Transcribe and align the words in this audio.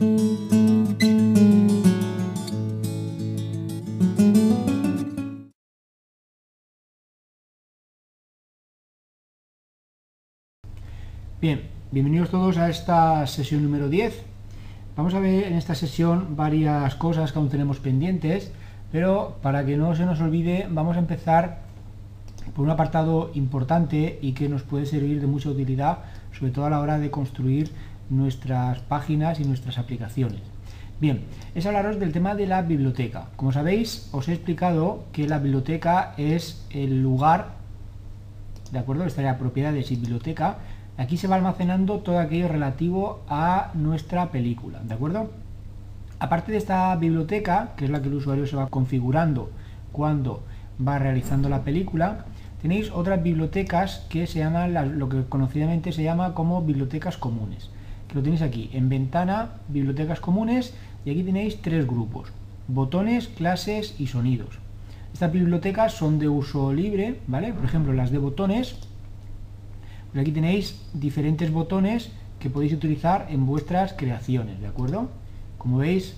Bien, 0.00 0.08
bienvenidos 11.90 12.30
todos 12.30 12.56
a 12.56 12.70
esta 12.70 13.26
sesión 13.26 13.62
número 13.62 13.90
10. 13.90 14.22
Vamos 14.96 15.12
a 15.12 15.20
ver 15.20 15.44
en 15.44 15.52
esta 15.52 15.74
sesión 15.74 16.34
varias 16.34 16.94
cosas 16.94 17.32
que 17.32 17.38
aún 17.38 17.50
tenemos 17.50 17.78
pendientes, 17.80 18.52
pero 18.90 19.36
para 19.42 19.66
que 19.66 19.76
no 19.76 19.94
se 19.94 20.06
nos 20.06 20.22
olvide 20.22 20.66
vamos 20.70 20.96
a 20.96 21.00
empezar 21.00 21.58
por 22.56 22.64
un 22.64 22.70
apartado 22.70 23.30
importante 23.34 24.18
y 24.22 24.32
que 24.32 24.48
nos 24.48 24.62
puede 24.62 24.86
servir 24.86 25.20
de 25.20 25.26
mucha 25.26 25.50
utilidad, 25.50 25.98
sobre 26.32 26.52
todo 26.52 26.64
a 26.64 26.70
la 26.70 26.80
hora 26.80 26.98
de 26.98 27.10
construir 27.10 27.70
nuestras 28.10 28.80
páginas 28.80 29.40
y 29.40 29.44
nuestras 29.44 29.78
aplicaciones. 29.78 30.40
Bien, 31.00 31.22
es 31.54 31.64
hablaros 31.64 31.98
del 31.98 32.12
tema 32.12 32.34
de 32.34 32.46
la 32.46 32.60
biblioteca. 32.60 33.28
Como 33.36 33.52
sabéis, 33.52 34.10
os 34.12 34.28
he 34.28 34.34
explicado 34.34 35.04
que 35.12 35.26
la 35.26 35.38
biblioteca 35.38 36.12
es 36.18 36.66
el 36.68 37.02
lugar, 37.02 37.52
¿de 38.70 38.80
acuerdo? 38.80 39.04
Estaría 39.04 39.38
propiedades 39.38 39.90
y 39.90 39.96
biblioteca. 39.96 40.58
Aquí 40.98 41.16
se 41.16 41.26
va 41.26 41.36
almacenando 41.36 42.00
todo 42.00 42.18
aquello 42.18 42.48
relativo 42.48 43.22
a 43.28 43.70
nuestra 43.72 44.30
película, 44.30 44.80
¿de 44.80 44.92
acuerdo? 44.92 45.30
Aparte 46.18 46.52
de 46.52 46.58
esta 46.58 46.94
biblioteca, 46.96 47.70
que 47.78 47.86
es 47.86 47.90
la 47.90 48.02
que 48.02 48.08
el 48.08 48.14
usuario 48.14 48.46
se 48.46 48.56
va 48.56 48.68
configurando 48.68 49.50
cuando 49.92 50.42
va 50.86 50.98
realizando 50.98 51.48
la 51.48 51.64
película, 51.64 52.26
tenéis 52.60 52.90
otras 52.90 53.22
bibliotecas 53.22 54.04
que 54.10 54.26
se 54.26 54.40
llaman 54.40 54.98
lo 54.98 55.08
que 55.08 55.24
conocidamente 55.24 55.92
se 55.92 56.02
llama 56.02 56.34
como 56.34 56.62
bibliotecas 56.62 57.16
comunes. 57.16 57.70
Que 58.10 58.16
lo 58.16 58.22
tenéis 58.22 58.42
aquí, 58.42 58.70
en 58.72 58.88
ventana, 58.88 59.52
bibliotecas 59.68 60.18
comunes, 60.18 60.74
y 61.04 61.10
aquí 61.10 61.22
tenéis 61.22 61.62
tres 61.62 61.86
grupos, 61.86 62.32
botones, 62.66 63.28
clases 63.28 63.94
y 64.00 64.08
sonidos. 64.08 64.58
Estas 65.12 65.30
bibliotecas 65.30 65.92
son 65.92 66.18
de 66.18 66.28
uso 66.28 66.72
libre, 66.72 67.20
¿vale? 67.28 67.52
Por 67.52 67.64
ejemplo, 67.64 67.92
las 67.92 68.10
de 68.10 68.18
botones, 68.18 68.74
pues 70.10 70.22
aquí 70.22 70.32
tenéis 70.32 70.82
diferentes 70.92 71.52
botones 71.52 72.10
que 72.40 72.50
podéis 72.50 72.72
utilizar 72.72 73.28
en 73.30 73.46
vuestras 73.46 73.92
creaciones, 73.92 74.60
¿de 74.60 74.66
acuerdo? 74.66 75.08
Como 75.56 75.78
veis, 75.78 76.16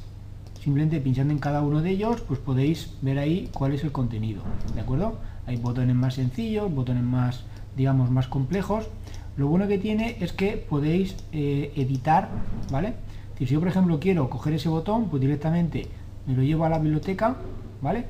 simplemente 0.63 0.99
pinchando 0.99 1.35
en 1.35 1.41
cada 1.41 1.61
uno 1.61 1.83
de 1.83 1.91
ellos, 1.91 2.23
pues 2.23 2.41
podéis 2.41 2.95
ver 3.03 3.19
ahí 3.19 3.51
cuál 3.53 3.75
es 3.75 3.85
el 3.85 3.93
contenido, 3.93 4.43
¿de 4.75 4.81
acuerdo? 4.81 5.19
Hay 5.47 5.57
botones 5.57 5.95
más 5.95 6.15
sencillos, 6.15 6.73
botones 6.73 7.03
más, 7.03 7.45
digamos, 7.77 8.11
más 8.11 8.29
complejos. 8.29 8.89
Lo 9.37 9.47
bueno 9.47 9.67
que 9.67 9.79
tiene 9.79 10.17
es 10.21 10.33
que 10.33 10.57
podéis 10.57 11.17
eh, 11.33 11.73
editar, 11.77 12.29
¿vale? 12.71 12.95
Si 13.39 13.47
yo, 13.47 13.61
por 13.61 13.69
ejemplo, 13.69 13.99
quiero 13.99 14.29
coger 14.29 14.53
ese 14.55 14.69
botón, 14.69 15.09
pues 15.09 15.21
directamente 15.21 15.89
me 16.27 16.35
lo 16.35 16.43
llevo 16.43 16.65
a 16.65 16.69
la 16.69 16.79
biblioteca, 16.79 17.37
¿vale? 17.81 18.05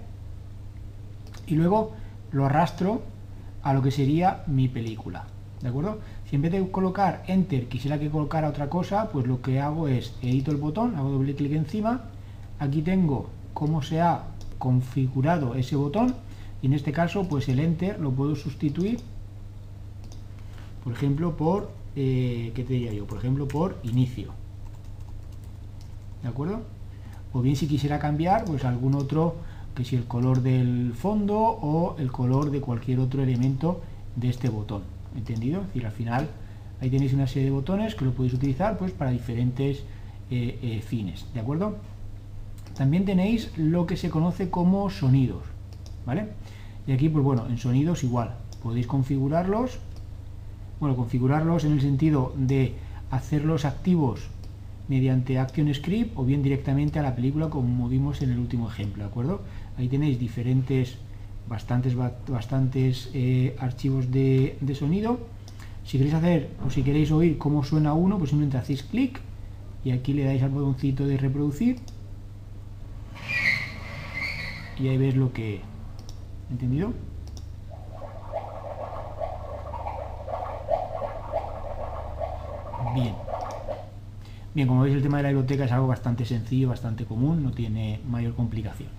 Y 1.46 1.54
luego 1.54 1.92
lo 2.32 2.44
arrastro 2.46 3.02
a 3.62 3.72
lo 3.72 3.82
que 3.82 3.90
sería 3.90 4.42
mi 4.46 4.68
película, 4.68 5.24
¿de 5.62 5.68
acuerdo? 5.68 6.00
Si 6.28 6.36
en 6.36 6.42
vez 6.42 6.52
de 6.52 6.70
colocar 6.70 7.22
Enter 7.28 7.68
quisiera 7.68 7.98
que 7.98 8.10
colocara 8.10 8.48
otra 8.48 8.68
cosa, 8.68 9.08
pues 9.10 9.26
lo 9.26 9.40
que 9.40 9.60
hago 9.60 9.88
es 9.88 10.14
edito 10.22 10.50
el 10.50 10.56
botón, 10.56 10.96
hago 10.96 11.10
doble 11.10 11.34
clic 11.34 11.52
encima, 11.52 12.02
aquí 12.58 12.82
tengo 12.82 13.30
cómo 13.54 13.82
se 13.82 14.00
ha 14.00 14.24
configurado 14.58 15.54
ese 15.54 15.76
botón, 15.76 16.14
y 16.60 16.66
en 16.66 16.74
este 16.74 16.92
caso, 16.92 17.28
pues 17.28 17.48
el 17.48 17.60
Enter 17.60 18.00
lo 18.00 18.10
puedo 18.10 18.36
sustituir, 18.36 19.00
por 20.84 20.92
ejemplo, 20.92 21.36
por, 21.36 21.70
eh, 21.96 22.52
¿qué 22.54 22.64
te 22.64 22.74
diría 22.74 22.92
yo? 22.92 23.06
Por 23.06 23.18
ejemplo, 23.18 23.46
por 23.48 23.78
inicio. 23.82 24.32
¿de 26.22 26.28
acuerdo? 26.28 26.62
O 27.32 27.40
bien 27.42 27.56
si 27.56 27.66
quisiera 27.66 27.98
cambiar, 27.98 28.44
pues 28.44 28.64
algún 28.64 28.94
otro, 28.94 29.36
que 29.74 29.84
si 29.84 29.96
el 29.96 30.04
color 30.04 30.42
del 30.42 30.92
fondo 30.94 31.38
o 31.38 31.96
el 31.98 32.12
color 32.12 32.50
de 32.50 32.60
cualquier 32.60 33.00
otro 33.00 33.22
elemento 33.22 33.80
de 34.16 34.28
este 34.28 34.48
botón, 34.48 34.82
¿entendido? 35.16 35.60
Es 35.62 35.66
decir, 35.68 35.86
al 35.86 35.92
final 35.92 36.28
ahí 36.80 36.90
tenéis 36.90 37.14
una 37.14 37.26
serie 37.26 37.44
de 37.44 37.50
botones 37.50 37.94
que 37.94 38.04
lo 38.04 38.12
podéis 38.12 38.34
utilizar 38.34 38.76
pues 38.78 38.92
para 38.92 39.10
diferentes 39.10 39.82
eh, 40.30 40.58
eh, 40.62 40.82
fines, 40.82 41.26
¿de 41.32 41.40
acuerdo? 41.40 41.76
También 42.76 43.04
tenéis 43.04 43.50
lo 43.56 43.86
que 43.86 43.96
se 43.96 44.10
conoce 44.10 44.50
como 44.50 44.88
sonidos, 44.90 45.42
¿vale? 46.06 46.28
Y 46.86 46.92
aquí, 46.92 47.08
pues 47.08 47.24
bueno, 47.24 47.46
en 47.48 47.58
sonidos 47.58 48.02
igual, 48.04 48.34
podéis 48.62 48.86
configurarlos, 48.86 49.78
bueno, 50.82 50.96
configurarlos 50.96 51.62
en 51.62 51.74
el 51.74 51.80
sentido 51.80 52.32
de 52.36 52.74
hacerlos 53.12 53.64
activos 53.64 54.26
mediante 54.88 55.38
ActionScript 55.38 56.18
o 56.18 56.24
bien 56.24 56.42
directamente 56.42 56.98
a 56.98 57.02
la 57.02 57.14
película 57.14 57.50
como 57.50 57.88
vimos 57.88 58.20
en 58.20 58.32
el 58.32 58.38
último 58.40 58.68
ejemplo, 58.68 59.04
¿de 59.04 59.08
acuerdo? 59.08 59.42
Ahí 59.78 59.86
tenéis 59.86 60.18
diferentes, 60.18 60.96
bastantes, 61.48 61.94
bastantes 61.94 63.10
eh, 63.14 63.54
archivos 63.60 64.10
de, 64.10 64.58
de, 64.60 64.74
sonido. 64.74 65.20
Si 65.84 65.98
queréis 65.98 66.14
hacer 66.14 66.50
o 66.66 66.70
si 66.70 66.82
queréis 66.82 67.12
oír 67.12 67.38
cómo 67.38 67.62
suena 67.62 67.92
uno, 67.94 68.18
pues 68.18 68.30
simplemente 68.30 68.58
hacéis 68.58 68.82
clic 68.82 69.20
y 69.84 69.92
aquí 69.92 70.14
le 70.14 70.24
dais 70.24 70.42
al 70.42 70.50
botoncito 70.50 71.06
de 71.06 71.16
reproducir 71.16 71.76
y 74.80 74.88
ahí 74.88 74.96
veis 74.96 75.14
lo 75.14 75.32
que... 75.32 75.60
¿Entendido? 76.50 76.92
Bien. 82.94 83.14
Bien, 84.54 84.68
como 84.68 84.82
veis 84.82 84.94
el 84.94 85.02
tema 85.02 85.16
de 85.16 85.22
la 85.22 85.28
biblioteca 85.30 85.64
es 85.64 85.72
algo 85.72 85.86
bastante 85.86 86.24
sencillo, 86.26 86.68
bastante 86.68 87.04
común, 87.04 87.42
no 87.42 87.52
tiene 87.52 88.00
mayor 88.08 88.34
complicación. 88.34 88.90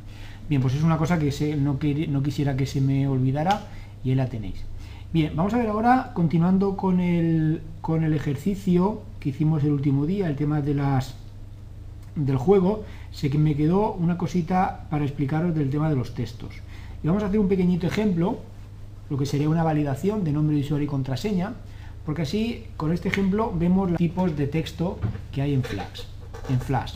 Bien, 0.49 0.61
pues 0.61 0.73
es 0.73 0.83
una 0.83 0.97
cosa 0.97 1.19
que 1.19 1.55
no, 1.57 1.77
no 2.09 2.23
quisiera 2.23 2.57
que 2.57 2.65
se 2.65 2.81
me 2.81 3.07
olvidara 3.07 3.67
y 4.03 4.09
ahí 4.09 4.15
la 4.15 4.27
tenéis. 4.27 4.65
Bien, 5.13 5.35
vamos 5.35 5.53
a 5.53 5.57
ver 5.57 5.69
ahora, 5.69 6.11
continuando 6.15 6.75
con 6.75 6.99
el, 6.99 7.61
con 7.81 8.03
el 8.03 8.13
ejercicio 8.13 9.03
que 9.19 9.29
hicimos 9.29 9.63
el 9.63 9.71
último 9.71 10.07
día, 10.07 10.27
el 10.27 10.35
tema 10.35 10.61
de 10.61 10.73
las 10.73 11.15
del 12.15 12.37
juego, 12.37 12.83
sé 13.11 13.29
que 13.29 13.37
me 13.37 13.55
quedó 13.55 13.93
una 13.93 14.17
cosita 14.17 14.87
para 14.89 15.03
explicaros 15.05 15.55
del 15.55 15.69
tema 15.69 15.89
de 15.89 15.95
los 15.95 16.13
textos. 16.13 16.55
Y 17.03 17.07
vamos 17.07 17.23
a 17.23 17.27
hacer 17.27 17.39
un 17.39 17.47
pequeñito 17.47 17.87
ejemplo, 17.87 18.39
lo 19.09 19.17
que 19.17 19.25
sería 19.25 19.49
una 19.49 19.63
validación 19.63 20.23
de 20.23 20.31
nombre 20.31 20.55
de 20.55 20.61
usuario 20.61 20.85
y 20.85 20.89
contraseña, 20.89 21.53
porque 22.05 22.23
así, 22.23 22.65
con 22.77 22.91
este 22.91 23.09
ejemplo, 23.09 23.53
vemos 23.55 23.91
los 23.91 23.97
tipos 23.97 24.35
de 24.35 24.47
texto 24.47 24.99
que 25.31 25.41
hay 25.41 25.53
en 25.53 25.63
Flash. 25.63 26.01
En 26.49 26.59
Flash. 26.59 26.95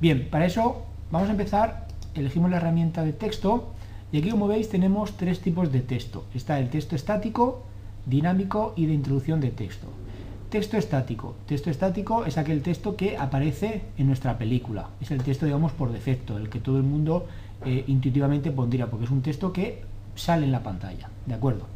Bien, 0.00 0.28
para 0.30 0.46
eso 0.46 0.86
vamos 1.10 1.28
a 1.28 1.32
empezar, 1.32 1.88
elegimos 2.14 2.50
la 2.50 2.58
herramienta 2.58 3.04
de 3.04 3.12
texto 3.12 3.72
y 4.12 4.18
aquí 4.18 4.30
como 4.30 4.48
veis 4.48 4.68
tenemos 4.68 5.16
tres 5.16 5.40
tipos 5.40 5.72
de 5.72 5.80
texto. 5.80 6.24
Está 6.34 6.58
el 6.58 6.68
texto 6.68 6.96
estático, 6.96 7.62
dinámico 8.06 8.74
y 8.76 8.86
de 8.86 8.94
introducción 8.94 9.40
de 9.40 9.50
texto. 9.50 9.86
Texto 10.50 10.76
estático. 10.76 11.36
Texto 11.46 11.70
estático 11.70 12.24
es 12.24 12.36
aquel 12.36 12.62
texto 12.62 12.96
que 12.96 13.16
aparece 13.16 13.82
en 13.96 14.08
nuestra 14.08 14.36
película. 14.36 14.88
Es 15.00 15.10
el 15.12 15.22
texto, 15.22 15.46
digamos, 15.46 15.72
por 15.72 15.92
defecto, 15.92 16.36
el 16.38 16.48
que 16.48 16.58
todo 16.58 16.76
el 16.76 16.82
mundo 16.82 17.26
eh, 17.64 17.84
intuitivamente 17.86 18.50
pondría, 18.50 18.90
porque 18.90 19.04
es 19.04 19.10
un 19.10 19.22
texto 19.22 19.52
que 19.52 19.82
sale 20.16 20.46
en 20.46 20.52
la 20.52 20.62
pantalla. 20.62 21.08
¿De 21.24 21.34
acuerdo? 21.34 21.66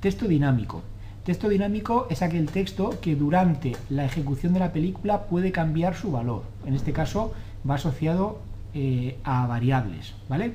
Texto 0.00 0.28
dinámico. 0.28 0.82
Texto 1.24 1.48
dinámico 1.48 2.06
es 2.10 2.20
aquel 2.20 2.50
texto 2.50 3.00
que 3.00 3.16
durante 3.16 3.72
la 3.88 4.04
ejecución 4.04 4.52
de 4.52 4.60
la 4.60 4.74
película 4.74 5.22
puede 5.22 5.52
cambiar 5.52 5.94
su 5.94 6.12
valor. 6.12 6.42
En 6.66 6.74
este 6.74 6.92
caso 6.92 7.32
va 7.68 7.76
asociado 7.76 8.40
eh, 8.74 9.16
a 9.24 9.46
variables, 9.46 10.12
¿vale? 10.28 10.52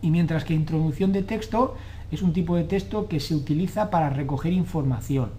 Y 0.00 0.12
mientras 0.12 0.44
que 0.44 0.54
introducción 0.54 1.12
de 1.12 1.24
texto 1.24 1.74
es 2.12 2.22
un 2.22 2.32
tipo 2.32 2.54
de 2.54 2.62
texto 2.62 3.08
que 3.08 3.18
se 3.18 3.34
utiliza 3.34 3.90
para 3.90 4.08
recoger 4.08 4.52
información. 4.52 5.30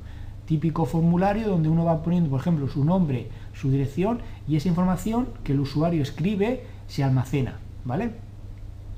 Típico 0.45 0.85
formulario 0.85 1.47
donde 1.47 1.69
uno 1.69 1.85
va 1.85 2.03
poniendo, 2.03 2.29
por 2.29 2.41
ejemplo, 2.41 2.67
su 2.67 2.83
nombre, 2.83 3.29
su 3.53 3.71
dirección 3.71 4.19
y 4.45 4.57
esa 4.57 4.67
información 4.67 5.29
que 5.45 5.53
el 5.53 5.61
usuario 5.61 6.03
escribe 6.03 6.65
se 6.87 7.01
almacena, 7.01 7.59
¿vale? 7.85 8.11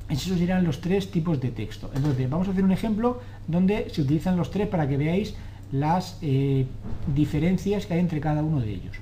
Esos 0.10 0.38
serían 0.38 0.64
los 0.64 0.82
tres 0.82 1.12
tipos 1.12 1.40
de 1.40 1.50
texto. 1.50 1.92
Entonces, 1.96 2.30
vamos 2.30 2.48
a 2.48 2.52
hacer 2.52 2.64
un 2.64 2.72
ejemplo 2.72 3.20
donde 3.48 3.90
se 3.90 4.02
utilizan 4.02 4.38
los 4.38 4.52
tres 4.52 4.68
para 4.68 4.88
que 4.88 4.98
veáis 4.98 5.36
las 5.72 6.18
eh, 6.22 6.66
diferencias 7.14 7.86
que 7.86 7.94
hay 7.94 8.00
entre 8.00 8.20
cada 8.20 8.44
uno 8.44 8.60
de 8.60 8.72
ellos. 8.72 8.98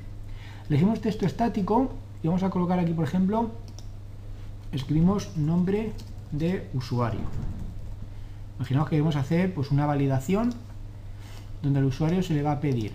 Elegimos 0.70 1.02
texto 1.02 1.26
estático 1.26 1.92
y 2.22 2.28
vamos 2.28 2.44
a 2.44 2.50
colocar 2.50 2.80
aquí, 2.80 2.94
por 2.94 3.06
ejemplo, 3.06 3.52
escribimos 4.72 5.36
nombre 5.38 5.92
de 6.32 6.70
usuario. 6.74 7.22
Imaginaos 8.58 8.90
que 8.90 8.96
debemos 8.96 9.16
hacer 9.16 9.54
pues, 9.54 9.72
una 9.72 9.86
validación 9.86 10.54
donde 11.62 11.80
al 11.80 11.86
usuario 11.86 12.24
se 12.24 12.34
le 12.34 12.44
va 12.44 12.54
a 12.54 12.60
pedir 12.60 12.92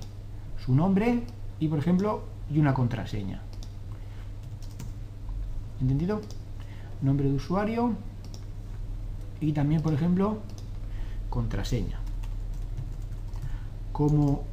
su 0.65 0.75
nombre 0.75 1.23
y, 1.61 1.69
por 1.69 1.79
ejemplo, 1.79 2.25
y 2.51 2.59
una 2.59 2.75
contraseña. 2.75 3.43
¿Entendido? 5.81 6.21
nombre 7.03 7.29
de 7.29 7.35
usuario 7.35 7.95
y 9.41 9.53
también, 9.53 9.83
por 9.83 9.95
ejemplo, 9.95 10.39
contraseña. 11.31 11.99
Como 13.93 14.45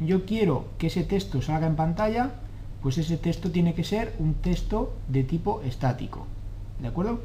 yo 0.00 0.24
quiero 0.26 0.66
que 0.78 0.88
ese 0.88 1.04
texto 1.04 1.42
salga 1.42 1.66
en 1.66 1.76
pantalla, 1.76 2.32
pues 2.82 2.98
ese 2.98 3.16
texto 3.16 3.50
tiene 3.50 3.74
que 3.74 3.84
ser 3.84 4.14
un 4.18 4.34
texto 4.34 4.94
de 5.08 5.24
tipo 5.24 5.62
estático. 5.62 6.26
¿De 6.80 6.88
acuerdo? 6.88 7.20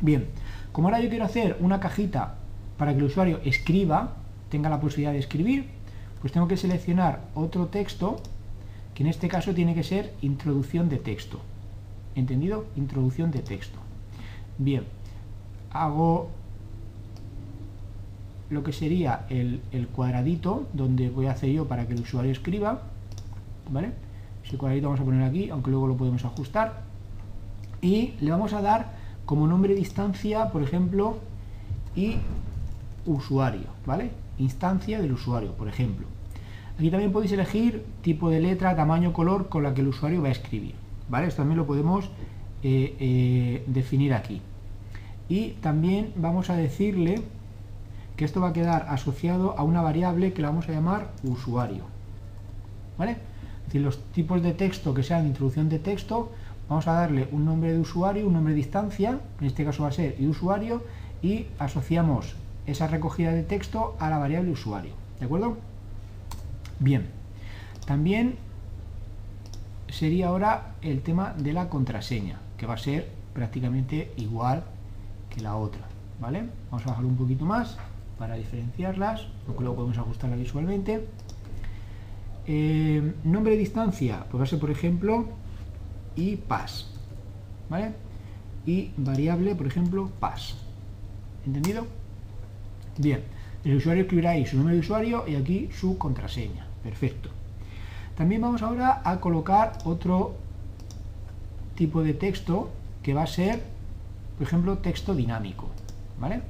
Bien, 0.00 0.28
como 0.72 0.88
ahora 0.88 1.00
yo 1.00 1.08
quiero 1.08 1.24
hacer 1.24 1.56
una 1.60 1.80
cajita 1.80 2.36
para 2.76 2.92
que 2.92 2.98
el 2.98 3.04
usuario 3.04 3.40
escriba 3.44 4.14
tenga 4.48 4.68
la 4.68 4.80
posibilidad 4.80 5.12
de 5.12 5.18
escribir, 5.18 5.68
pues 6.20 6.32
tengo 6.32 6.46
que 6.46 6.56
seleccionar 6.56 7.20
otro 7.34 7.66
texto, 7.66 8.20
que 8.94 9.02
en 9.02 9.08
este 9.08 9.28
caso 9.28 9.54
tiene 9.54 9.74
que 9.74 9.82
ser 9.82 10.12
introducción 10.20 10.88
de 10.88 10.98
texto. 10.98 11.40
¿Entendido? 12.14 12.66
Introducción 12.76 13.30
de 13.30 13.40
texto. 13.40 13.78
Bien, 14.58 14.84
hago 15.72 16.30
lo 18.50 18.62
que 18.62 18.72
sería 18.72 19.24
el, 19.30 19.60
cuadradito 19.94 20.66
donde 20.72 21.08
voy 21.08 21.26
a 21.26 21.32
hacer 21.32 21.50
yo 21.50 21.66
para 21.66 21.86
que 21.86 21.94
el 21.94 22.00
usuario 22.00 22.30
escriba, 22.30 22.82
¿vale? 23.70 23.92
Ese 24.44 24.58
cuadradito 24.58 24.88
vamos 24.88 25.00
a 25.00 25.04
poner 25.04 25.22
aquí, 25.22 25.48
aunque 25.48 25.70
luego 25.70 25.86
lo 25.86 25.96
podemos 25.96 26.24
ajustar. 26.24 26.82
Y 27.80 28.14
le 28.20 28.30
vamos 28.30 28.52
a 28.52 28.60
dar 28.60 28.92
como 29.24 29.46
nombre 29.46 29.74
de 29.74 29.80
instancia, 29.80 30.50
por 30.50 30.62
ejemplo, 30.62 31.18
y 31.96 32.16
usuario, 33.06 33.66
¿vale? 33.86 34.10
Instancia 34.38 35.00
del 35.00 35.12
usuario, 35.12 35.52
por 35.52 35.68
ejemplo. 35.68 36.06
Aquí 36.76 36.90
también 36.90 37.12
podéis 37.12 37.32
elegir 37.32 37.84
tipo 38.02 38.28
de 38.28 38.40
letra, 38.40 38.76
tamaño, 38.76 39.12
color 39.12 39.48
con 39.48 39.62
la 39.62 39.72
que 39.72 39.80
el 39.80 39.88
usuario 39.88 40.20
va 40.20 40.28
a 40.28 40.32
escribir, 40.32 40.74
¿vale? 41.08 41.28
Esto 41.28 41.42
también 41.42 41.58
lo 41.58 41.66
podemos 41.66 42.06
eh, 42.62 42.96
eh, 43.00 43.64
definir 43.66 44.12
aquí. 44.12 44.42
Y 45.28 45.50
también 45.60 46.12
vamos 46.16 46.50
a 46.50 46.56
decirle 46.56 47.22
que 48.16 48.24
esto 48.24 48.40
va 48.40 48.48
a 48.48 48.52
quedar 48.52 48.86
asociado 48.88 49.58
a 49.58 49.62
una 49.62 49.80
variable 49.80 50.32
que 50.32 50.42
la 50.42 50.48
vamos 50.48 50.68
a 50.68 50.72
llamar 50.72 51.10
usuario, 51.22 51.84
¿vale? 52.98 53.12
Es 53.12 53.66
decir, 53.66 53.82
los 53.82 53.98
tipos 54.12 54.42
de 54.42 54.52
texto 54.52 54.92
que 54.92 55.02
sean 55.02 55.26
introducción 55.26 55.68
de 55.68 55.78
texto, 55.78 56.30
vamos 56.68 56.86
a 56.88 56.92
darle 56.92 57.28
un 57.32 57.44
nombre 57.44 57.72
de 57.72 57.80
usuario, 57.80 58.26
un 58.26 58.34
nombre 58.34 58.52
de 58.52 58.60
instancia, 58.60 59.18
en 59.40 59.46
este 59.46 59.64
caso 59.64 59.84
va 59.84 59.88
a 59.88 59.92
ser 59.92 60.16
usuario, 60.20 60.82
y 61.22 61.46
asociamos 61.58 62.34
esa 62.66 62.86
recogida 62.86 63.32
de 63.32 63.42
texto 63.42 63.96
a 63.98 64.10
la 64.10 64.18
variable 64.18 64.50
usuario. 64.50 64.92
¿De 65.18 65.26
acuerdo? 65.26 65.56
Bien. 66.78 67.06
También 67.86 68.36
sería 69.88 70.28
ahora 70.28 70.74
el 70.82 71.00
tema 71.02 71.34
de 71.36 71.52
la 71.52 71.68
contraseña, 71.68 72.40
que 72.56 72.66
va 72.66 72.74
a 72.74 72.78
ser 72.78 73.08
prácticamente 73.34 74.12
igual 74.16 74.64
que 75.32 75.40
la 75.40 75.56
otra. 75.56 75.82
¿Vale? 76.20 76.44
Vamos 76.70 76.86
a 76.86 76.90
bajar 76.90 77.04
un 77.04 77.16
poquito 77.16 77.44
más 77.44 77.76
para 78.18 78.34
diferenciarlas, 78.34 79.26
aunque 79.46 79.62
luego 79.62 79.76
podemos 79.76 79.98
ajustarla 79.98 80.36
visualmente. 80.36 81.08
Eh, 82.46 83.14
nombre 83.24 83.52
de 83.52 83.58
distancia, 83.58 84.26
pues 84.30 84.40
va 84.40 84.44
a 84.44 84.46
ser 84.46 84.60
por 84.60 84.70
ejemplo 84.70 85.26
y 86.14 86.36
pas. 86.36 86.90
¿Vale? 87.68 87.94
Y 88.66 88.90
variable, 88.96 89.54
por 89.54 89.66
ejemplo, 89.66 90.10
pas. 90.20 90.56
¿Entendido? 91.44 91.86
Bien, 92.98 93.24
el 93.64 93.76
usuario 93.76 94.02
escribirá 94.02 94.30
ahí 94.30 94.46
su 94.46 94.56
nombre 94.56 94.74
de 94.74 94.80
usuario 94.80 95.24
y 95.26 95.34
aquí 95.34 95.70
su 95.72 95.98
contraseña. 95.98 96.66
Perfecto. 96.82 97.30
También 98.16 98.42
vamos 98.42 98.62
ahora 98.62 99.00
a 99.04 99.18
colocar 99.20 99.78
otro 99.84 100.34
tipo 101.74 102.02
de 102.02 102.14
texto 102.14 102.70
que 103.02 103.14
va 103.14 103.22
a 103.22 103.26
ser, 103.26 103.62
por 104.42 104.48
ejemplo, 104.48 104.78
texto 104.78 105.14
dinámico. 105.14 105.68
¿Vale? 106.18 106.42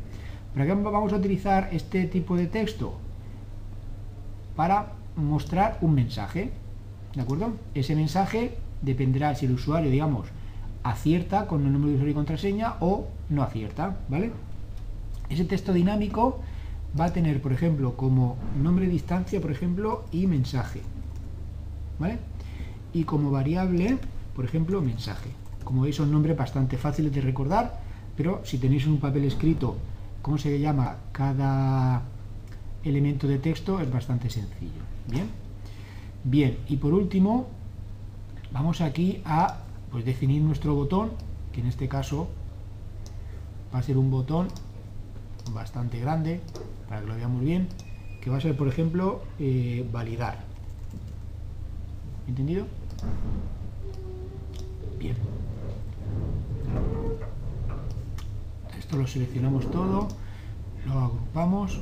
¿Para 0.55 0.65
qué 0.65 0.73
vamos 0.73 1.13
a 1.13 1.17
utilizar 1.17 1.69
este 1.73 2.07
tipo 2.07 2.39
de 2.39 2.47
texto? 2.47 2.95
Para 4.57 4.95
mostrar 5.15 5.77
un 5.83 5.95
mensaje. 5.95 6.53
¿De 7.15 7.21
acuerdo? 7.21 7.53
Ese 7.75 7.95
mensaje 7.95 8.57
dependerá 8.81 9.35
si 9.35 9.45
el 9.45 9.53
usuario, 9.53 9.91
digamos, 9.91 10.29
acierta 10.83 11.47
con 11.47 11.67
el 11.67 11.73
nombre 11.75 11.91
de 11.91 11.97
usuario 11.97 12.13
y 12.13 12.15
contraseña 12.15 12.77
o 12.81 13.09
no 13.29 13.43
acierta. 13.43 13.95
¿Vale? 14.09 14.33
Ese 15.29 15.45
texto 15.45 15.75
dinámico 15.75 16.41
va 16.99 17.05
a 17.05 17.13
tener, 17.13 17.43
por 17.43 17.53
ejemplo, 17.53 17.95
como 17.95 18.39
nombre 18.59 18.87
distancia, 18.87 19.39
por 19.39 19.51
ejemplo, 19.51 20.07
y 20.13 20.27
mensaje. 20.27 20.81
¿Vale? 21.99 22.17
Y 22.95 23.05
como 23.05 23.31
variable, 23.31 23.99
por 24.35 24.47
ejemplo, 24.47 24.81
mensaje. 24.81 25.29
Como 25.63 25.83
veis, 25.83 25.97
son 25.97 26.11
nombres 26.11 26.39
bastante 26.39 26.79
fáciles 26.79 27.13
de 27.13 27.21
recordar, 27.21 27.82
pero 28.17 28.41
si 28.45 28.59
tenéis 28.59 28.87
un 28.87 28.99
papel 28.99 29.25
escrito 29.25 29.77
cómo 30.21 30.39
se 30.39 30.59
llama 30.59 30.97
cada 31.13 32.03
elemento 32.85 33.27
de 33.27 33.39
texto, 33.39 33.81
es 33.81 33.91
bastante 33.91 34.31
sencillo. 34.31 34.83
Bien, 35.09 35.29
bien 36.25 36.59
y 36.69 36.77
por 36.77 36.95
último, 36.95 37.47
vamos 38.53 38.81
aquí 38.81 39.21
a 39.25 39.59
pues, 39.91 40.05
definir 40.05 40.43
nuestro 40.43 40.75
botón, 40.75 41.11
que 41.53 41.61
en 41.61 41.67
este 41.67 41.89
caso 41.89 42.29
va 43.75 43.79
a 43.79 43.83
ser 43.83 43.97
un 43.97 44.11
botón 44.11 44.49
bastante 45.53 45.99
grande, 46.01 46.41
para 46.89 47.01
que 47.01 47.07
lo 47.07 47.17
veamos 47.17 47.43
bien, 47.43 47.69
que 48.21 48.31
va 48.31 48.37
a 48.37 48.41
ser, 48.41 48.57
por 48.57 48.69
ejemplo, 48.69 49.23
eh, 49.39 49.87
validar. 49.93 50.39
¿Entendido? 52.29 52.67
Bien. 54.99 55.17
Lo 58.93 59.07
seleccionamos 59.07 59.71
todo, 59.71 60.09
lo 60.87 60.99
agrupamos 60.99 61.81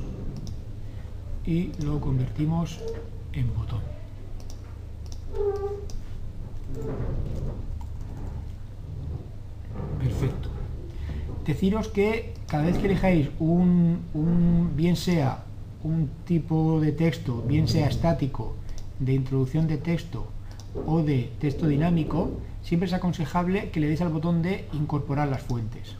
y 1.45 1.71
lo 1.83 1.99
convertimos 1.99 2.79
en 3.33 3.53
botón. 3.53 3.81
Perfecto. 9.99 10.49
Deciros 11.45 11.89
que 11.89 12.33
cada 12.47 12.63
vez 12.63 12.77
que 12.77 12.85
elijáis 12.85 13.29
un, 13.39 14.01
bien 14.75 14.95
sea 14.95 15.43
un 15.83 16.09
tipo 16.25 16.79
de 16.79 16.91
texto, 16.91 17.43
bien 17.47 17.67
sea 17.67 17.87
estático, 17.87 18.55
de 18.99 19.13
introducción 19.13 19.67
de 19.67 19.77
texto 19.77 20.27
o 20.85 21.01
de 21.01 21.31
texto 21.39 21.67
dinámico, 21.67 22.31
siempre 22.61 22.87
es 22.87 22.93
aconsejable 22.93 23.69
que 23.71 23.79
le 23.79 23.87
deis 23.87 24.01
al 24.01 24.09
botón 24.09 24.41
de 24.41 24.67
incorporar 24.73 25.27
las 25.27 25.41
fuentes. 25.41 25.95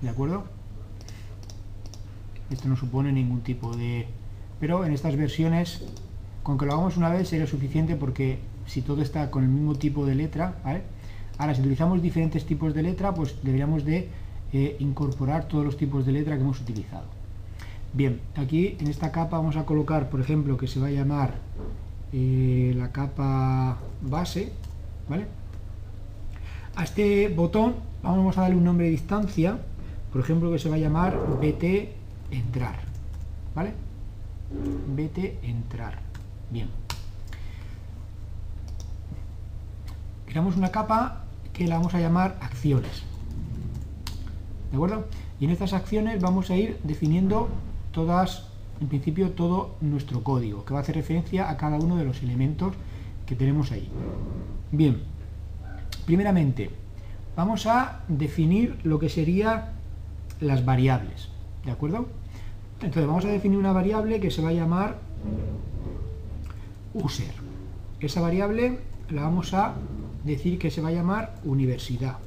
¿De 0.00 0.08
acuerdo? 0.08 0.44
Esto 2.50 2.68
no 2.68 2.76
supone 2.76 3.12
ningún 3.12 3.40
tipo 3.40 3.76
de... 3.76 4.06
Pero 4.60 4.84
en 4.84 4.92
estas 4.92 5.16
versiones, 5.16 5.84
con 6.42 6.58
que 6.58 6.66
lo 6.66 6.72
hagamos 6.72 6.96
una 6.96 7.10
vez 7.10 7.28
sería 7.28 7.46
suficiente 7.46 7.96
porque 7.96 8.38
si 8.66 8.82
todo 8.82 9.02
está 9.02 9.30
con 9.30 9.42
el 9.44 9.50
mismo 9.50 9.74
tipo 9.74 10.06
de 10.06 10.14
letra, 10.14 10.56
¿vale? 10.64 10.82
Ahora, 11.38 11.54
si 11.54 11.60
utilizamos 11.60 12.00
diferentes 12.00 12.46
tipos 12.46 12.74
de 12.74 12.82
letra, 12.82 13.14
pues 13.14 13.36
deberíamos 13.42 13.84
de 13.84 14.08
incorporar 14.78 15.48
todos 15.48 15.64
los 15.64 15.76
tipos 15.76 16.06
de 16.06 16.12
letra 16.12 16.36
que 16.36 16.42
hemos 16.42 16.60
utilizado. 16.60 17.04
Bien, 17.92 18.20
aquí 18.36 18.76
en 18.80 18.88
esta 18.88 19.12
capa 19.12 19.36
vamos 19.36 19.56
a 19.56 19.64
colocar, 19.64 20.08
por 20.08 20.20
ejemplo, 20.20 20.56
que 20.56 20.66
se 20.66 20.80
va 20.80 20.86
a 20.86 20.90
llamar 20.90 21.34
eh, 22.12 22.72
la 22.76 22.92
capa 22.92 23.78
base, 24.02 24.52
¿vale? 25.08 25.26
A 26.74 26.84
este 26.84 27.28
botón 27.28 27.74
vamos 28.02 28.38
a 28.38 28.42
darle 28.42 28.56
un 28.56 28.64
nombre 28.64 28.86
de 28.86 28.92
distancia, 28.92 29.58
por 30.16 30.24
ejemplo, 30.24 30.50
que 30.50 30.58
se 30.58 30.70
va 30.70 30.76
a 30.76 30.78
llamar 30.78 31.14
BT 31.42 31.92
entrar, 32.30 32.76
¿vale? 33.54 33.74
BT 34.96 35.44
entrar. 35.44 35.98
Bien. 36.50 36.70
Creamos 40.24 40.56
una 40.56 40.70
capa 40.70 41.26
que 41.52 41.68
la 41.68 41.76
vamos 41.76 41.94
a 41.94 42.00
llamar 42.00 42.38
acciones. 42.40 43.02
¿De 44.70 44.76
acuerdo? 44.76 45.04
Y 45.38 45.44
en 45.44 45.50
estas 45.50 45.74
acciones 45.74 46.22
vamos 46.22 46.48
a 46.48 46.56
ir 46.56 46.78
definiendo 46.82 47.50
todas, 47.92 48.46
en 48.80 48.88
principio, 48.88 49.32
todo 49.32 49.76
nuestro 49.82 50.24
código, 50.24 50.64
que 50.64 50.72
va 50.72 50.80
a 50.80 50.82
hacer 50.82 50.94
referencia 50.94 51.50
a 51.50 51.58
cada 51.58 51.76
uno 51.76 51.96
de 51.96 52.06
los 52.06 52.22
elementos 52.22 52.72
que 53.26 53.34
tenemos 53.34 53.70
ahí. 53.70 53.90
Bien, 54.72 55.02
primeramente, 56.06 56.70
vamos 57.36 57.66
a 57.66 58.00
definir 58.08 58.78
lo 58.82 58.98
que 58.98 59.10
serían 59.10 59.75
las 60.40 60.64
variables, 60.64 61.28
¿de 61.64 61.70
acuerdo? 61.70 62.06
Entonces 62.80 63.06
vamos 63.06 63.24
a 63.24 63.28
definir 63.28 63.58
una 63.58 63.72
variable 63.72 64.20
que 64.20 64.30
se 64.30 64.42
va 64.42 64.50
a 64.50 64.52
llamar 64.52 64.98
user. 66.94 67.32
Esa 68.00 68.20
variable 68.20 68.78
la 69.10 69.22
vamos 69.22 69.54
a 69.54 69.74
decir 70.24 70.58
que 70.58 70.70
se 70.70 70.82
va 70.82 70.88
a 70.88 70.92
llamar 70.92 71.34
universidad. 71.44 72.18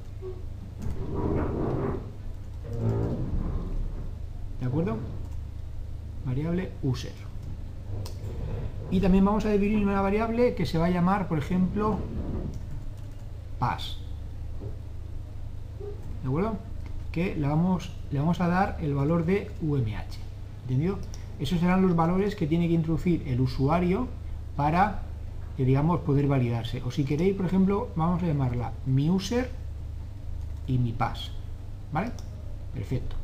¿De 4.59 4.65
acuerdo? 4.65 4.97
Variable 6.25 6.71
user. 6.81 7.13
Y 8.91 8.99
también 8.99 9.23
vamos 9.23 9.45
a 9.45 9.49
definir 9.49 9.85
una 9.85 10.01
variable 10.01 10.55
que 10.55 10.65
se 10.65 10.77
va 10.77 10.87
a 10.87 10.89
llamar, 10.89 11.27
por 11.27 11.37
ejemplo, 11.37 11.99
pass. 13.59 13.97
¿De 16.23 16.27
acuerdo? 16.27 16.68
Que 17.11 17.35
le 17.35 17.47
vamos, 17.47 17.91
le 18.11 18.19
vamos 18.19 18.39
a 18.41 18.47
dar 18.47 18.77
el 18.81 18.93
valor 18.93 19.25
de 19.25 19.51
UMH. 19.61 20.19
¿Entendido? 20.63 20.99
Esos 21.39 21.59
serán 21.59 21.81
los 21.81 21.95
valores 21.95 22.35
que 22.35 22.47
tiene 22.47 22.67
que 22.67 22.73
introducir 22.73 23.23
el 23.27 23.39
usuario 23.41 24.07
para, 24.55 25.03
que, 25.55 25.65
digamos, 25.65 26.01
poder 26.01 26.27
validarse. 26.27 26.81
O 26.83 26.91
si 26.91 27.05
queréis, 27.05 27.35
por 27.35 27.45
ejemplo, 27.45 27.89
vamos 27.95 28.21
a 28.21 28.27
llamarla 28.27 28.73
mi 28.85 29.09
user 29.09 29.49
y 30.67 30.77
mi 30.77 30.91
pass. 30.91 31.31
¿Vale? 31.91 32.11
Perfecto. 32.73 33.15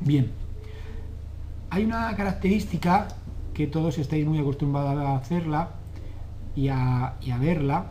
Bien. 0.00 0.30
hay 1.68 1.84
una 1.84 2.14
característica 2.16 3.08
que 3.52 3.66
todos 3.66 3.98
estáis 3.98 4.26
muy 4.26 4.38
acostumbrados 4.38 4.96
a 4.96 5.16
hacerla 5.16 5.70
y 6.56 6.68
a, 6.68 7.16
y 7.20 7.30
a 7.30 7.38
verla, 7.38 7.86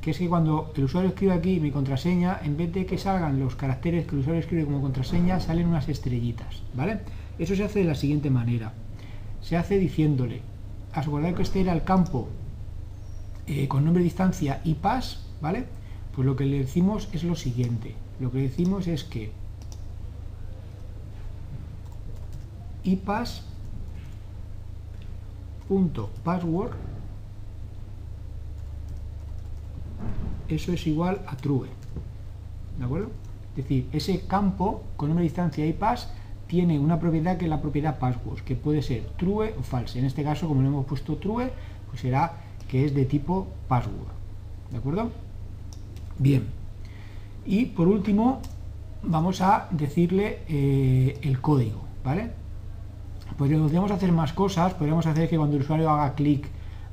que 0.00 0.12
es 0.12 0.18
que 0.18 0.28
cuando 0.28 0.72
el 0.76 0.84
usuario 0.84 1.10
escribe 1.10 1.32
aquí 1.32 1.60
mi 1.60 1.70
contraseña, 1.70 2.40
en 2.42 2.56
vez 2.56 2.72
de 2.72 2.86
que 2.86 2.98
salgan 2.98 3.40
los 3.40 3.56
caracteres 3.56 4.06
que 4.06 4.14
el 4.14 4.20
usuario 4.20 4.40
escribe 4.40 4.64
como 4.64 4.80
contraseña, 4.80 5.40
salen 5.40 5.66
unas 5.66 5.88
estrellitas, 5.88 6.62
¿vale? 6.74 7.00
Eso 7.38 7.56
se 7.56 7.64
hace 7.64 7.80
de 7.80 7.84
la 7.84 7.94
siguiente 7.94 8.30
manera. 8.30 8.72
Se 9.40 9.56
hace 9.56 9.78
diciéndole, 9.78 10.42
asegurar 10.92 11.34
que 11.34 11.42
este 11.42 11.60
era 11.60 11.72
el 11.72 11.84
campo 11.84 12.28
eh, 13.46 13.66
con 13.66 13.84
nombre, 13.84 14.02
distancia 14.02 14.60
y 14.64 14.74
pas, 14.74 15.24
¿vale? 15.40 15.64
Pues 16.14 16.26
lo 16.26 16.36
que 16.36 16.44
le 16.44 16.58
decimos 16.58 17.08
es 17.12 17.24
lo 17.24 17.34
siguiente. 17.34 17.94
Lo 18.20 18.30
que 18.30 18.38
decimos 18.38 18.86
es 18.86 19.04
que 19.04 19.32
ipas 22.84 23.44
punto 25.68 26.10
password 26.24 26.72
eso 30.48 30.72
es 30.72 30.86
igual 30.86 31.20
a 31.26 31.36
true 31.36 31.68
¿de 32.78 32.84
acuerdo? 32.84 33.10
es 33.50 33.64
decir, 33.64 33.88
ese 33.92 34.20
campo 34.26 34.84
con 34.96 35.08
nombre, 35.08 35.24
distancia 35.24 35.66
y 35.66 35.72
pas 35.72 36.12
tiene 36.46 36.78
una 36.78 36.98
propiedad 36.98 37.36
que 37.36 37.44
es 37.44 37.50
la 37.50 37.60
propiedad 37.60 37.98
password 37.98 38.40
que 38.40 38.56
puede 38.56 38.82
ser 38.82 39.02
true 39.16 39.54
o 39.58 39.62
false 39.62 39.98
en 39.98 40.04
este 40.04 40.22
caso 40.22 40.48
como 40.48 40.62
le 40.62 40.68
hemos 40.68 40.86
puesto 40.86 41.16
true 41.16 41.50
pues 41.88 42.00
será 42.00 42.32
que 42.68 42.84
es 42.84 42.94
de 42.94 43.04
tipo 43.04 43.48
password 43.68 44.12
¿de 44.70 44.76
acuerdo? 44.78 45.10
bien 46.18 46.46
y 47.44 47.66
por 47.66 47.88
último 47.88 48.40
vamos 49.02 49.40
a 49.40 49.68
decirle 49.70 50.40
eh, 50.48 51.18
el 51.22 51.40
código 51.40 51.88
¿vale? 52.04 52.30
Podríamos 53.36 53.90
hacer 53.90 54.10
más 54.10 54.32
cosas, 54.32 54.74
podríamos 54.74 55.06
hacer 55.06 55.28
que 55.28 55.36
cuando 55.36 55.56
el 55.56 55.62
usuario 55.62 55.90
haga 55.90 56.14
clic 56.14 56.48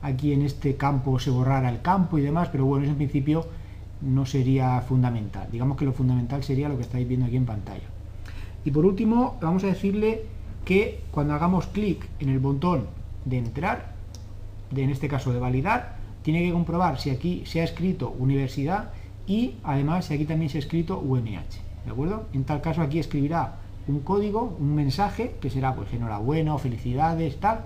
aquí 0.06 0.34
en 0.34 0.44
este 0.44 0.76
campo 0.76 1.20
se 1.20 1.32
borrara 1.32 1.70
el 1.70 1.82
campo 1.82 2.20
y 2.20 2.22
demás, 2.22 2.50
pero 2.52 2.66
bueno, 2.66 2.84
eso 2.84 2.92
en 2.92 2.98
principio 2.98 3.48
no 4.02 4.26
sería 4.26 4.80
fundamental. 4.82 5.48
Digamos 5.52 5.78
que 5.78 5.86
lo 5.86 5.94
fundamental 5.94 6.44
sería 6.44 6.70
lo 6.70 6.78
que 6.78 6.84
estáis 6.84 7.08
viendo 7.08 7.26
aquí 7.26 7.38
en 7.38 7.46
pantalla. 7.46 7.90
Y 8.64 8.72
por 8.72 8.86
último, 8.86 9.38
vamos 9.42 9.64
a 9.64 9.68
decirle 9.68 10.24
que 10.64 11.02
cuando 11.12 11.34
hagamos 11.34 11.66
clic 11.68 12.08
en 12.20 12.30
el 12.30 12.40
botón 12.40 12.86
de 13.26 13.40
entrar, 13.40 13.94
de, 14.70 14.84
en 14.84 14.92
este 14.92 15.08
caso 15.08 15.34
de 15.34 15.40
validar, 15.40 15.96
tiene 16.22 16.44
que 16.44 16.52
comprobar 16.52 17.00
si 17.00 17.10
aquí 17.10 17.44
se 17.46 17.62
ha 17.62 17.64
escrito 17.64 18.16
universidad 18.20 18.92
y 19.26 19.56
además 19.64 20.06
si 20.06 20.14
aquí 20.14 20.26
también 20.26 20.50
se 20.50 20.60
ha 20.60 20.62
escrito 20.62 21.00
UMH. 21.00 21.62
¿De 21.86 21.92
acuerdo? 21.92 22.26
En 22.34 22.44
tal 22.44 22.62
caso 22.62 22.82
aquí 22.82 23.00
escribirá 23.00 23.56
un 23.88 24.02
código, 24.02 24.56
un 24.60 24.76
mensaje, 24.76 25.36
que 25.42 25.50
será 25.50 25.76
pues 25.76 25.92
enhorabuena 25.94 26.54
o 26.54 26.58
felicidades, 26.60 27.40
tal, 27.40 27.62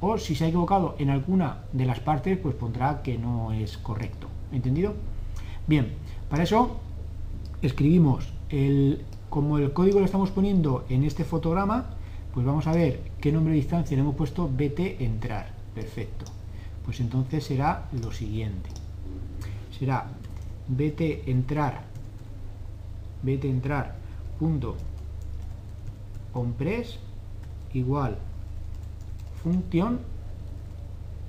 o 0.00 0.18
si 0.18 0.34
se 0.34 0.44
ha 0.44 0.48
equivocado 0.48 0.96
en 0.98 1.10
alguna 1.10 1.64
de 1.72 1.84
las 1.84 2.00
partes, 2.00 2.38
pues 2.38 2.54
pondrá 2.54 3.02
que 3.02 3.18
no 3.18 3.52
es 3.52 3.78
correcto. 3.78 4.28
¿Entendido? 4.52 4.94
Bien, 5.66 5.92
para 6.28 6.42
eso 6.42 6.80
escribimos 7.62 8.32
el, 8.48 9.04
como 9.28 9.58
el 9.58 9.72
código 9.72 10.00
lo 10.00 10.06
estamos 10.06 10.30
poniendo 10.30 10.84
en 10.88 11.04
este 11.04 11.24
fotograma, 11.24 11.90
pues 12.32 12.46
vamos 12.46 12.66
a 12.66 12.72
ver 12.72 13.00
qué 13.20 13.32
nombre 13.32 13.52
de 13.52 13.60
distancia 13.60 13.96
le 13.96 14.02
hemos 14.02 14.14
puesto 14.14 14.48
bt 14.48 15.02
entrar. 15.04 15.52
Perfecto. 15.74 16.24
Pues 16.84 17.00
entonces 17.00 17.44
será 17.44 17.88
lo 18.02 18.12
siguiente. 18.12 18.70
Será 19.78 20.06
bt 20.68 21.28
entrar 21.30 21.90
bt 23.22 23.44
entrar 23.44 23.96
punto 24.38 24.76
compress 26.32 26.98
igual 27.74 28.18
función 29.42 30.00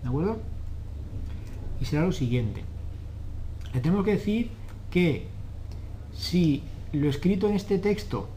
¿de 0.04 0.10
acuerdo? 0.10 0.38
y 1.80 1.86
será 1.86 2.06
lo 2.06 2.12
siguiente. 2.12 2.64
Le 3.74 3.80
tenemos 3.80 4.06
que 4.06 4.12
decir 4.12 4.50
que 4.92 5.28
si 6.14 6.64
lo 6.94 7.10
escrito 7.10 7.48
en 7.48 7.56
este 7.56 7.80
texto 7.80 8.28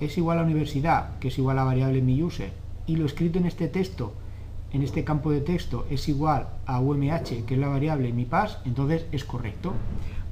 es 0.00 0.16
igual 0.16 0.38
a 0.38 0.42
universidad 0.42 1.18
que 1.18 1.28
es 1.28 1.38
igual 1.38 1.58
a 1.58 1.64
variable 1.64 2.00
mi 2.00 2.22
user 2.22 2.52
y 2.86 2.96
lo 2.96 3.06
escrito 3.06 3.38
en 3.38 3.46
este 3.46 3.68
texto 3.68 4.12
en 4.72 4.82
este 4.82 5.04
campo 5.04 5.30
de 5.30 5.40
texto 5.40 5.86
es 5.90 6.08
igual 6.08 6.48
a 6.66 6.80
UMH 6.80 7.44
que 7.46 7.54
es 7.54 7.58
la 7.58 7.68
variable 7.68 8.12
mi 8.12 8.24
pas 8.24 8.58
entonces 8.64 9.06
es 9.12 9.24
correcto. 9.24 9.72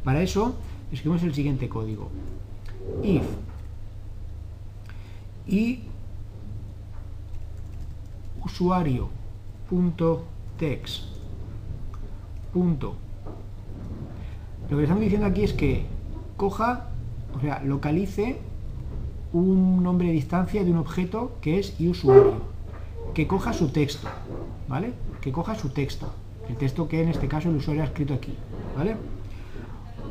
Para 0.04 0.22
eso 0.22 0.56
escribimos 0.92 1.22
el 1.22 1.34
siguiente 1.34 1.68
código. 1.68 2.10
If. 3.02 3.24
Y 5.46 5.80
usuario 8.44 9.08
punto. 9.68 10.24
Text 10.58 11.04
punto 12.52 12.94
lo 14.68 14.76
que 14.76 14.82
estamos 14.82 15.02
diciendo 15.02 15.26
aquí 15.26 15.42
es 15.42 15.52
que 15.54 15.86
coja 16.36 16.90
o 17.34 17.40
sea 17.40 17.62
localice 17.64 18.38
un 19.32 19.82
nombre 19.82 20.08
de 20.08 20.12
distancia 20.12 20.62
de 20.62 20.70
un 20.70 20.76
objeto 20.76 21.32
que 21.40 21.58
es 21.58 21.74
usuario 21.80 22.34
que 23.14 23.26
coja 23.26 23.52
su 23.52 23.70
texto 23.70 24.08
vale 24.68 24.92
que 25.20 25.32
coja 25.32 25.54
su 25.54 25.70
texto. 25.70 26.12
El 26.48 26.56
texto 26.56 26.86
que 26.86 27.02
en 27.02 27.08
este 27.08 27.28
caso 27.28 27.48
el 27.48 27.56
usuario 27.56 27.82
ha 27.82 27.86
escrito 27.86 28.14
aquí 28.14 28.34
vale 28.76 28.96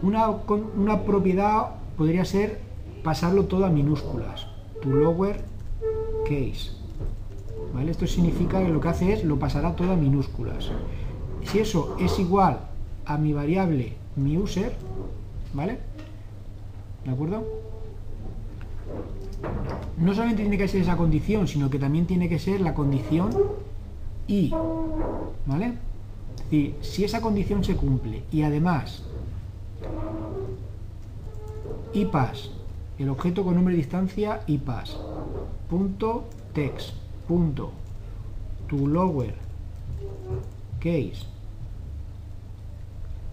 una, 0.02 0.28
una 0.30 1.04
propiedad 1.04 1.76
podría 1.98 2.26
ser 2.26 2.62
pasarlo 3.04 3.46
todo 3.46 3.66
a 3.66 3.70
minúsculas. 3.70 4.48
To 4.82 4.90
lower 4.90 5.44
case. 6.26 6.81
Esto 7.90 8.08
significa 8.08 8.64
que 8.64 8.70
lo 8.70 8.80
que 8.80 8.88
hace 8.88 9.14
es 9.14 9.24
lo 9.24 9.38
pasará 9.38 9.76
todo 9.76 9.92
a 9.92 9.96
minúsculas. 9.96 10.72
Si 11.44 11.60
eso 11.60 11.98
es 12.00 12.18
igual 12.20 12.60
a 13.06 13.18
mi 13.18 13.34
variable 13.34 13.96
mi 14.16 14.38
user, 14.38 14.74
¿vale? 15.54 15.80
¿De 17.06 17.12
acuerdo? 17.12 17.44
No 19.98 20.14
solamente 20.14 20.44
tiene 20.44 20.58
que 20.58 20.68
ser 20.68 20.82
esa 20.82 20.98
condición, 20.98 21.48
sino 21.48 21.70
que 21.70 21.80
también 21.80 22.06
tiene 22.06 22.30
que 22.30 22.40
ser 22.40 22.62
la 22.62 22.74
condición 22.74 23.30
y, 24.28 24.54
¿vale? 25.46 25.74
Es 26.36 26.44
decir, 26.44 26.76
si 26.82 27.04
esa 27.04 27.22
condición 27.22 27.64
se 27.64 27.76
cumple 27.76 28.24
y 28.32 28.44
además 28.44 29.04
y 31.94 32.06
pas 32.06 32.52
el 32.98 33.10
objeto 33.10 33.44
con 33.44 33.56
nombre 33.56 33.74
de 33.74 33.80
distancia 33.80 34.42
y 34.48 34.60
pas 34.60 34.98
punto 35.70 36.26
text 36.54 37.01
punto 37.32 37.72
to 38.68 38.76
lower 38.76 39.34
case 40.82 41.24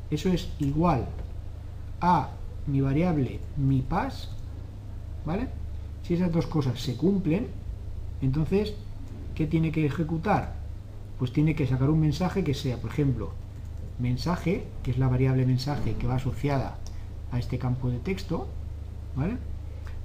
eso 0.08 0.28
es 0.28 0.48
igual 0.60 1.04
a 2.00 2.30
mi 2.68 2.80
variable 2.80 3.40
mi 3.56 3.82
pas 3.82 4.28
¿vale? 5.26 5.48
si 6.04 6.14
esas 6.14 6.30
dos 6.30 6.46
cosas 6.46 6.80
se 6.80 6.94
cumplen 6.94 7.48
entonces 8.22 8.74
¿qué 9.34 9.48
tiene 9.48 9.72
que 9.72 9.84
ejecutar? 9.84 10.54
pues 11.18 11.32
tiene 11.32 11.56
que 11.56 11.66
sacar 11.66 11.90
un 11.90 11.98
mensaje 11.98 12.44
que 12.44 12.54
sea 12.54 12.76
por 12.76 12.92
ejemplo 12.92 13.32
mensaje 13.98 14.62
que 14.84 14.92
es 14.92 14.98
la 14.98 15.08
variable 15.08 15.44
mensaje 15.44 15.94
que 15.94 16.06
va 16.06 16.14
asociada 16.14 16.78
a 17.32 17.40
este 17.40 17.58
campo 17.58 17.90
de 17.90 17.98
texto 17.98 18.46
¿vale? 19.16 19.38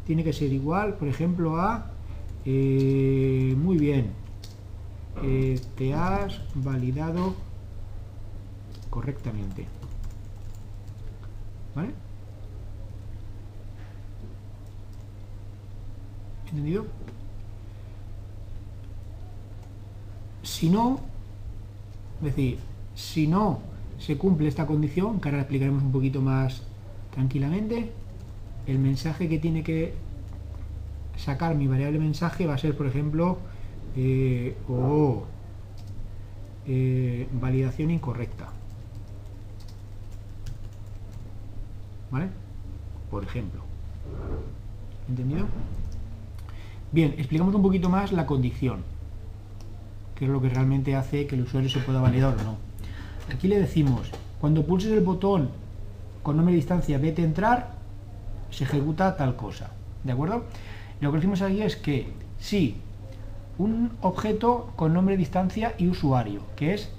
tiene 0.07 0.23
que 0.23 0.33
ser 0.33 0.51
igual, 0.51 0.95
por 0.95 1.07
ejemplo, 1.07 1.61
a 1.61 1.92
eh, 2.45 3.55
muy 3.57 3.77
bien, 3.77 4.11
eh, 5.23 5.59
te 5.77 5.93
has 5.93 6.41
validado 6.55 7.33
correctamente. 8.89 9.65
¿Vale? 11.75 11.89
¿Entendido? 16.49 16.85
Si 20.43 20.69
no, 20.69 20.99
es 22.19 22.25
decir, 22.25 22.59
si 22.93 23.27
no 23.27 23.59
se 23.97 24.17
cumple 24.17 24.49
esta 24.49 24.67
condición, 24.67 25.19
que 25.19 25.29
ahora 25.29 25.41
explicaremos 25.41 25.81
un 25.81 25.91
poquito 25.91 26.21
más 26.21 26.61
tranquilamente, 27.11 27.91
el 28.67 28.79
mensaje 28.79 29.29
que 29.29 29.39
tiene 29.39 29.63
que 29.63 29.93
sacar 31.23 31.55
mi 31.55 31.67
variable 31.67 31.99
mensaje 31.99 32.45
va 32.45 32.55
a 32.55 32.57
ser, 32.57 32.75
por 32.75 32.85
ejemplo, 32.85 33.37
eh, 33.95 34.55
o 34.67 35.23
eh, 36.67 37.27
validación 37.33 37.91
incorrecta. 37.91 38.49
¿Vale? 42.11 42.27
Por 43.09 43.23
ejemplo. 43.23 43.61
¿Entendido? 45.07 45.47
Bien, 46.91 47.15
explicamos 47.17 47.55
un 47.55 47.63
poquito 47.63 47.89
más 47.89 48.11
la 48.11 48.25
condición, 48.25 48.83
que 50.15 50.25
es 50.25 50.31
lo 50.31 50.41
que 50.41 50.49
realmente 50.49 50.95
hace 50.95 51.25
que 51.25 51.35
el 51.35 51.41
usuario 51.41 51.69
se 51.69 51.79
pueda 51.79 52.01
validar 52.01 52.37
o 52.37 52.43
no. 52.43 52.57
Aquí 53.33 53.47
le 53.47 53.59
decimos, 53.59 54.11
cuando 54.39 54.65
pulses 54.65 54.91
el 54.91 55.01
botón 55.01 55.49
con 56.21 56.35
nombre 56.35 56.53
de 56.53 56.57
distancia 56.57 56.97
vete 56.97 57.23
entrar, 57.23 57.75
se 58.51 58.65
ejecuta 58.65 59.15
tal 59.17 59.35
cosa. 59.35 59.71
¿De 60.03 60.11
acuerdo? 60.11 60.43
Lo 61.03 61.11
que 61.11 61.17
decimos 61.17 61.41
aquí 61.41 61.61
es 61.61 61.75
que 61.75 62.07
si 62.39 62.77
un 63.57 63.91
objeto 63.99 64.71
con 64.77 64.93
nombre, 64.93 65.17
distancia 65.17 65.73
y 65.77 65.89
usuario, 65.89 66.43
que 66.55 66.73
es 66.73 66.93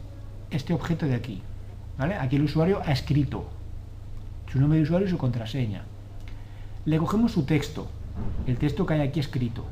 este 0.51 0.75
objeto 0.75 1.07
de 1.07 1.15
aquí. 1.15 1.41
¿vale? 1.97 2.15
Aquí 2.17 2.37
el 2.37 2.43
usuario 2.43 2.83
ha 2.85 2.93
escrito 2.93 3.47
su 4.53 4.61
nombre 4.61 4.77
de 4.77 4.83
usuario 4.83 5.09
y 5.09 5.11
su 5.11 5.17
contraseña. 5.17 5.85
Le 6.85 6.99
cogemos 6.99 7.33
su 7.33 7.45
texto, 7.45 7.87
el 8.47 8.59
texto 8.59 8.85
que 8.85 8.93
hay 8.93 9.01
aquí 9.01 9.21
escrito. 9.21 9.65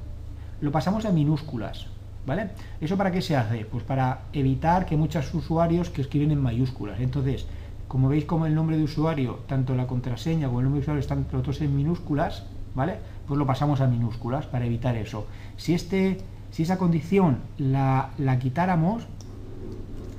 Lo 0.62 0.72
pasamos 0.72 1.04
a 1.04 1.12
minúsculas. 1.12 1.88
¿Vale? 2.24 2.52
¿Eso 2.80 2.96
para 2.96 3.10
qué 3.10 3.20
se 3.20 3.36
hace? 3.36 3.66
Pues 3.66 3.84
para 3.84 4.22
evitar 4.32 4.86
que 4.86 4.96
muchos 4.96 5.34
usuarios 5.34 5.90
que 5.90 6.00
escriben 6.00 6.30
en 6.30 6.40
mayúsculas. 6.40 7.00
Entonces, 7.00 7.44
como 7.86 8.08
veis 8.08 8.24
como 8.24 8.46
el 8.46 8.54
nombre 8.54 8.78
de 8.78 8.84
usuario, 8.84 9.40
tanto 9.46 9.74
la 9.74 9.86
contraseña 9.86 10.46
como 10.46 10.60
el 10.60 10.64
nombre 10.64 10.78
de 10.78 10.84
usuario 10.84 11.00
están 11.00 11.24
todos 11.24 11.60
en 11.60 11.76
minúsculas, 11.76 12.44
¿vale? 12.74 12.96
Pues 13.32 13.38
lo 13.38 13.46
pasamos 13.46 13.80
a 13.80 13.86
minúsculas 13.86 14.44
para 14.44 14.66
evitar 14.66 14.94
eso. 14.94 15.26
Si, 15.56 15.72
este, 15.72 16.18
si 16.50 16.64
esa 16.64 16.76
condición 16.76 17.38
la, 17.56 18.10
quitáramos, 18.38 19.04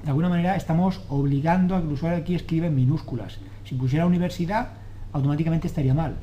de 0.04 0.10
alguna 0.10 0.30
manera 0.30 0.56
estamos 0.56 1.00
obligando 1.10 1.76
a 1.76 1.80
que 1.80 1.86
el 1.86 1.94
usuario 1.94 2.18
aquí 2.18 2.34
escriba 2.34 2.66
en 2.66 2.74
minúsculas. 2.74 3.38
Si 3.66 3.76
pusiera 3.76 4.08
universidad, 4.08 4.70
automáticamente 5.12 5.68
estaría 5.68 5.94
mal, 5.94 6.16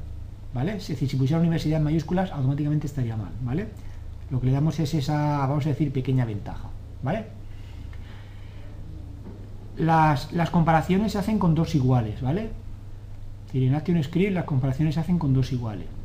¿vale? 0.52 0.78
Es 0.78 0.88
decir, 0.88 1.09
si 1.09 1.16
pusiera 1.16 1.38
universidad 1.38 1.78
en 1.78 1.85
mayúsculas, 1.85 2.32
automáticamente 2.32 2.88
estaría 2.88 3.16
mal, 3.16 3.30
¿vale? 3.42 3.68
Lo 4.28 4.40
que 4.40 4.47
le 4.47 4.52
damos 4.52 4.80
es 4.80 4.92
esa, 4.92 5.47
vamos 5.47 5.66
a 5.66 5.68
decir, 5.68 5.92
pequeña 5.92 6.25
ventaja, 6.25 6.70
¿vale? 7.04 7.26
Las, 9.76 10.26
comparaciones 10.50 11.12
se 11.12 11.18
hacen 11.18 11.38
con 11.38 11.54
dos 11.54 11.76
iguales, 11.76 12.20
¿vale? 12.20 12.50
decir, 13.47 13.62
en 13.62 13.76
Action 13.76 14.02
Script 14.02 14.32
las 14.32 14.44
comparaciones 14.44 14.94
se 14.97 15.00
hacen 15.02 15.20
con 15.20 15.32
dos 15.32 15.52
iguales. 15.52 16.00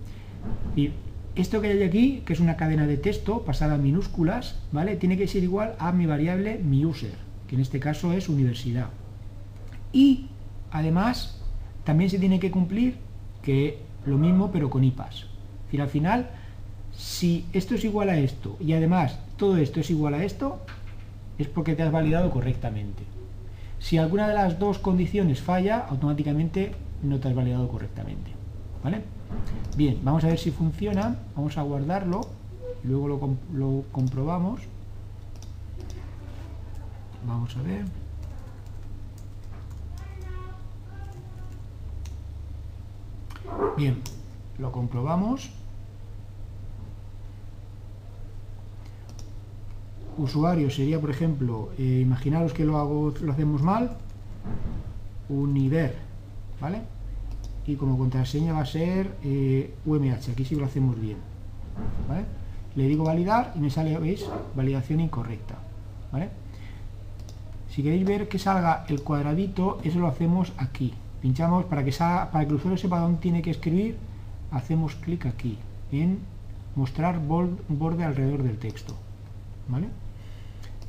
Y 0.76 0.92
esto 1.36 1.62
que 1.62 1.68
hay 1.68 1.84
aquí, 1.84 2.24
que 2.26 2.34
es 2.34 2.40
una 2.40 2.56
cadena 2.56 2.88
de 2.88 2.98
texto 2.98 3.42
pasada 3.44 3.76
a 3.76 3.78
minúsculas, 3.78 4.58
¿vale? 4.72 4.96
Tiene 4.96 5.18
que 5.18 5.28
ser 5.28 5.44
igual 5.44 5.76
a 5.80 5.92
mi 5.92 6.06
variable 6.06 6.60
mi 6.60 6.86
user, 6.86 7.14
que 7.48 7.56
en 7.56 7.62
este 7.62 7.80
caso 7.80 8.14
es 8.14 8.30
universidad. 8.30 8.90
Y 9.92 10.28
además 10.72 11.42
también 11.84 12.10
se 12.10 12.20
tiene 12.20 12.40
que 12.40 12.52
cumplir 12.52 12.96
que 13.42 13.80
lo 14.06 14.18
mismo 14.18 14.52
pero 14.52 14.70
con 14.70 14.84
IPAS. 14.84 15.16
Es 15.16 15.66
decir, 15.66 15.82
al 15.82 15.90
final, 15.90 16.30
si 16.94 17.46
esto 17.54 17.76
es 17.76 17.84
igual 17.84 18.10
a 18.10 18.18
esto 18.18 18.58
y 18.60 18.74
además 18.74 19.20
todo 19.38 19.58
esto 19.58 19.80
es 19.80 19.90
igual 19.90 20.14
a 20.14 20.24
esto, 20.24 20.62
es 21.38 21.48
porque 21.48 21.76
te 21.76 21.84
has 21.84 21.92
validado 21.92 22.32
correctamente. 22.32 23.04
Si 23.80 23.98
alguna 23.98 24.28
de 24.28 24.34
las 24.34 24.58
dos 24.58 24.80
condiciones 24.80 25.42
falla, 25.42 25.80
automáticamente 25.80 26.72
no 27.04 27.20
te 27.20 27.28
has 27.28 27.36
validado 27.36 27.68
correctamente. 27.68 28.32
¿Vale? 28.84 29.02
Bien, 29.76 30.00
vamos 30.04 30.24
a 30.24 30.28
ver 30.28 30.40
si 30.40 30.52
funciona. 30.52 31.18
Vamos 31.36 31.58
a 31.58 31.64
guardarlo. 31.64 32.22
Y 32.84 32.88
luego 32.88 33.08
lo, 33.54 33.84
comprobamos. 33.92 34.62
Vamos 37.28 37.56
a 37.58 37.62
ver. 37.62 37.86
Bien, 43.76 44.02
lo 44.60 44.72
comprobamos. 44.72 45.50
Usuario 50.18 50.70
sería, 50.70 51.02
por 51.02 51.10
ejemplo, 51.10 51.72
eh, 51.78 52.00
imaginaros 52.02 52.54
que 52.54 52.64
lo, 52.64 52.78
hago, 52.78 53.14
lo 53.20 53.34
hacemos 53.34 53.62
mal, 53.62 53.98
univer, 55.28 55.98
¿vale? 56.62 56.95
Y 57.68 57.76
como 57.76 57.98
contraseña 57.98 58.54
va 58.54 58.62
a 58.62 58.66
ser 58.66 59.16
eh, 59.24 59.74
UMH, 59.86 60.32
aquí 60.32 60.46
sí 60.46 60.56
lo 60.56 60.66
hacemos 60.66 61.00
bien, 61.00 61.18
¿vale? 62.08 62.26
Le 62.76 62.88
digo 62.88 63.04
validar 63.04 63.54
y 63.56 63.60
me 63.60 63.70
sale, 63.70 63.98
¿veis? 63.98 64.26
Validación 64.56 65.00
incorrecta, 65.00 65.56
¿vale? 66.12 66.30
Si 67.70 67.82
queréis 67.82 68.06
ver 68.06 68.28
que 68.28 68.38
salga 68.38 68.86
el 68.88 69.02
cuadradito, 69.02 69.80
eso 69.84 70.00
lo 70.00 70.08
hacemos 70.08 70.54
aquí. 70.58 70.94
Pinchamos 71.22 71.66
para 71.66 71.84
que, 71.84 71.92
salga, 71.92 72.32
para 72.32 72.46
que 72.46 72.52
el 72.52 72.56
usuario 72.58 72.78
sepa 72.78 73.00
dónde 73.00 73.20
tiene 73.20 73.42
que 73.42 73.52
escribir, 73.52 73.98
hacemos 74.52 74.96
clic 74.96 75.26
aquí, 75.26 75.58
en 75.92 76.20
mostrar 76.76 77.20
borde 77.20 78.04
alrededor 78.04 78.44
del 78.44 78.58
texto, 78.60 78.94
¿vale? 79.68 79.88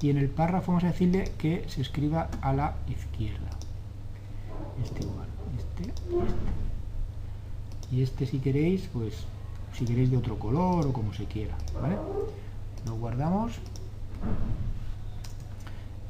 y 0.01 0.11
en 0.11 0.19
el 0.19 0.29
párrafo 0.29 0.73
vamos 0.73 0.85
a 0.85 0.89
decirle 0.89 1.33
que 1.39 1.65
se 1.69 1.81
escriba 1.81 2.29
a 2.43 2.53
la 2.53 2.75
izquierda 2.89 3.51
este 4.83 5.03
igual 5.03 5.29
este, 5.59 5.91
este. 5.91 6.66
Y 7.91 8.03
este 8.03 8.27
si 8.27 8.39
queréis 8.39 8.89
pues 8.93 9.27
si 9.73 9.85
queréis 9.85 10.11
de 10.11 10.17
otro 10.17 10.39
color 10.39 10.87
o 10.87 10.93
como 10.93 11.13
se 11.13 11.25
quiera 11.27 11.57
¿vale? 11.81 11.97
lo 12.87 12.97
guardamos 12.97 13.53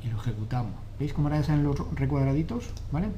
y 0.02 0.08
lo 0.08 0.16
ejecutamos 0.18 0.74
¿veis 0.98 1.12
cómo 1.12 1.28
ahora 1.28 1.42
salen 1.42 1.64
los 1.64 1.78
recuadraditos? 1.94 2.70
¿vale? 2.92 3.08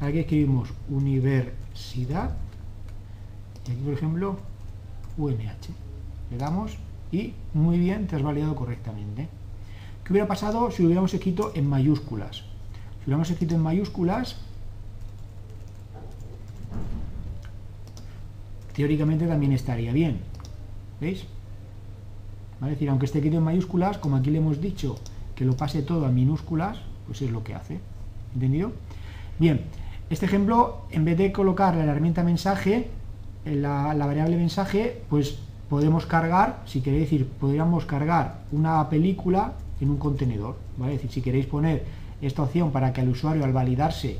aquí 0.00 0.18
escribimos 0.18 0.70
universidad 0.88 2.36
y 3.68 3.72
aquí 3.72 3.80
por 3.82 3.94
ejemplo 3.94 4.36
UMH 5.16 5.68
le 6.30 6.38
damos 6.38 6.76
y 7.12 7.34
muy 7.54 7.78
bien 7.78 8.06
te 8.06 8.16
has 8.16 8.22
validado 8.22 8.54
correctamente 8.56 9.28
¿Qué 10.06 10.12
hubiera 10.12 10.28
pasado 10.28 10.70
si 10.70 10.82
lo 10.82 10.86
hubiéramos 10.86 11.12
escrito 11.14 11.50
en 11.56 11.68
mayúsculas? 11.68 12.36
Si 12.36 12.42
lo 12.42 13.02
hubiéramos 13.06 13.28
escrito 13.28 13.56
en 13.56 13.60
mayúsculas, 13.60 14.36
teóricamente 18.76 19.26
también 19.26 19.52
estaría 19.52 19.92
bien. 19.92 20.18
¿Veis? 21.00 21.24
Es 22.62 22.68
decir, 22.68 22.88
aunque 22.90 23.06
esté 23.06 23.18
escrito 23.18 23.38
en 23.38 23.42
mayúsculas, 23.42 23.98
como 23.98 24.16
aquí 24.16 24.30
le 24.30 24.38
hemos 24.38 24.60
dicho 24.60 24.96
que 25.34 25.44
lo 25.44 25.56
pase 25.56 25.82
todo 25.82 26.06
a 26.06 26.10
minúsculas, 26.10 26.78
pues 27.06 27.22
es 27.22 27.30
lo 27.30 27.42
que 27.42 27.54
hace. 27.54 27.80
¿Entendido? 28.34 28.72
Bien, 29.38 29.62
este 30.10 30.26
ejemplo, 30.26 30.82
en 30.90 31.04
vez 31.04 31.16
de 31.16 31.32
colocar 31.32 31.74
la 31.74 31.84
herramienta 31.84 32.22
mensaje, 32.22 32.88
la, 33.44 33.94
la 33.94 34.06
variable 34.06 34.36
mensaje, 34.36 35.02
pues 35.08 35.38
podemos 35.68 36.06
cargar, 36.06 36.62
si 36.66 36.80
queréis 36.80 37.04
decir, 37.04 37.26
podríamos 37.26 37.86
cargar 37.86 38.42
una 38.52 38.88
película 38.88 39.54
en 39.80 39.90
un 39.90 39.96
contenedor. 39.96 40.56
¿vale? 40.76 40.92
Decir, 40.92 41.10
si 41.10 41.22
queréis 41.22 41.46
poner 41.46 41.84
esta 42.20 42.42
opción 42.42 42.72
para 42.72 42.92
que 42.92 43.00
al 43.00 43.08
usuario 43.08 43.44
al 43.44 43.52
validarse 43.52 44.18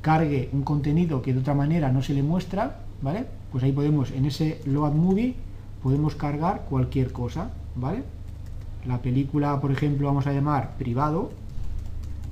cargue 0.00 0.50
un 0.52 0.62
contenido 0.62 1.22
que 1.22 1.32
de 1.32 1.40
otra 1.40 1.54
manera 1.54 1.90
no 1.92 2.02
se 2.02 2.14
le 2.14 2.22
muestra, 2.22 2.81
¿vale? 3.02 3.26
Pues 3.50 3.64
ahí 3.64 3.72
podemos, 3.72 4.10
en 4.12 4.24
ese 4.24 4.60
load 4.64 4.92
movie, 4.92 5.34
podemos 5.82 6.14
cargar 6.14 6.64
cualquier 6.68 7.12
cosa, 7.12 7.50
¿vale? 7.76 8.04
La 8.86 9.02
película, 9.02 9.60
por 9.60 9.70
ejemplo, 9.72 10.06
vamos 10.06 10.26
a 10.26 10.32
llamar 10.32 10.76
privado, 10.76 11.30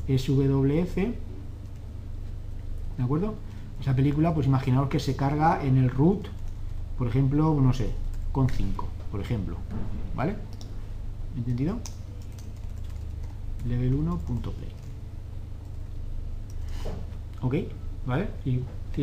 SWF, 0.09 0.97
¿de 2.97 3.05
acuerdo? 3.05 3.35
Esa 3.81 3.95
película, 3.95 4.35
pues 4.35 4.47
imaginaos 4.47 4.89
que 4.89 5.01
se 5.01 5.17
carga 5.17 5.63
en 5.63 5.77
el 5.77 5.91
root, 5.91 6.27
por 6.99 7.07
ejemplo, 7.07 7.59
no 7.61 7.73
sé, 7.73 7.91
con 8.33 8.49
5, 8.49 8.89
por 9.11 9.21
ejemplo, 9.21 9.57
¿vale? 10.15 10.37
¿Entendido? 11.37 11.79
level 13.67 13.95
1.play. 13.95 14.73
¿Ok? 17.43 17.55
¿Vale? 18.07 18.29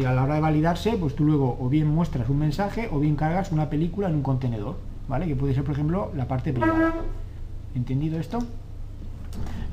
A 0.06 0.13
la 0.13 0.23
hora 0.23 0.36
de 0.36 0.41
validarse, 0.41 0.97
pues 0.97 1.15
tú 1.15 1.23
luego 1.23 1.58
o 1.60 1.69
bien 1.69 1.88
muestras 1.88 2.30
un 2.30 2.39
mensaje 2.39 2.89
o 2.91 3.00
bien 3.00 3.15
cargas 3.15 3.52
una 3.52 3.69
película 3.69 4.10
en 4.10 4.15
un 4.15 4.21
contenedor, 4.21 4.76
¿vale? 5.08 5.28
Que 5.28 5.36
puede 5.36 5.54
ser, 5.54 5.63
por 5.63 5.73
ejemplo, 5.73 6.12
la 6.15 6.28
parte 6.28 6.54
privada. 6.54 6.93
¿Entendido 7.76 8.19
esto? 8.19 8.39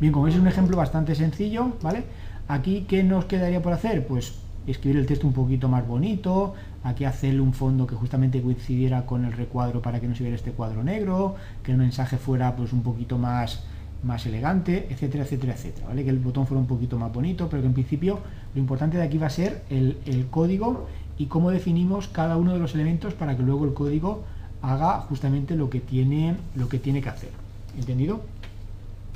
Bien, 0.01 0.13
como 0.13 0.29
es 0.29 0.37
un 0.37 0.47
ejemplo 0.47 0.77
bastante 0.77 1.15
sencillo, 1.15 1.73
¿vale? 1.83 2.05
Aquí, 2.49 2.85
¿qué 2.89 3.03
nos 3.03 3.25
quedaría 3.27 3.63
por 3.63 3.73
hacer? 3.73 4.07
Pues 4.07 4.39
escribir 4.67 4.99
el 4.99 5.07
texto 5.07 5.27
un 5.27 5.35
poquito 5.35 5.69
más 5.69 5.87
bonito, 5.87 6.55
aquí 6.83 7.05
hacerle 7.05 7.41
un 7.41 7.53
fondo 7.53 7.87
que 7.87 7.95
justamente 7.95 8.41
coincidiera 8.41 9.05
con 9.07 9.25
el 9.25 9.33
recuadro 9.33 9.83
para 9.83 10.01
que 10.01 10.09
no 10.09 10.15
se 10.15 10.23
viera 10.23 10.37
este 10.37 10.53
cuadro 10.53 10.83
negro, 10.83 11.35
que 11.63 11.73
el 11.73 11.79
mensaje 11.79 12.17
fuera 12.17 12.57
pues 12.57 12.73
un 12.73 12.83
poquito 12.83 13.19
más 13.19 13.65
más 14.05 14.27
elegante, 14.27 14.87
etcétera, 14.91 15.25
etcétera, 15.25 15.55
etcétera, 15.55 15.89
¿vale? 15.89 16.05
Que 16.05 16.11
el 16.11 16.19
botón 16.19 16.47
fuera 16.47 16.61
un 16.61 16.67
poquito 16.67 16.99
más 16.99 17.13
bonito, 17.13 17.49
pero 17.49 17.63
que 17.63 17.69
en 17.69 17.75
principio 17.75 18.21
lo 18.55 18.61
importante 18.61 18.97
de 18.97 19.03
aquí 19.03 19.19
va 19.19 19.27
a 19.27 19.31
ser 19.31 19.65
el, 19.71 20.27
código 20.31 20.87
y 21.19 21.27
cómo 21.27 21.51
definimos 21.51 22.09
cada 22.09 22.37
uno 22.37 22.53
de 22.53 22.59
los 22.59 22.75
elementos 22.75 23.15
para 23.15 23.37
que 23.37 23.43
luego 23.43 23.65
el 23.65 23.75
código 23.75 24.25
haga 24.63 25.01
justamente 25.01 25.57
lo 25.57 25.71
que 25.71 25.81
tiene, 25.81 26.37
lo 26.55 26.69
que, 26.69 26.79
tiene 26.79 27.01
que 27.01 27.09
hacer. 27.09 27.31
¿Entendido? 27.79 28.23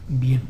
Bien. 0.08 0.40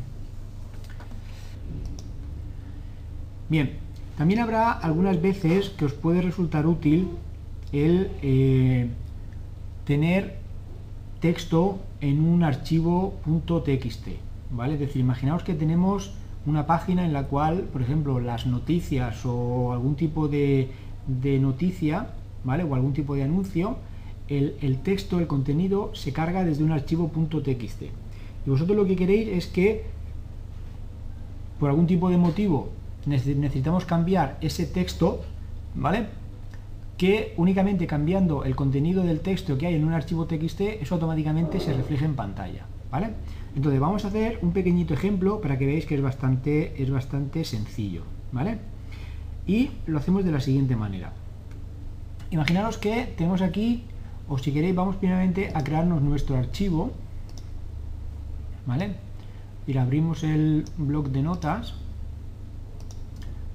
Bien, 3.49 3.77
también 4.17 4.41
habrá 4.41 4.71
algunas 4.71 5.21
veces 5.21 5.69
que 5.69 5.85
os 5.85 5.93
puede 5.93 6.21
resultar 6.21 6.67
útil 6.67 7.09
el 7.71 8.11
eh, 8.21 8.89
tener 9.85 10.37
texto 11.19 11.79
en 12.01 12.21
un 12.23 12.43
archivo 12.43 13.15
.txt. 13.45 14.28
¿vale? 14.51 14.73
Es 14.75 14.79
decir, 14.79 15.01
imaginaos 15.01 15.43
que 15.43 15.53
tenemos 15.53 16.13
una 16.45 16.65
página 16.65 17.05
en 17.05 17.13
la 17.13 17.23
cual, 17.23 17.61
por 17.71 17.81
ejemplo, 17.81 18.19
las 18.19 18.45
noticias 18.45 19.25
o 19.25 19.73
algún 19.73 19.95
tipo 19.95 20.27
de, 20.27 20.69
noticia, 21.41 22.07
¿vale? 22.43 22.63
O 22.63 22.75
algún 22.75 22.93
tipo 22.93 23.15
de 23.15 23.23
anuncio, 23.23 23.77
el, 24.27 24.79
texto, 24.83 25.19
el 25.19 25.27
contenido, 25.27 25.91
se 25.93 26.13
carga 26.13 26.43
desde 26.43 26.63
un 26.63 26.71
archivo 26.71 27.11
.txt. 27.11 27.83
Y 28.45 28.49
vosotros 28.49 28.77
lo 28.77 28.85
que 28.85 28.95
queréis 28.95 29.27
es 29.29 29.47
que, 29.47 29.85
por 31.59 31.69
algún 31.69 31.87
tipo 31.87 32.09
de 32.09 32.17
motivo, 32.17 32.69
necesitamos 33.05 33.85
cambiar 33.85 34.37
ese 34.41 34.65
texto, 34.65 35.21
¿vale? 35.75 36.07
Que 36.97 37.33
únicamente 37.37 37.87
cambiando 37.87 38.43
el 38.43 38.55
contenido 38.55 39.03
del 39.03 39.19
texto 39.21 39.57
que 39.57 39.67
hay 39.67 39.75
en 39.75 39.85
un 39.85 39.93
archivo 39.93 40.25
txt, 40.25 40.61
eso 40.61 40.95
automáticamente 40.95 41.59
se 41.59 41.73
refleja 41.73 42.05
en 42.05 42.15
pantalla, 42.15 42.65
¿vale? 42.91 43.13
Entonces 43.55 43.79
vamos 43.79 44.05
a 44.05 44.09
hacer 44.09 44.39
un 44.41 44.51
pequeñito 44.51 44.93
ejemplo 44.93 45.41
para 45.41 45.57
que 45.57 45.65
veáis 45.65 45.85
que 45.85 45.95
es 45.95 46.01
bastante, 46.01 46.81
es 46.81 46.91
bastante 46.91 47.43
sencillo, 47.43 48.03
¿vale? 48.31 48.59
Y 49.47 49.71
lo 49.87 49.97
hacemos 49.97 50.23
de 50.23 50.31
la 50.31 50.39
siguiente 50.39 50.75
manera. 50.75 51.13
Imaginaros 52.31 52.77
que 52.77 53.05
tenemos 53.17 53.41
aquí, 53.41 53.83
o 54.27 54.37
si 54.37 54.51
queréis, 54.51 54.75
vamos 54.75 54.97
primeramente 54.97 55.51
a 55.55 55.63
crearnos 55.63 56.01
nuestro 56.01 56.37
archivo, 56.37 56.91
¿vale? 58.67 58.95
Y 59.65 59.77
abrimos 59.77 60.23
el 60.23 60.65
blog 60.77 61.09
de 61.09 61.23
notas, 61.23 61.73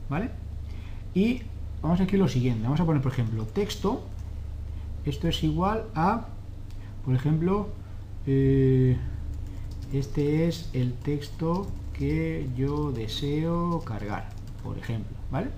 ¿vale? 0.09 0.31
Y 1.15 1.43
vamos 1.83 2.01
a 2.01 2.05
aquí 2.05 2.17
lo 2.17 2.27
siguiente, 2.27 2.65
vamos 2.65 2.81
a 2.81 2.85
poner, 2.85 3.01
por 3.01 3.13
ejemplo, 3.13 3.45
texto, 3.45 4.03
esto 5.05 5.29
es 5.29 5.45
igual 5.45 5.85
a, 5.95 6.27
por 7.05 7.15
ejemplo, 7.15 7.69
eh, 8.27 8.97
este 9.99 10.49
es 10.49 10.71
el 10.73 10.95
texto 10.95 11.67
que 11.93 12.49
yo 12.57 12.91
deseo 12.93 13.81
cargar, 13.85 14.29
por 14.63 14.77
ejemplo, 14.77 15.17
¿vale? 15.31 15.51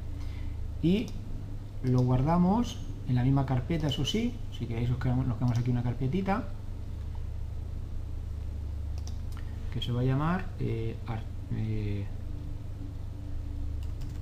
Y 0.82 1.06
lo 1.82 2.00
guardamos 2.00 2.78
en 3.08 3.14
la 3.14 3.22
misma 3.22 3.46
carpeta, 3.46 3.86
eso 3.86 4.04
sí, 4.04 4.34
si 4.58 4.66
queréis 4.66 4.90
nos 4.90 4.98
quedamos, 4.98 5.26
aquí 5.58 5.70
una 5.70 5.82
carpetita 5.82 6.48
que 9.72 9.80
se 9.80 9.92
va 9.92 10.00
a 10.00 10.04
llamar 10.04 10.46
eh, 10.58 10.96
eh, 11.54 12.06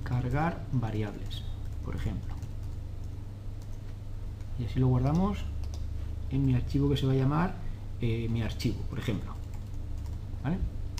cargar 0.03 0.63
variables, 0.71 1.43
por 1.83 1.95
ejemplo. 1.95 2.35
Y 4.59 4.65
así 4.65 4.79
lo 4.79 4.87
guardamos 4.87 5.43
en 6.29 6.45
mi 6.45 6.55
archivo 6.55 6.89
que 6.89 6.97
se 6.97 7.05
va 7.05 7.13
a 7.13 7.15
llamar 7.15 7.55
eh, 8.01 8.27
mi 8.29 8.41
archivo, 8.41 8.79
por 8.89 8.99
ejemplo. 8.99 9.34
¿Vale? 10.45 10.57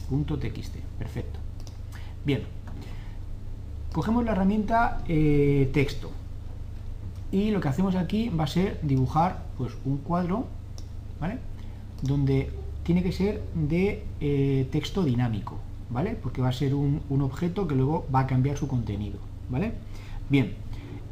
Punto 0.10 0.38
.txt, 0.38 0.75
perfecto. 0.99 1.39
Bien, 2.25 2.41
cogemos 3.93 4.25
la 4.25 4.34
herramienta 4.34 5.01
texto 5.71 6.12
y 7.31 7.51
lo 7.51 7.60
que 7.60 7.67
hacemos 7.67 7.95
aquí 7.95 8.29
va 8.29 8.45
a 8.45 8.47
ser 8.47 8.79
dibujar 8.81 9.43
pues 9.58 9.73
un 9.86 9.97
cuadro 9.97 10.45
¿vale? 11.19 11.38
donde 12.01 12.51
tiene 12.84 13.03
que 13.03 13.12
ser 13.12 13.41
de 13.53 14.03
eh, 14.21 14.67
texto 14.71 15.03
dinámico 15.03 15.58
¿vale? 15.89 16.15
porque 16.21 16.41
va 16.41 16.49
a 16.49 16.53
ser 16.53 16.75
un, 16.75 17.01
objeto 17.21 17.67
que 17.67 17.75
luego 17.75 18.05
va 18.13 18.21
a 18.21 18.27
cambiar 18.27 18.58
su 18.58 18.67
contenido 18.67 19.19
¿vale? 19.49 19.73
bien 20.29 20.53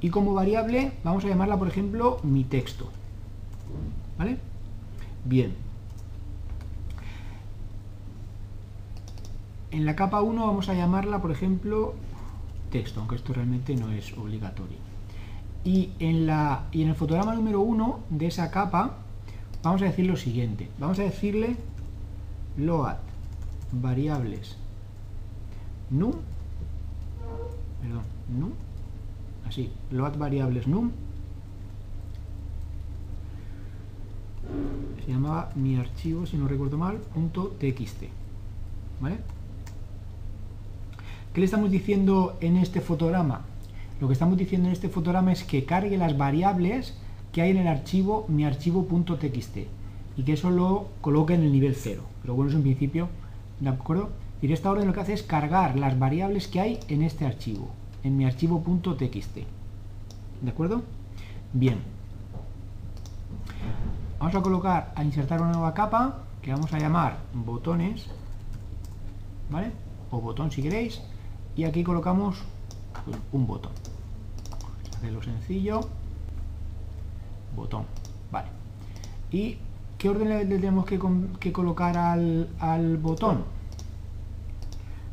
y 0.01 0.09
como 0.09 0.33
variable 0.33 0.93
vamos 1.03 1.25
a 1.25 1.27
llamarla 1.27 1.57
por 1.57 1.67
ejemplo 1.67 2.19
mi 2.23 2.43
texto 2.43 2.89
¿vale? 4.17 4.37
bien 5.25 5.53
en 9.73 9.85
la 9.85 9.95
capa 9.95 10.21
1 10.21 10.47
vamos 10.47 10.69
a 10.69 10.73
llamarla 10.73 11.21
por 11.21 11.31
ejemplo 11.31 11.95
texto 12.71 12.99
aunque 12.99 13.15
esto 13.15 13.33
realmente 13.33 13.75
no 13.75 13.91
es 13.91 14.17
obligatorio 14.17 14.77
y 15.65 15.91
en, 15.99 16.25
la, 16.25 16.67
y 16.71 16.83
en 16.83 16.89
el 16.89 16.95
fotograma 16.95 17.35
número 17.35 17.61
1 17.61 17.99
de 18.09 18.27
esa 18.27 18.51
capa 18.51 18.97
vamos 19.63 19.81
a 19.81 19.85
decir 19.85 20.05
lo 20.05 20.17
siguiente. 20.17 20.69
Vamos 20.77 20.99
a 20.99 21.03
decirle 21.03 21.55
load 22.57 22.97
variables 23.71 24.57
num, 25.89 26.13
perdón, 27.81 28.03
num, 28.29 28.51
así, 29.47 29.71
load 29.91 30.17
variables 30.17 30.67
num, 30.67 30.91
se 35.03 35.11
llamaba 35.11 35.51
mi 35.55 35.77
archivo, 35.77 36.25
si 36.25 36.37
no 36.37 36.47
recuerdo 36.47 36.77
mal, 36.77 36.97
punto 36.97 37.55
.txt, 37.59 38.03
¿vale? 38.99 39.17
¿Qué 41.33 41.39
le 41.39 41.45
estamos 41.45 41.71
diciendo 41.71 42.37
en 42.41 42.57
este 42.57 42.79
fotograma? 42.79 43.41
Lo 43.99 44.05
que 44.05 44.13
estamos 44.13 44.37
diciendo 44.37 44.67
en 44.67 44.73
este 44.73 44.87
fotograma 44.87 45.31
es 45.31 45.43
que 45.43 45.65
cargue 45.65 45.97
las 45.97 46.15
variables 46.15 46.95
que 47.31 47.41
hay 47.41 47.49
en 47.49 47.57
el 47.57 47.67
archivo 47.67 48.25
mi 48.27 48.45
archivo.txt 48.45 49.57
y 50.15 50.23
que 50.23 50.33
eso 50.33 50.51
lo 50.51 50.89
coloque 51.01 51.33
en 51.33 51.41
el 51.41 51.51
nivel 51.51 51.73
0. 51.73 52.03
Pero 52.21 52.35
bueno, 52.35 52.51
es 52.51 52.55
un 52.55 52.61
principio, 52.61 53.09
¿de 53.59 53.69
acuerdo? 53.69 54.09
Y 54.43 54.53
esta 54.53 54.69
orden 54.69 54.85
lo 54.85 54.93
que 54.93 54.99
hace 54.99 55.13
es 55.13 55.23
cargar 55.23 55.75
las 55.79 55.97
variables 55.97 56.47
que 56.47 56.59
hay 56.59 56.79
en 56.87 57.01
este 57.01 57.25
archivo, 57.25 57.69
en 58.03 58.15
mi 58.15 58.25
archivo.txt. 58.25 59.37
¿De 60.41 60.51
acuerdo? 60.51 60.83
Bien. 61.51 61.79
Vamos 64.19 64.35
a 64.35 64.41
colocar, 64.43 64.93
a 64.95 65.03
insertar 65.03 65.41
una 65.41 65.53
nueva 65.53 65.73
capa 65.73 66.25
que 66.43 66.51
vamos 66.51 66.71
a 66.73 66.77
llamar 66.77 67.17
botones, 67.33 68.05
¿vale? 69.49 69.71
O 70.11 70.21
botón 70.21 70.51
si 70.51 70.61
queréis. 70.61 71.01
Y 71.55 71.65
aquí 71.65 71.83
colocamos 71.83 72.37
un 73.31 73.47
botón 73.47 73.71
lo 75.11 75.21
sencillo, 75.21 75.81
botón, 77.55 77.85
vale. 78.31 78.47
¿Y 79.31 79.57
qué 79.97 80.09
orden 80.09 80.29
le, 80.29 80.45
tenemos 80.45 80.85
que, 80.85 81.51
colocar 81.51 81.97
al, 81.97 82.97
botón? 82.97 83.43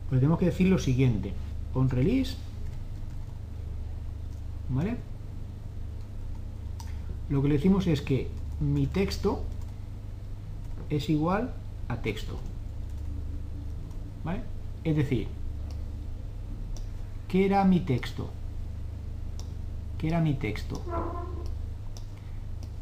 Pues 0.09 0.21
tenemos 0.21 0.39
que 0.39 0.47
decir 0.47 0.69
lo 0.69 0.79
siguiente, 0.79 1.33
on 1.75 1.89
release, 1.89 2.37
¿vale? 4.69 4.97
Lo 7.29 7.43
que 7.43 7.49
le 7.49 7.55
decimos 7.55 7.87
es 7.87 8.03
que 8.03 8.29
mi 8.61 8.87
texto 8.87 9.45
es 10.89 11.09
igual 11.09 11.53
a 11.89 11.97
texto, 11.97 12.39
¿vale? 14.25 14.43
Es 14.83 14.97
decir, 14.97 15.29
¿qué 17.31 17.47
era 17.47 17.65
mi 17.65 17.81
texto? 17.81 18.29
¿Qué 19.99 20.09
era 20.09 20.21
mi 20.21 20.35
texto? 20.35 20.83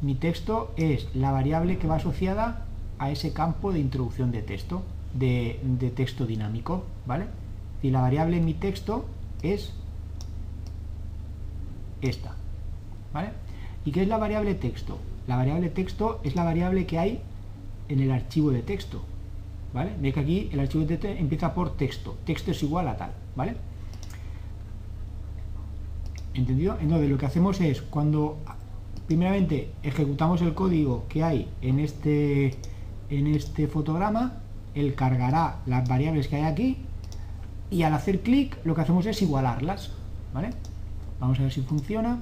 Mi 0.00 0.14
texto 0.14 0.72
es 0.76 1.14
la 1.14 1.32
variable 1.32 1.76
que 1.76 1.86
va 1.86 1.96
asociada 1.96 2.64
a 2.98 3.10
ese 3.10 3.32
campo 3.32 3.72
de 3.72 3.80
introducción 3.80 4.32
de 4.32 4.40
texto, 4.42 4.82
de, 5.12 5.60
texto 5.94 6.24
dinámico, 6.24 6.84
¿vale? 7.06 7.26
Y 7.82 7.90
la 7.90 8.00
variable 8.00 8.40
mi 8.40 8.54
texto 8.54 9.04
es 9.42 9.74
esta, 12.00 12.34
¿vale? 13.12 13.30
¿Y 13.84 13.92
qué 13.92 14.02
es 14.02 14.08
la 14.08 14.16
variable 14.16 14.54
texto? 14.54 14.98
La 15.26 15.36
variable 15.36 15.68
texto 15.68 16.20
es 16.22 16.36
la 16.36 16.44
variable 16.44 16.86
que 16.86 16.98
hay 16.98 17.20
en 17.88 18.00
el 18.00 18.10
archivo 18.10 18.50
de 18.50 18.62
texto, 18.62 19.02
¿vale? 19.74 19.90
Ve 20.00 20.12
que 20.12 20.20
aquí 20.20 20.48
el 20.52 20.60
archivo 20.60 20.84
de 20.84 20.96
texto 20.96 21.20
empieza 21.20 21.52
por 21.52 21.76
texto, 21.76 22.16
texto 22.24 22.52
es 22.52 22.62
igual 22.62 22.88
a 22.88 22.96
tal, 22.96 23.10
¿vale? 23.36 23.67
¿Entendido? 26.38 26.78
Entonces 26.80 27.10
lo 27.10 27.18
que 27.18 27.26
hacemos 27.26 27.60
es 27.60 27.82
cuando 27.82 28.38
primeramente 29.08 29.72
ejecutamos 29.82 30.40
el 30.40 30.54
código 30.54 31.04
que 31.08 31.24
hay 31.24 31.48
en 31.62 31.80
este, 31.80 32.54
en 33.10 33.26
este 33.26 33.66
fotograma, 33.66 34.34
él 34.76 34.94
cargará 34.94 35.58
las 35.66 35.88
variables 35.88 36.28
que 36.28 36.36
hay 36.36 36.44
aquí 36.44 36.76
y 37.72 37.82
al 37.82 37.92
hacer 37.92 38.20
clic 38.20 38.56
lo 38.64 38.76
que 38.76 38.82
hacemos 38.82 39.04
es 39.06 39.20
igualarlas. 39.20 39.90
¿vale? 40.32 40.50
Vamos 41.18 41.40
a 41.40 41.42
ver 41.42 41.52
si 41.52 41.62
funciona. 41.62 42.20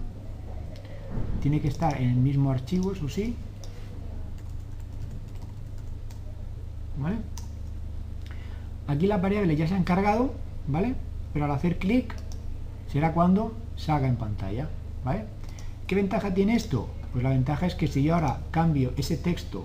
Tiene 1.42 1.60
que 1.60 1.68
estar 1.68 2.00
en 2.00 2.08
el 2.08 2.16
mismo 2.16 2.50
archivo, 2.50 2.92
eso 2.92 3.10
sí. 3.10 3.36
¿Vale? 6.98 7.16
Aquí 8.88 9.06
las 9.06 9.20
variables 9.20 9.58
ya 9.58 9.68
se 9.68 9.74
han 9.74 9.84
cargado, 9.84 10.32
¿vale? 10.68 10.94
Pero 11.34 11.44
al 11.44 11.50
hacer 11.50 11.78
clic 11.78 12.14
será 12.90 13.12
cuando 13.12 13.65
salga 13.76 14.08
en 14.08 14.16
pantalla. 14.16 14.68
¿vale? 15.06 15.24
¿Qué 15.86 15.94
ventaja 15.94 16.34
tiene 16.34 16.56
esto? 16.56 16.88
Pues 17.12 17.22
la 17.22 17.30
ventaja 17.30 17.66
es 17.66 17.76
que 17.76 17.86
si 17.86 18.02
yo 18.02 18.14
ahora 18.14 18.40
cambio 18.50 18.92
ese 18.96 19.16
texto, 19.16 19.64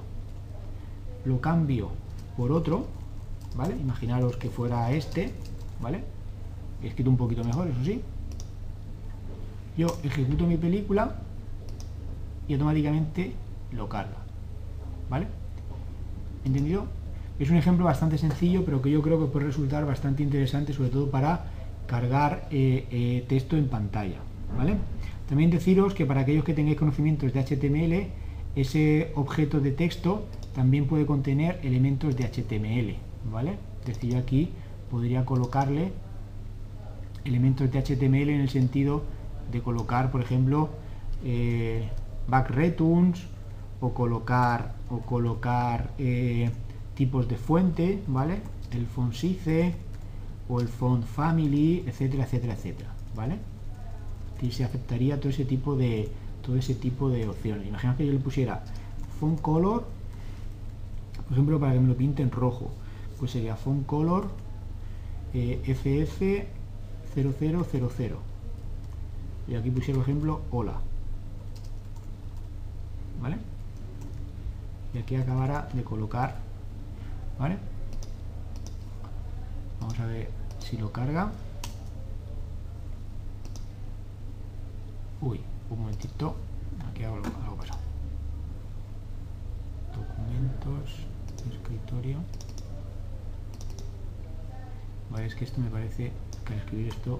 lo 1.26 1.42
cambio 1.42 1.90
por 2.38 2.52
otro, 2.52 2.86
¿vale? 3.56 3.76
Imaginaros 3.76 4.38
que 4.38 4.50
fuera 4.50 4.92
este, 4.92 5.34
¿vale? 5.82 6.04
He 6.84 6.88
escrito 6.88 7.10
un 7.10 7.18
poquito 7.18 7.44
mejor, 7.44 7.68
eso 7.68 7.84
sí. 7.84 8.02
Yo 9.78 9.88
ejecuto 10.04 10.46
mi 10.46 10.58
película 10.58 11.16
y 12.48 12.54
automáticamente 12.54 13.34
lo 13.72 13.90
carga, 13.90 14.18
¿vale? 15.10 15.28
¿Entendido? 16.46 16.86
Es 17.40 17.50
un 17.50 17.58
ejemplo 17.58 17.86
bastante 17.86 18.20
sencillo, 18.20 18.64
pero 18.64 18.82
que 18.82 18.92
yo 18.92 19.02
creo 19.02 19.20
que 19.20 19.26
puede 19.26 19.48
resultar 19.48 19.86
bastante 19.86 20.22
interesante, 20.22 20.74
sobre 20.74 20.90
todo 20.90 21.10
para 21.10 21.46
cargar 21.92 22.48
eh, 22.52 22.88
eh, 22.90 23.26
texto 23.28 23.58
en 23.58 23.68
pantalla. 23.68 24.20
¿vale? 24.58 24.78
También 25.28 25.52
deciros 25.52 25.94
que 25.94 26.06
para 26.06 26.22
aquellos 26.22 26.46
que 26.46 26.54
tengáis 26.54 26.78
conocimientos 26.78 27.34
de 27.34 27.44
HTML, 27.44 28.08
ese 28.56 29.12
objeto 29.16 29.60
de 29.60 29.72
texto 29.72 30.26
también 30.56 30.88
puede 30.88 31.06
contener 31.06 31.60
elementos 31.64 32.16
de 32.16 32.24
HTML, 32.24 32.96
¿vale? 33.30 33.58
Es 33.82 33.88
decir, 33.88 34.14
yo 34.14 34.20
aquí 34.20 34.52
podría 34.90 35.26
colocarle 35.26 35.92
elementos 37.26 37.70
de 37.72 37.82
HTML 37.82 38.30
en 38.30 38.42
el 38.42 38.50
sentido 38.50 39.04
de 39.52 39.62
colocar, 39.62 40.12
por 40.12 40.22
ejemplo, 40.22 40.70
eh, 41.26 41.90
back 42.28 42.50
returns 42.52 43.22
o 43.82 43.94
colocar 43.94 44.76
o 44.90 45.00
colocar 45.00 45.92
eh, 45.98 46.50
tipos 46.96 47.28
de 47.28 47.36
fuente, 47.36 48.02
¿vale? 48.08 48.40
El 48.72 48.86
font 48.86 49.14
size 49.14 49.74
o 50.52 50.60
el 50.60 50.68
font 50.68 51.06
family, 51.06 51.86
etcétera, 51.88 52.26
etcétera, 52.26 52.56
etcétera, 52.56 52.90
¿vale? 53.16 53.38
Y 54.42 54.52
se 54.52 54.66
aceptaría 54.66 55.18
todo 55.18 55.30
ese 55.30 55.46
tipo 55.46 55.78
de 55.78 56.12
todo 56.42 56.58
ese 56.58 56.76
tipo 56.76 57.10
de 57.10 57.30
opciones. 57.30 57.66
Imagina 57.68 57.96
que 57.96 58.06
yo 58.06 58.12
le 58.12 58.20
pusiera 58.20 58.62
font 59.20 59.40
color, 59.40 59.86
por 61.24 61.34
ejemplo, 61.34 61.58
para 61.60 61.74
que 61.74 61.80
me 61.80 61.88
lo 61.88 61.96
pinte 61.96 62.22
en 62.22 62.32
rojo, 62.32 62.72
pues 63.18 63.32
sería 63.32 63.56
font 63.56 63.86
color 63.86 64.28
eh, 65.34 65.62
FF0000 65.66 68.16
y 69.48 69.56
aquí 69.56 69.72
pusiera 69.72 70.00
por 70.00 70.10
ejemplo 70.10 70.42
hola 70.52 70.74
¿vale? 73.22 73.38
y 74.94 74.98
aquí 74.98 75.16
acabará 75.16 75.70
de 75.74 75.84
colocar 75.84 76.36
¿vale? 77.40 77.58
vamos 79.80 79.98
a 80.00 80.06
ver 80.06 80.41
si 80.72 80.78
lo 80.78 80.90
carga. 80.90 81.30
Uy, 85.20 85.42
un 85.70 85.80
momentito. 85.80 86.34
Aquí 86.90 87.04
hago 87.04 87.18
algo 87.18 87.30
pasado 87.30 87.58
documentos 89.92 91.06
escritorio. 91.52 92.20
Vale, 95.10 95.26
es 95.26 95.36
que 95.36 95.44
esto 95.44 95.60
me 95.60 95.70
parece 95.70 96.14
que 96.46 96.54
al 96.54 96.60
escribir 96.60 96.88
esto 96.88 97.20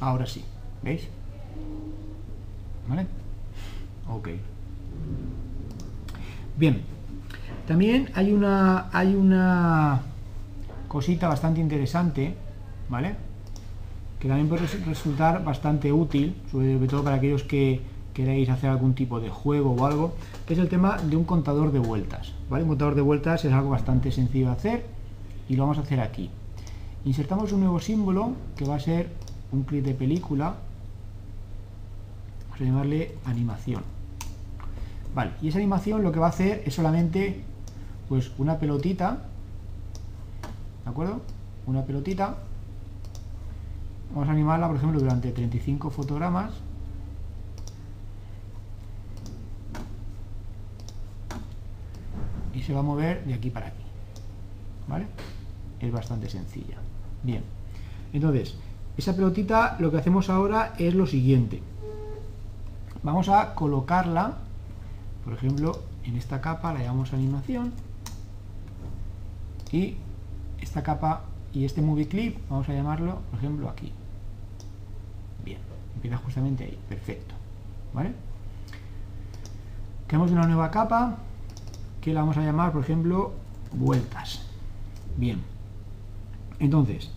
Ahora 0.00 0.26
sí, 0.26 0.44
¿veis? 0.82 1.08
¿Vale? 2.88 3.06
Ok. 4.08 4.28
Bien. 6.58 6.82
También 7.68 8.10
hay 8.14 8.32
una, 8.32 8.88
hay 8.92 9.14
una 9.14 10.00
cosita 10.88 11.28
bastante 11.28 11.60
interesante, 11.60 12.34
¿vale? 12.88 13.14
Que 14.18 14.26
también 14.26 14.48
puede 14.48 14.66
resultar 14.66 15.44
bastante 15.44 15.92
útil, 15.92 16.34
sobre 16.50 16.88
todo 16.88 17.04
para 17.04 17.16
aquellos 17.16 17.44
que 17.44 17.80
queréis 18.12 18.48
hacer 18.48 18.70
algún 18.70 18.94
tipo 18.94 19.20
de 19.20 19.28
juego 19.28 19.70
o 19.70 19.86
algo, 19.86 20.14
que 20.46 20.54
es 20.54 20.58
el 20.58 20.68
tema 20.68 20.96
de 20.96 21.14
un 21.14 21.22
contador 21.22 21.70
de 21.70 21.78
vueltas, 21.78 22.32
¿vale? 22.50 22.64
Un 22.64 22.70
contador 22.70 22.96
de 22.96 23.02
vueltas 23.02 23.44
es 23.44 23.52
algo 23.52 23.70
bastante 23.70 24.10
sencillo 24.10 24.46
de 24.46 24.52
hacer 24.52 24.86
y 25.48 25.54
lo 25.54 25.62
vamos 25.62 25.78
a 25.78 25.82
hacer 25.82 26.00
aquí. 26.00 26.28
Insertamos 27.04 27.52
un 27.52 27.60
nuevo 27.60 27.78
símbolo 27.78 28.32
que 28.56 28.64
va 28.64 28.74
a 28.74 28.80
ser 28.80 29.10
un 29.52 29.62
clip 29.62 29.84
de 29.84 29.94
película, 29.94 30.56
vamos 32.48 32.60
a 32.60 32.64
llamarle 32.64 33.14
animación. 33.26 33.97
Vale, 35.18 35.32
y 35.42 35.48
esa 35.48 35.58
animación 35.58 36.04
lo 36.04 36.12
que 36.12 36.20
va 36.20 36.26
a 36.26 36.28
hacer 36.28 36.62
es 36.64 36.74
solamente 36.74 37.42
pues 38.08 38.30
una 38.38 38.60
pelotita, 38.60 39.18
¿de 40.84 40.90
acuerdo? 40.92 41.22
Una 41.66 41.82
pelotita. 41.82 42.36
Vamos 44.14 44.28
a 44.28 44.30
animarla, 44.30 44.68
por 44.68 44.76
ejemplo, 44.76 45.00
durante 45.00 45.32
35 45.32 45.90
fotogramas. 45.90 46.52
Y 52.54 52.62
se 52.62 52.72
va 52.72 52.78
a 52.78 52.84
mover 52.84 53.24
de 53.24 53.34
aquí 53.34 53.50
para 53.50 53.66
aquí. 53.66 53.82
¿Vale? 54.86 55.06
Es 55.80 55.90
bastante 55.90 56.30
sencilla. 56.30 56.76
Bien. 57.24 57.42
Entonces, 58.12 58.54
esa 58.96 59.16
pelotita 59.16 59.78
lo 59.80 59.90
que 59.90 59.96
hacemos 59.96 60.30
ahora 60.30 60.74
es 60.78 60.94
lo 60.94 61.08
siguiente. 61.08 61.60
Vamos 63.02 63.28
a 63.28 63.56
colocarla 63.56 64.46
por 65.28 65.36
ejemplo, 65.36 65.78
en 66.04 66.16
esta 66.16 66.40
capa 66.40 66.72
la 66.72 66.80
llamamos 66.80 67.12
animación 67.12 67.74
y 69.70 69.96
esta 70.58 70.82
capa 70.82 71.24
y 71.52 71.66
este 71.66 71.82
movie 71.82 72.08
clip 72.08 72.38
vamos 72.48 72.66
a 72.70 72.72
llamarlo, 72.72 73.18
por 73.28 73.38
ejemplo, 73.38 73.68
aquí. 73.68 73.92
Bien, 75.44 75.58
empieza 75.94 76.16
justamente 76.16 76.64
ahí, 76.64 76.78
perfecto. 76.88 77.34
¿Vale? 77.92 78.12
Creamos 80.06 80.30
una 80.30 80.46
nueva 80.46 80.70
capa 80.70 81.18
que 82.00 82.14
la 82.14 82.20
vamos 82.20 82.38
a 82.38 82.40
llamar, 82.40 82.72
por 82.72 82.80
ejemplo, 82.80 83.34
vueltas. 83.72 84.46
Bien. 85.18 85.42
Entonces, 86.58 87.10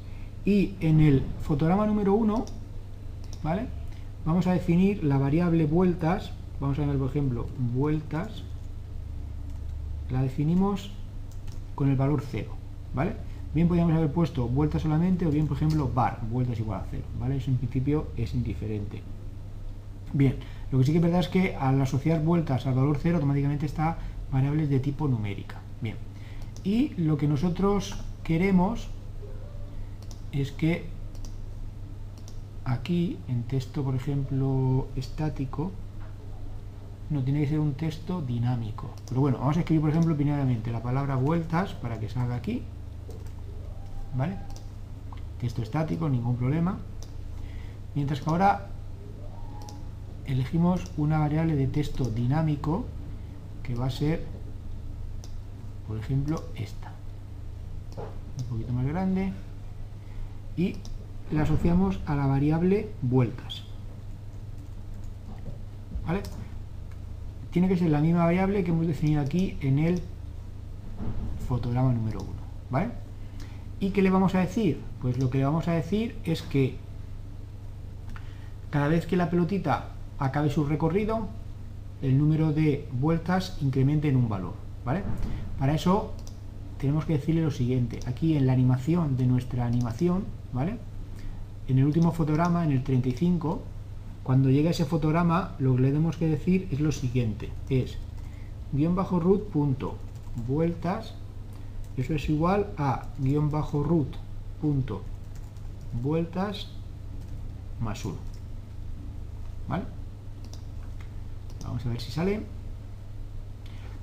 y 0.44 0.76
en 0.82 1.00
el 1.00 1.24
fotograma 1.44 1.88
número 1.88 2.14
1, 2.16 2.46
¿vale? 3.42 3.68
Vamos 4.26 4.48
a 4.48 4.52
definir 4.52 5.02
la 5.02 5.18
variable 5.18 5.66
vueltas 5.66 6.34
vamos 6.62 6.78
a 6.78 6.86
ver 6.86 6.98
por 6.98 7.10
ejemplo 7.10 7.48
vueltas 7.74 8.44
la 10.12 10.22
definimos 10.22 10.92
con 11.76 11.90
el 11.90 11.98
valor 11.98 12.24
0 12.26 12.52
¿vale? 12.94 13.16
bien 13.54 13.68
podríamos 13.68 13.96
haber 13.96 14.12
puesto 14.12 14.48
vueltas 14.48 14.84
solamente 14.84 15.26
o 15.26 15.32
bien 15.32 15.48
por 15.48 15.58
ejemplo 15.58 15.90
bar 15.94 16.22
vueltas 16.30 16.60
igual 16.60 16.82
a 16.82 16.86
0 16.92 17.04
¿vale? 17.20 17.38
eso 17.38 17.50
en 17.50 17.58
principio 17.58 18.08
es 18.16 18.34
indiferente 18.36 19.02
bien 20.14 20.36
lo 20.72 20.78
que 20.78 20.86
sí 20.86 20.92
que 20.92 21.00
es 21.00 21.04
verdad 21.04 21.22
es 21.22 21.30
que 21.30 21.56
al 21.56 21.82
asociar 21.82 22.24
vueltas 22.24 22.68
al 22.68 22.76
valor 22.76 22.98
0 23.02 23.16
automáticamente 23.16 23.66
está 23.66 23.98
variables 24.32 24.70
de 24.70 24.80
tipo 24.80 25.08
numérica 25.08 25.60
bien 25.82 25.96
y 26.64 26.90
lo 26.96 27.18
que 27.18 27.28
nosotros 27.28 27.98
queremos 28.24 28.88
es 30.32 30.52
que 30.52 30.86
aquí 32.66 33.18
en 33.28 33.44
texto 33.44 33.84
por 33.84 33.96
ejemplo 33.96 34.88
estático 34.96 35.72
no 37.12 37.24
tiene 37.24 37.42
que 37.42 37.50
ser 37.50 37.60
un 37.60 37.74
texto 37.74 38.22
dinámico. 38.22 38.90
Pero 39.10 39.22
bueno, 39.22 39.38
vamos 39.40 39.58
a 39.58 39.60
escribir, 39.60 39.82
por 39.82 39.90
ejemplo, 39.90 40.16
primeramente 40.16 40.72
la 40.72 40.82
palabra 40.82 41.16
vueltas 41.18 41.74
para 41.74 42.00
que 42.00 42.10
salga 42.10 42.36
aquí. 42.36 42.64
¿Vale? 44.16 44.38
Texto 45.40 45.62
estático, 45.62 46.08
ningún 46.08 46.38
problema. 46.38 46.80
Mientras 47.96 48.22
que 48.22 48.30
ahora 48.30 48.70
elegimos 50.26 50.90
una 50.96 51.20
variable 51.20 51.58
de 51.58 51.68
texto 51.68 52.06
dinámico 52.06 52.86
que 53.64 53.76
va 53.76 53.88
a 53.88 53.92
ser, 53.92 54.26
por 55.88 55.98
ejemplo, 55.98 56.46
esta. 56.56 56.94
Un 58.40 58.46
poquito 58.46 58.72
más 58.72 58.86
grande. 58.86 59.34
Y 60.56 60.78
la 61.32 61.44
asociamos 61.44 62.00
a 62.06 62.16
la 62.16 62.26
variable 62.26 62.90
vueltas. 63.02 63.64
¿Vale? 66.06 66.24
Tiene 67.52 67.68
que 67.68 67.78
ser 67.78 67.90
la 67.90 68.00
misma 68.00 68.26
variable 68.26 68.64
que 68.64 68.72
hemos 68.72 68.88
definido 68.88 69.22
aquí 69.22 69.58
en 69.62 69.80
el 69.80 70.02
fotograma 71.48 71.94
número 71.94 72.22
1, 72.22 72.30
¿vale? 72.70 72.90
¿Y 73.80 73.90
qué 73.90 74.02
le 74.02 74.10
vamos 74.10 74.36
a 74.36 74.40
decir? 74.40 74.80
Pues 75.02 75.18
lo 75.18 75.30
que 75.30 75.40
le 75.40 75.46
vamos 75.46 75.68
a 75.68 75.74
decir 75.74 76.16
es 76.24 76.42
que 76.42 76.78
cada 78.70 78.88
vez 78.88 79.06
que 79.06 79.18
la 79.18 79.30
pelotita 79.30 79.90
acabe 80.18 80.50
su 80.50 80.66
recorrido, 80.66 81.28
el 82.02 82.18
número 82.18 82.54
de 82.54 82.88
vueltas 82.94 83.58
incremente 83.62 84.08
en 84.08 84.16
un 84.16 84.30
valor, 84.30 84.54
¿vale? 84.86 85.04
Para 85.60 85.76
eso 85.76 86.14
tenemos 86.80 87.06
que 87.06 87.14
decirle 87.14 87.42
lo 87.42 87.52
siguiente, 87.52 88.00
aquí 88.08 88.38
en 88.38 88.48
la 88.48 88.54
animación 88.54 89.18
de 89.18 89.26
nuestra 89.26 89.66
animación, 89.66 90.24
¿vale? 90.54 90.78
En 91.68 91.78
el 91.78 91.86
último 91.86 92.12
fotograma, 92.12 92.64
en 92.64 92.72
el 92.72 92.84
35, 92.84 93.62
cuando 94.24 94.50
llegue 94.50 94.70
ese 94.70 94.86
fotograma, 94.86 95.56
lo 95.60 95.76
que 95.76 95.82
le 95.82 95.88
tenemos 95.90 96.18
que 96.18 96.28
decir 96.28 96.68
es 96.72 96.80
lo 96.80 96.92
siguiente, 96.92 97.50
es 97.70 97.98
guion 98.72 98.96
bajo 98.96 99.20
root 99.20 99.50
punto 99.50 99.96
vueltas 100.48 101.16
Eso 101.98 102.14
es 102.14 102.30
igual 102.30 102.72
a 102.78 103.08
guion 103.20 103.52
bajo 103.52 103.84
root 103.84 104.16
punto 104.62 105.02
vueltas 106.02 106.68
más 107.82 108.06
1. 108.06 108.16
¿Vale? 109.68 109.84
Vamos 111.64 111.86
a 111.86 111.90
ver 111.90 112.02
si 112.02 112.12
sale. 112.12 112.44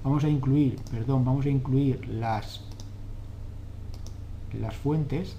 Vamos 0.04 0.24
a 0.24 0.28
incluir, 0.28 0.76
perdón, 0.90 1.24
vamos 1.24 1.46
a 1.46 1.48
incluir 1.48 2.06
las 2.08 2.60
las 4.52 4.74
fuentes. 4.74 5.36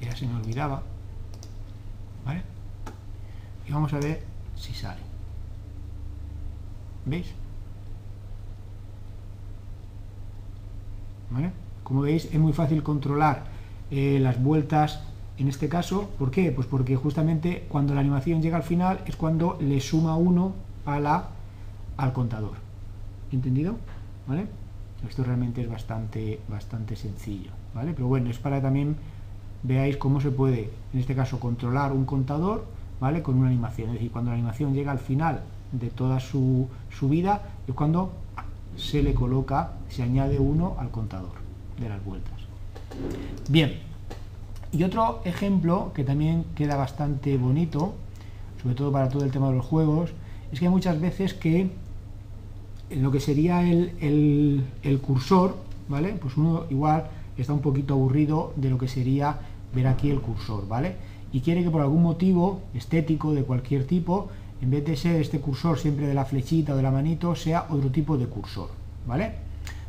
Ya 0.00 0.14
se 0.14 0.26
me 0.26 0.36
olvidaba. 0.36 0.82
¿Vale? 2.24 2.42
Y 3.68 3.72
vamos 3.72 3.92
a 3.92 3.98
ver 3.98 4.22
si 4.56 4.72
sale. 4.72 5.00
¿Veis? 7.04 7.26
¿Vale? 11.30 11.50
Como 11.84 12.00
veis, 12.02 12.26
es 12.26 12.38
muy 12.38 12.52
fácil 12.52 12.82
controlar 12.82 13.44
eh, 13.90 14.18
las 14.20 14.42
vueltas 14.42 15.00
en 15.36 15.48
este 15.48 15.68
caso. 15.68 16.10
¿Por 16.18 16.30
qué? 16.30 16.50
Pues 16.50 16.66
porque 16.66 16.96
justamente 16.96 17.66
cuando 17.68 17.94
la 17.94 18.00
animación 18.00 18.40
llega 18.40 18.56
al 18.56 18.62
final 18.62 19.00
es 19.06 19.16
cuando 19.16 19.58
le 19.60 19.80
suma 19.80 20.16
uno 20.16 20.54
a 20.86 20.98
la, 20.98 21.28
al 21.98 22.12
contador. 22.12 22.54
¿Entendido? 23.32 23.76
¿Vale? 24.26 24.46
Esto 25.06 25.24
realmente 25.24 25.60
es 25.60 25.68
bastante, 25.68 26.40
bastante 26.48 26.96
sencillo. 26.96 27.50
¿vale? 27.74 27.92
Pero 27.92 28.08
bueno, 28.08 28.30
es 28.30 28.38
para 28.38 28.62
también 28.62 28.96
veáis 29.62 29.98
cómo 29.98 30.20
se 30.20 30.30
puede, 30.30 30.70
en 30.94 31.00
este 31.00 31.14
caso, 31.14 31.38
controlar 31.38 31.92
un 31.92 32.06
contador 32.06 32.77
¿vale? 33.00 33.22
con 33.22 33.36
una 33.36 33.48
animación. 33.48 33.88
Es 33.88 33.94
decir, 33.94 34.10
cuando 34.10 34.30
la 34.30 34.36
animación 34.36 34.74
llega 34.74 34.92
al 34.92 34.98
final 34.98 35.42
de 35.72 35.90
toda 35.90 36.20
su, 36.20 36.68
su 36.90 37.08
vida, 37.08 37.42
es 37.66 37.74
cuando 37.74 38.12
se 38.76 39.02
le 39.02 39.14
coloca, 39.14 39.72
se 39.88 40.02
añade 40.02 40.38
uno 40.38 40.76
al 40.78 40.90
contador 40.90 41.32
de 41.80 41.88
las 41.88 42.04
vueltas. 42.04 42.34
Bien, 43.48 43.78
y 44.72 44.84
otro 44.84 45.20
ejemplo 45.24 45.92
que 45.94 46.04
también 46.04 46.44
queda 46.54 46.76
bastante 46.76 47.36
bonito, 47.38 47.94
sobre 48.62 48.74
todo 48.74 48.92
para 48.92 49.08
todo 49.08 49.24
el 49.24 49.30
tema 49.30 49.48
de 49.48 49.56
los 49.56 49.64
juegos, 49.64 50.10
es 50.52 50.58
que 50.58 50.66
hay 50.66 50.70
muchas 50.70 51.00
veces 51.00 51.34
que 51.34 51.70
lo 52.90 53.10
que 53.10 53.20
sería 53.20 53.62
el, 53.62 54.64
el, 54.82 54.98
cursor, 55.00 55.56
¿vale? 55.88 56.14
Pues 56.20 56.36
uno 56.36 56.64
igual 56.70 57.08
está 57.36 57.52
un 57.52 57.60
poquito 57.60 57.94
aburrido 57.94 58.52
de 58.56 58.70
lo 58.70 58.78
que 58.78 58.88
sería 58.88 59.38
ver 59.74 59.86
aquí 59.86 60.10
el 60.10 60.20
cursor, 60.20 60.66
¿vale? 60.66 60.96
Y 61.32 61.40
quiere 61.40 61.62
que 61.62 61.70
por 61.70 61.82
algún 61.82 62.02
motivo 62.02 62.62
estético 62.74 63.32
de 63.32 63.44
cualquier 63.44 63.86
tipo, 63.86 64.28
en 64.60 64.70
vez 64.70 64.84
de 64.84 64.96
ser 64.96 65.20
este 65.20 65.40
cursor 65.40 65.78
siempre 65.78 66.06
de 66.06 66.14
la 66.14 66.24
flechita 66.24 66.72
o 66.72 66.76
de 66.76 66.82
la 66.82 66.90
manito, 66.90 67.34
sea 67.34 67.66
otro 67.68 67.90
tipo 67.90 68.16
de 68.16 68.26
cursor, 68.26 68.70
¿vale? 69.06 69.34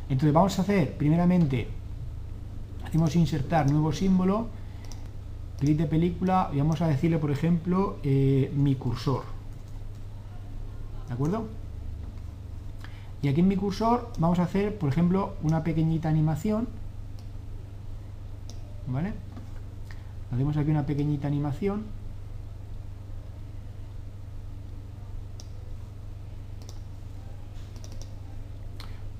Entonces 0.08 0.32
vamos 0.32 0.58
a 0.58 0.62
hacer, 0.62 0.96
primeramente, 0.96 1.68
hacemos 2.84 3.14
insertar 3.16 3.70
nuevo 3.70 3.92
símbolo, 3.92 4.48
clic 5.58 5.76
de 5.76 5.86
película 5.86 6.50
y 6.52 6.58
vamos 6.58 6.80
a 6.82 6.88
decirle, 6.88 7.18
por 7.18 7.30
ejemplo, 7.30 7.98
eh, 8.02 8.52
mi 8.54 8.74
cursor. 8.74 9.22
¿De 11.08 11.14
acuerdo? 11.14 11.46
Y 13.22 13.28
aquí 13.28 13.40
en 13.40 13.48
mi 13.48 13.56
cursor 13.56 14.10
vamos 14.18 14.38
a 14.38 14.44
hacer, 14.44 14.78
por 14.78 14.88
ejemplo, 14.88 15.34
una 15.42 15.62
pequeñita 15.62 16.08
animación. 16.08 16.68
¿Vale? 18.88 19.12
Hacemos 20.32 20.56
aquí 20.56 20.70
una 20.70 20.86
pequeñita 20.86 21.26
animación. 21.26 21.84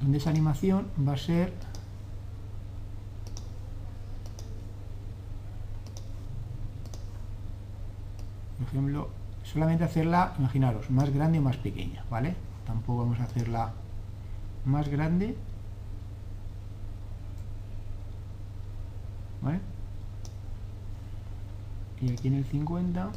Donde 0.01 0.19
esa 0.19 0.31
animación 0.31 0.87
va 1.07 1.13
a 1.13 1.17
ser 1.19 1.53
por 8.61 8.69
ejemplo, 8.69 9.09
solamente 9.43 9.85
hacerla, 9.85 10.35
imaginaros, 10.39 10.91
más 10.91 11.11
grande 11.11 11.39
o 11.39 11.43
más 11.43 11.57
pequeña, 11.57 12.05
¿vale? 12.11 12.37
Tampoco 12.67 13.01
vamos 13.01 13.19
a 13.21 13.25
hacerla 13.25 13.73
más 14.67 14.89
grande. 14.89 15.35
¿Vale? 19.41 19.61
Y 22.01 22.11
aquí 22.13 22.29
en 22.29 22.35
el 22.35 22.45
50 22.45 23.11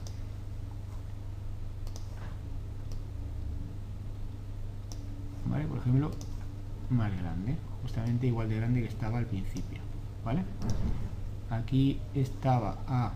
¿Vale? 5.49 5.65
Por 5.65 5.77
ejemplo, 5.77 6.11
más 6.89 7.15
grande, 7.15 7.55
justamente 7.81 8.27
igual 8.27 8.49
de 8.49 8.55
grande 8.55 8.81
que 8.81 8.87
estaba 8.87 9.19
al 9.19 9.25
principio, 9.25 9.79
¿vale? 10.25 10.43
Aquí 11.49 11.99
estaba 12.15 12.77
a 12.87 13.13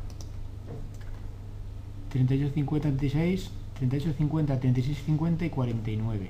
38, 2.10 2.54
50, 2.54 2.90
36, 2.90 3.52
38, 3.80 4.14
50, 4.18 4.60
36, 4.60 5.04
50 5.06 5.46
y 5.46 5.50
49. 5.50 6.30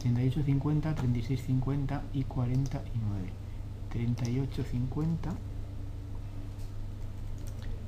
38, 0.00 0.42
50, 0.44 0.94
36, 0.94 1.42
50 1.46 2.02
y 2.12 2.24
49. 2.24 3.30
38, 3.90 4.64
50, 4.70 5.30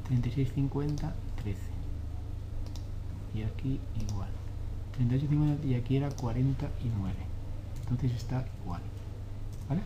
36, 0.06 0.52
50, 0.54 1.14
13. 1.42 1.60
Y 3.34 3.42
aquí 3.42 3.80
igual. 4.08 4.28
38, 4.96 5.26
50 5.28 5.66
y 5.66 5.74
aquí 5.74 5.96
era 5.96 6.10
49. 6.10 7.14
Entonces 7.80 8.12
está 8.12 8.46
igual. 8.62 8.80
¿Vale? 9.68 9.82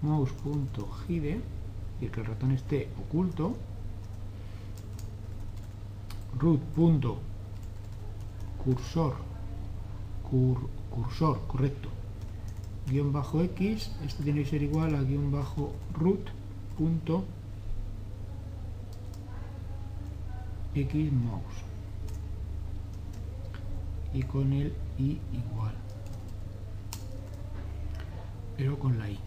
mouse.hide 0.00 1.42
y 2.00 2.06
que 2.06 2.20
el 2.20 2.26
ratón 2.26 2.52
esté 2.52 2.88
oculto 2.98 3.54
root.cursor 6.38 7.35
cursor, 8.74 9.14
correcto. 11.46 11.88
Guión 12.88 13.12
bajo 13.12 13.40
x, 13.42 13.90
esto 14.04 14.22
tiene 14.22 14.42
que 14.42 14.50
ser 14.50 14.62
igual 14.62 14.94
a 14.94 15.02
guion 15.02 15.30
bajo 15.30 15.72
root 15.94 16.30
X 20.74 21.12
mouse. 21.12 21.42
Y 24.12 24.22
con 24.22 24.52
el 24.52 24.74
Y 24.98 25.18
igual. 25.32 25.74
Pero 28.56 28.78
con 28.78 28.98
la 28.98 29.10
I. 29.10 29.18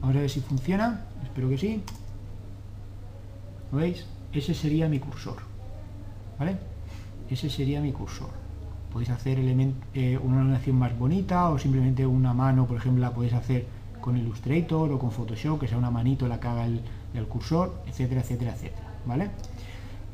Vamos 0.00 0.16
a 0.16 0.20
ver 0.20 0.30
si 0.30 0.40
funciona. 0.40 1.06
Espero 1.22 1.48
que 1.48 1.56
sí. 1.56 1.82
¿Lo 3.70 3.78
veis? 3.78 4.04
Ese 4.32 4.54
sería 4.54 4.88
mi 4.88 4.98
cursor 4.98 5.36
¿vale? 6.38 6.56
ese 7.30 7.50
sería 7.50 7.80
mi 7.80 7.92
cursor 7.92 8.30
podéis 8.92 9.10
hacer 9.10 9.38
eh, 9.38 10.18
una 10.22 10.40
animación 10.40 10.76
más 10.76 10.96
bonita 10.98 11.48
o 11.50 11.58
simplemente 11.58 12.06
una 12.06 12.34
mano 12.34 12.66
por 12.66 12.76
ejemplo 12.76 13.00
la 13.00 13.12
podéis 13.12 13.34
hacer 13.34 13.66
con 14.00 14.16
Illustrator 14.16 14.92
o 14.92 14.98
con 14.98 15.10
Photoshop 15.10 15.60
que 15.60 15.68
sea 15.68 15.78
una 15.78 15.90
manito 15.90 16.28
la 16.28 16.40
que 16.40 16.48
haga 16.48 16.66
el, 16.66 16.80
el 17.14 17.26
cursor 17.26 17.82
etcétera 17.86 18.20
etcétera 18.20 18.52
etcétera 18.52 18.88
¿vale? 19.06 19.30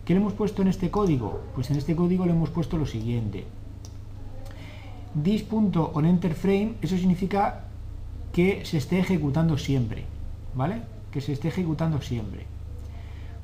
¿qué 0.05 0.14
le 0.14 0.21
hemos 0.21 0.33
puesto 0.33 0.62
en 0.62 0.69
este 0.69 0.91
código? 0.91 1.41
pues 1.55 1.71
en 1.71 1.77
este 1.77 1.97
código 1.97 2.27
le 2.27 2.33
hemos 2.33 2.51
puesto 2.51 2.77
lo 2.77 2.87
siguiente 2.87 3.47
this.onEnterFrame 5.23 6.75
eso 6.83 6.97
significa 6.97 7.64
que 8.33 8.64
se 8.64 8.79
esté 8.79 8.99
ejecutando 8.99 9.59
siempre 9.59 10.05
¿vale? 10.55 10.83
que 11.11 11.21
se 11.21 11.33
esté 11.33 11.49
ejecutando 11.49 12.01
siempre 12.01 12.58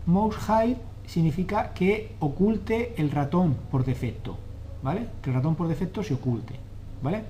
mouse 0.06 0.36
hide 0.48 0.76
significa 1.06 1.72
que 1.74 2.14
oculte 2.20 2.94
el 2.96 3.10
ratón 3.10 3.56
por 3.70 3.84
defecto, 3.84 4.36
¿vale? 4.82 5.08
Que 5.22 5.30
el 5.30 5.36
ratón 5.36 5.54
por 5.54 5.68
defecto 5.68 6.02
se 6.02 6.14
oculte, 6.14 6.54
¿vale? 7.02 7.24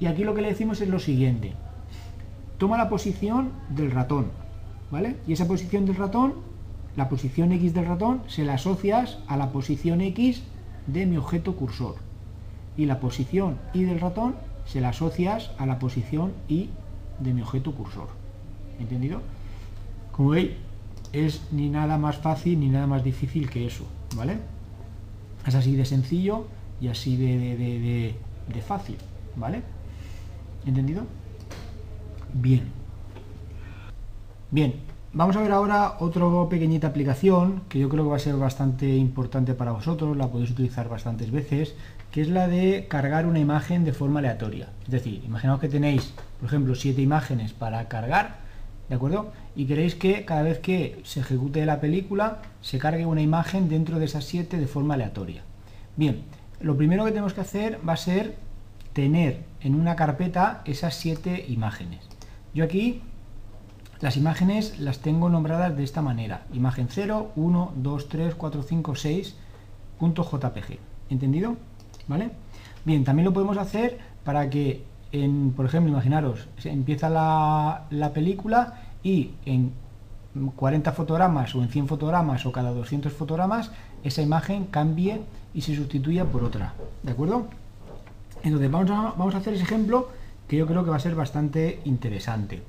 Y 0.00 0.06
aquí 0.06 0.24
lo 0.24 0.34
que 0.34 0.42
le 0.42 0.48
decimos 0.48 0.80
es 0.80 0.88
lo 0.88 0.98
siguiente. 0.98 1.52
Toma 2.58 2.78
la 2.78 2.88
posición 2.88 3.50
del 3.70 3.90
ratón, 3.90 4.26
¿vale? 4.90 5.16
Y 5.26 5.32
esa 5.32 5.46
posición 5.46 5.86
del 5.86 5.96
ratón, 5.96 6.34
la 6.96 7.08
posición 7.08 7.52
X 7.52 7.74
del 7.74 7.86
ratón, 7.86 8.22
se 8.26 8.44
la 8.44 8.54
asocias 8.54 9.18
a 9.26 9.36
la 9.36 9.50
posición 9.50 10.00
X 10.00 10.42
de 10.86 11.06
mi 11.06 11.16
objeto 11.16 11.56
cursor. 11.56 11.96
Y 12.76 12.86
la 12.86 13.00
posición 13.00 13.58
Y 13.74 13.84
del 13.84 14.00
ratón 14.00 14.34
se 14.66 14.80
la 14.80 14.90
asocias 14.90 15.50
a 15.58 15.66
la 15.66 15.78
posición 15.78 16.32
Y 16.48 16.70
de 17.18 17.32
mi 17.32 17.42
objeto 17.42 17.72
cursor. 17.72 18.08
¿Entendido? 18.78 19.20
Como 20.12 20.30
veis, 20.30 20.52
es 21.12 21.42
ni 21.52 21.68
nada 21.68 21.98
más 21.98 22.16
fácil 22.16 22.60
ni 22.60 22.68
nada 22.68 22.86
más 22.86 23.04
difícil 23.04 23.48
que 23.50 23.66
eso, 23.66 23.84
¿vale? 24.16 24.38
Es 25.46 25.54
así 25.54 25.76
de 25.76 25.84
sencillo 25.84 26.46
y 26.80 26.88
así 26.88 27.16
de, 27.16 28.14
de, 28.52 28.62
fácil, 28.62 28.96
¿vale? 29.36 29.62
¿Entendido? 30.66 31.04
Bien. 32.34 32.62
Bien, 34.50 34.74
vamos 35.12 35.36
a 35.36 35.42
ver 35.42 35.52
ahora 35.52 35.96
otra 36.00 36.24
pequeñita 36.48 36.88
aplicación 36.88 37.62
que 37.68 37.78
yo 37.78 37.88
creo 37.88 38.04
que 38.04 38.10
va 38.10 38.16
a 38.16 38.20
ser 38.20 38.36
bastante 38.36 38.96
importante 38.96 39.54
para 39.54 39.72
vosotros, 39.72 40.16
la 40.16 40.28
podéis 40.28 40.50
utilizar 40.50 40.88
bastantes 40.88 41.30
veces, 41.30 41.74
que 42.10 42.20
es 42.20 42.28
la 42.28 42.48
de 42.48 42.86
cargar 42.88 43.26
una 43.26 43.38
imagen 43.38 43.84
de 43.84 43.92
forma 43.92 44.20
aleatoria. 44.20 44.68
Es 44.84 44.90
decir, 44.90 45.22
imaginaos 45.24 45.60
que 45.60 45.68
tenéis, 45.68 46.12
por 46.40 46.48
ejemplo, 46.48 46.74
siete 46.74 47.02
imágenes 47.02 47.52
para 47.52 47.88
cargar, 47.88 48.47
¿de 48.88 48.94
acuerdo? 48.94 49.32
Y 49.54 49.66
queréis 49.66 49.94
que 49.94 50.24
cada 50.24 50.42
vez 50.42 50.58
que 50.58 51.00
se 51.04 51.20
ejecute 51.20 51.66
la 51.66 51.80
película 51.80 52.42
se 52.60 52.78
cargue 52.78 53.06
una 53.06 53.22
imagen 53.22 53.68
dentro 53.68 53.98
de 53.98 54.06
esas 54.06 54.24
siete 54.24 54.58
de 54.58 54.66
forma 54.66 54.94
aleatoria. 54.94 55.42
Bien, 55.96 56.22
lo 56.60 56.76
primero 56.76 57.04
que 57.04 57.10
tenemos 57.10 57.34
que 57.34 57.40
hacer 57.40 57.78
va 57.86 57.94
a 57.94 57.96
ser 57.96 58.36
tener 58.92 59.44
en 59.60 59.74
una 59.74 59.96
carpeta 59.96 60.62
esas 60.64 60.94
siete 60.94 61.44
imágenes. 61.48 62.00
Yo 62.54 62.64
aquí 62.64 63.02
las 64.00 64.16
imágenes 64.16 64.78
las 64.78 65.00
tengo 65.00 65.28
nombradas 65.28 65.76
de 65.76 65.82
esta 65.84 66.02
manera. 66.02 66.46
Imagen 66.52 66.86
0, 66.88 67.32
1, 67.34 67.72
2, 67.76 68.08
3, 68.08 68.34
4, 68.34 68.62
5, 68.62 68.94
6, 68.94 69.36
.jpg. 70.00 70.78
¿Entendido? 71.10 71.56
¿Vale? 72.06 72.30
Bien, 72.84 73.04
también 73.04 73.24
lo 73.24 73.32
podemos 73.32 73.58
hacer 73.58 73.98
para 74.24 74.48
que 74.50 74.84
por 75.56 75.66
ejemplo, 75.66 75.92
imaginaros, 75.92 76.48
empieza 76.64 77.08
la, 77.08 77.86
la 77.90 78.12
película 78.12 78.82
y 79.02 79.30
en 79.46 79.72
40 80.54 80.92
fotogramas 80.92 81.54
o 81.54 81.62
en 81.62 81.68
100 81.68 81.88
fotogramas 81.88 82.44
o 82.46 82.52
cada 82.52 82.72
200 82.72 83.12
fotogramas 83.12 83.70
esa 84.04 84.22
imagen 84.22 84.66
cambie 84.66 85.22
y 85.54 85.62
se 85.62 85.74
sustituya 85.74 86.24
por 86.24 86.44
otra, 86.44 86.74
¿de 87.02 87.12
acuerdo? 87.12 87.46
Entonces 88.42 88.70
vamos 88.70 88.90
a, 88.90 89.14
vamos 89.16 89.34
a 89.34 89.38
hacer 89.38 89.54
ese 89.54 89.64
ejemplo 89.64 90.10
que 90.46 90.56
yo 90.56 90.66
creo 90.66 90.84
que 90.84 90.90
va 90.90 90.96
a 90.96 91.00
ser 91.00 91.14
bastante 91.14 91.80
interesante. 91.84 92.62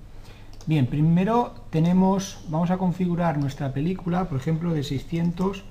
Bien, 0.66 0.88
primero 0.88 1.54
tenemos, 1.70 2.44
vamos 2.50 2.72
a 2.72 2.78
configurar 2.78 3.38
nuestra 3.38 3.74
película, 3.74 4.26
por 4.26 4.38
ejemplo, 4.38 4.74
de 4.74 4.84
600 4.84 5.64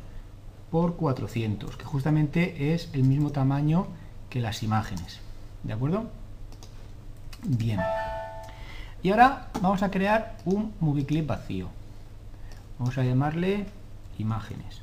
por 0.71 0.97
400, 0.97 1.77
que 1.77 1.85
justamente 1.85 2.75
es 2.75 2.91
el 2.93 3.05
mismo 3.05 3.31
tamaño 3.31 3.87
que 4.31 4.41
las 4.41 4.63
imágenes, 4.63 5.21
¿de 5.63 5.73
acuerdo? 5.73 6.11
Bien. 7.45 7.81
Y 9.03 9.11
ahora 9.11 9.49
vamos 9.63 9.83
a 9.83 9.91
crear 9.91 10.37
un 10.45 10.73
movie 10.81 11.07
clip 11.07 11.27
vacío. 11.27 11.69
Vamos 12.79 12.99
a 12.99 13.05
llamarle 13.05 13.67
imágenes. 14.19 14.81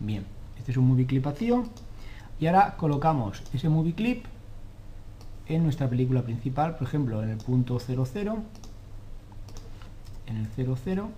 Bien, 0.00 0.24
este 0.58 0.72
es 0.72 0.76
un 0.76 0.88
movie 0.88 1.06
clip 1.06 1.24
vacío. 1.24 1.64
Y 2.40 2.46
ahora 2.46 2.76
colocamos 2.76 3.42
ese 3.54 3.68
movie 3.68 3.94
clip 3.94 4.24
en 5.46 5.62
nuestra 5.62 5.88
película 5.88 6.22
principal, 6.22 6.76
por 6.76 6.88
ejemplo, 6.88 7.22
en 7.22 7.30
el 7.30 7.38
punto 7.38 7.78
00, 7.78 8.42
en 10.26 10.36
el 10.36 10.48
00, 10.48 11.08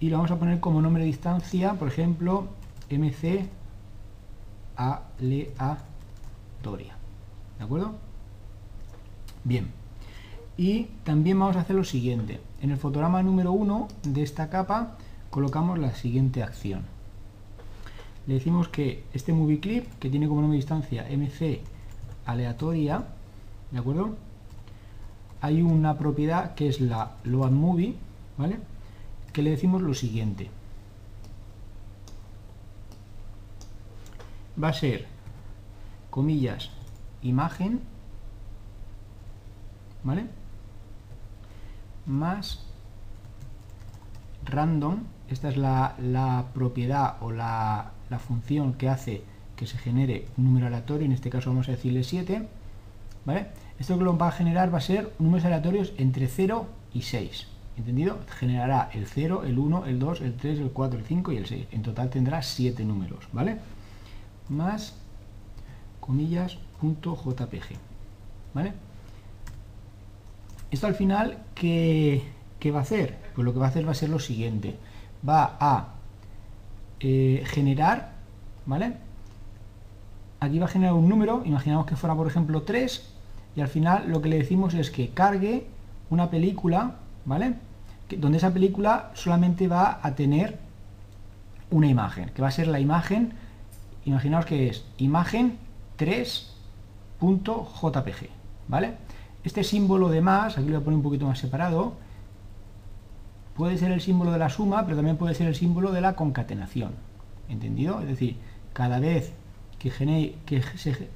y 0.00 0.08
lo 0.08 0.16
vamos 0.16 0.30
a 0.30 0.38
poner 0.38 0.60
como 0.60 0.80
nombre 0.80 1.02
de 1.02 1.08
distancia, 1.08 1.74
por 1.74 1.88
ejemplo, 1.88 2.48
mc 2.90 3.48
aleatoria. 4.76 5.76
¿De 7.58 7.64
acuerdo? 7.64 8.07
Bien. 9.48 9.68
Y 10.58 10.88
también 11.04 11.38
vamos 11.38 11.56
a 11.56 11.60
hacer 11.60 11.74
lo 11.74 11.84
siguiente. 11.84 12.38
En 12.60 12.70
el 12.70 12.76
fotograma 12.76 13.22
número 13.22 13.50
1 13.52 13.88
de 14.02 14.22
esta 14.22 14.50
capa 14.50 14.98
colocamos 15.30 15.78
la 15.78 15.94
siguiente 15.94 16.42
acción. 16.42 16.82
Le 18.26 18.34
decimos 18.34 18.68
que 18.68 19.04
este 19.14 19.32
movie 19.32 19.58
clip, 19.58 19.86
que 20.00 20.10
tiene 20.10 20.28
como 20.28 20.42
nombre 20.42 20.58
distancia 20.58 21.06
mc 21.10 21.62
aleatoria, 22.26 23.06
¿de 23.70 23.78
acuerdo? 23.78 24.16
Hay 25.40 25.62
una 25.62 25.96
propiedad 25.96 26.54
que 26.54 26.68
es 26.68 26.82
la 26.82 27.12
load 27.24 27.52
movie, 27.52 27.94
¿vale? 28.36 28.58
Que 29.32 29.40
le 29.40 29.50
decimos 29.52 29.80
lo 29.80 29.94
siguiente. 29.94 30.50
Va 34.62 34.68
a 34.68 34.74
ser, 34.74 35.06
comillas, 36.10 36.68
imagen, 37.22 37.80
¿vale? 40.08 40.24
Más 42.06 42.64
random, 44.46 45.00
esta 45.28 45.50
es 45.50 45.58
la, 45.58 46.46
propiedad 46.54 47.16
o 47.20 47.30
la, 47.30 47.92
función 48.26 48.72
que 48.72 48.88
hace 48.88 49.22
que 49.54 49.66
se 49.66 49.76
genere 49.76 50.26
un 50.38 50.44
número 50.44 50.68
aleatorio, 50.68 51.04
en 51.04 51.12
este 51.12 51.28
caso 51.28 51.50
vamos 51.50 51.68
a 51.68 51.72
decirle 51.72 52.04
7, 52.04 52.48
¿vale? 53.26 53.48
Esto 53.78 53.98
que 53.98 54.04
lo 54.04 54.16
va 54.16 54.28
a 54.28 54.32
generar 54.32 54.72
va 54.72 54.78
a 54.78 54.80
ser 54.80 55.12
números 55.18 55.44
aleatorios 55.44 55.92
entre 55.98 56.26
0 56.26 56.66
y 56.94 57.02
6, 57.02 57.46
¿entendido? 57.76 58.18
Generará 58.38 58.88
el 58.94 59.06
0, 59.06 59.42
el 59.44 59.58
1, 59.58 59.84
el 59.86 59.98
2, 59.98 60.20
el 60.22 60.34
3, 60.36 60.60
el 60.60 60.70
4, 60.70 61.00
el 61.00 61.04
5 61.04 61.32
y 61.32 61.36
el 61.36 61.46
6. 61.46 61.66
En 61.72 61.82
total 61.82 62.08
tendrá 62.08 62.40
7 62.40 62.82
números, 62.84 63.28
¿vale? 63.32 63.58
Más, 64.48 64.94
comillas, 66.00 66.56
punto 66.80 67.14
.jpg, 67.14 67.76
¿vale? 68.54 68.87
Esto 70.70 70.86
al 70.86 70.94
final, 70.94 71.38
¿qué, 71.54 72.22
va 72.66 72.78
a 72.78 72.82
hacer? 72.82 73.16
Pues 73.34 73.44
lo 73.44 73.52
que 73.52 73.58
va 73.58 73.66
a 73.66 73.68
hacer 73.68 73.86
va 73.86 73.92
a 73.92 73.94
ser 73.94 74.10
lo 74.10 74.18
siguiente. 74.18 74.76
Va 75.26 75.56
a 75.58 75.88
eh, 77.00 77.42
generar, 77.46 78.12
¿vale? 78.66 78.94
Aquí 80.40 80.58
va 80.58 80.66
a 80.66 80.68
generar 80.68 80.94
un 80.94 81.08
número, 81.08 81.42
imaginamos 81.44 81.86
que 81.86 81.96
fuera 81.96 82.14
por 82.14 82.26
ejemplo 82.26 82.62
3, 82.62 83.12
y 83.56 83.60
al 83.60 83.68
final 83.68 84.08
lo 84.08 84.22
que 84.22 84.28
le 84.28 84.38
decimos 84.38 84.74
es 84.74 84.90
que 84.90 85.10
cargue 85.10 85.66
una 86.10 86.30
película, 86.30 86.96
¿vale? 87.24 87.54
donde 88.16 88.38
esa 88.38 88.52
película 88.52 89.10
solamente 89.14 89.68
va 89.68 90.00
a 90.02 90.14
tener 90.14 90.58
una 91.70 91.88
imagen, 91.88 92.30
que 92.30 92.40
va 92.40 92.48
a 92.48 92.52
ser 92.52 92.68
la 92.68 92.80
imagen, 92.80 93.34
imaginaos 94.06 94.46
que 94.46 94.68
es 94.68 94.86
imagen 94.96 95.58
3.jpg, 95.98 98.30
¿vale? 98.68 98.94
Este 99.44 99.64
símbolo 99.64 100.08
de 100.08 100.20
más, 100.20 100.58
aquí 100.58 100.66
lo 100.66 100.74
voy 100.74 100.82
a 100.82 100.84
poner 100.84 100.96
un 100.96 101.02
poquito 101.02 101.26
más 101.26 101.38
separado, 101.38 101.94
puede 103.54 103.76
ser 103.78 103.90
el 103.92 104.00
símbolo 104.00 104.32
de 104.32 104.38
la 104.38 104.50
suma, 104.50 104.84
pero 104.84 104.96
también 104.96 105.16
puede 105.16 105.34
ser 105.34 105.48
el 105.48 105.54
símbolo 105.54 105.92
de 105.92 106.00
la 106.00 106.14
concatenación. 106.14 106.92
¿Entendido? 107.48 108.00
Es 108.00 108.08
decir, 108.08 108.36
cada 108.72 109.00
vez 109.00 109.32
que, 109.78 109.90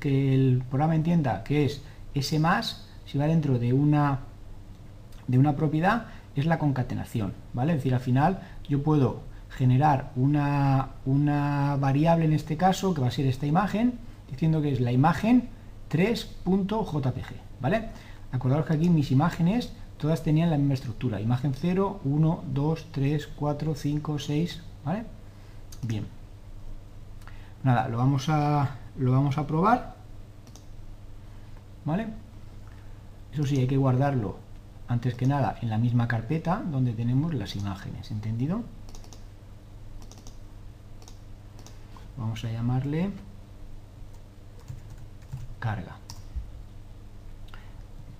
que, 0.00 0.34
el 0.34 0.62
programa 0.68 0.94
entienda 0.94 1.44
que 1.44 1.64
es 1.64 1.82
ese 2.14 2.38
más, 2.38 2.88
si 3.06 3.18
va 3.18 3.26
dentro 3.26 3.58
de 3.58 3.72
una, 3.72 4.20
de 5.26 5.38
una 5.38 5.56
propiedad, 5.56 6.06
es 6.34 6.46
la 6.46 6.58
concatenación, 6.58 7.34
¿vale? 7.52 7.72
Es 7.72 7.78
decir, 7.78 7.94
al 7.94 8.00
final 8.00 8.40
yo 8.68 8.82
puedo 8.82 9.20
generar 9.50 10.10
una, 10.16 10.90
una 11.04 11.76
variable 11.76 12.24
en 12.24 12.32
este 12.32 12.56
caso, 12.56 12.94
que 12.94 13.02
va 13.02 13.08
a 13.08 13.10
ser 13.10 13.26
esta 13.26 13.46
imagen, 13.46 13.98
diciendo 14.30 14.62
que 14.62 14.72
es 14.72 14.80
la 14.80 14.92
imagen 14.92 15.48
3.jpg, 15.90 17.34
¿vale? 17.60 17.90
Acordaros 18.32 18.66
que 18.66 18.72
aquí 18.72 18.88
mis 18.88 19.10
imágenes 19.10 19.72
todas 19.98 20.22
tenían 20.22 20.50
la 20.50 20.58
misma 20.58 20.74
estructura, 20.74 21.20
imagen 21.20 21.54
0, 21.54 22.00
1, 22.04 22.44
2, 22.52 22.86
3, 22.90 23.28
4, 23.36 23.74
5, 23.74 24.18
6, 24.18 24.62
¿vale? 24.84 25.04
Bien. 25.82 26.06
Nada, 27.62 27.88
lo 27.88 27.98
vamos 27.98 28.28
a, 28.28 28.76
probar, 29.46 29.94
¿vale? 31.84 32.08
Eso 33.32 33.46
sí, 33.46 33.58
hay 33.58 33.68
que 33.68 33.76
guardarlo 33.76 34.36
antes 34.88 35.14
que 35.14 35.26
nada 35.26 35.56
en 35.62 35.70
la 35.70 35.78
misma 35.78 36.08
carpeta 36.08 36.62
donde 36.66 36.92
tenemos 36.92 37.32
las 37.34 37.54
imágenes, 37.54 38.10
¿entendido? 38.10 38.62
Vamos 42.16 42.44
a 42.44 42.50
llamarle 42.50 43.10
carga. 45.60 46.01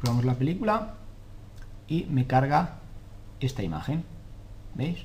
Probamos 0.02 0.24
la 0.24 0.34
película 0.34 0.94
y 1.86 2.06
me 2.10 2.26
carga 2.26 2.78
esta 3.38 3.62
imagen. 3.62 4.02
¿Veis? 4.74 4.98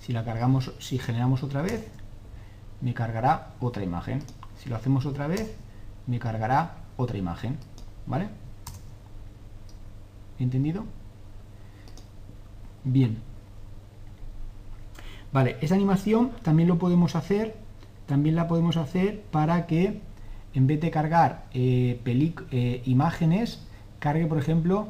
Si 0.00 0.14
la 0.14 0.24
cargamos, 0.24 0.72
si 0.78 0.98
generamos 0.98 1.42
otra 1.42 1.60
vez, 1.60 1.86
me 2.80 2.94
cargará 2.94 3.52
otra 3.60 3.84
imagen. 3.84 4.22
Si 4.56 4.70
lo 4.70 4.76
hacemos 4.76 5.04
otra 5.04 5.26
vez, 5.26 5.54
me 6.06 6.18
cargará 6.18 6.76
otra 6.96 7.18
imagen. 7.18 7.58
¿Vale? 8.06 8.30
¿Entendido? 10.38 10.86
Bien. 12.84 13.18
Vale, 15.30 15.58
esa 15.60 15.74
animación 15.74 16.30
también 16.42 16.70
lo 16.70 16.78
podemos 16.78 17.16
hacer, 17.16 17.54
también 18.06 18.34
la 18.34 18.48
podemos 18.48 18.78
hacer 18.78 19.20
para 19.30 19.66
que 19.66 20.00
en 20.54 20.66
vez 20.66 20.80
de 20.80 20.90
cargar 20.90 21.44
eh, 21.52 22.00
eh, 22.06 22.82
imágenes, 22.86 23.66
cargue, 24.02 24.26
por 24.26 24.38
ejemplo, 24.38 24.88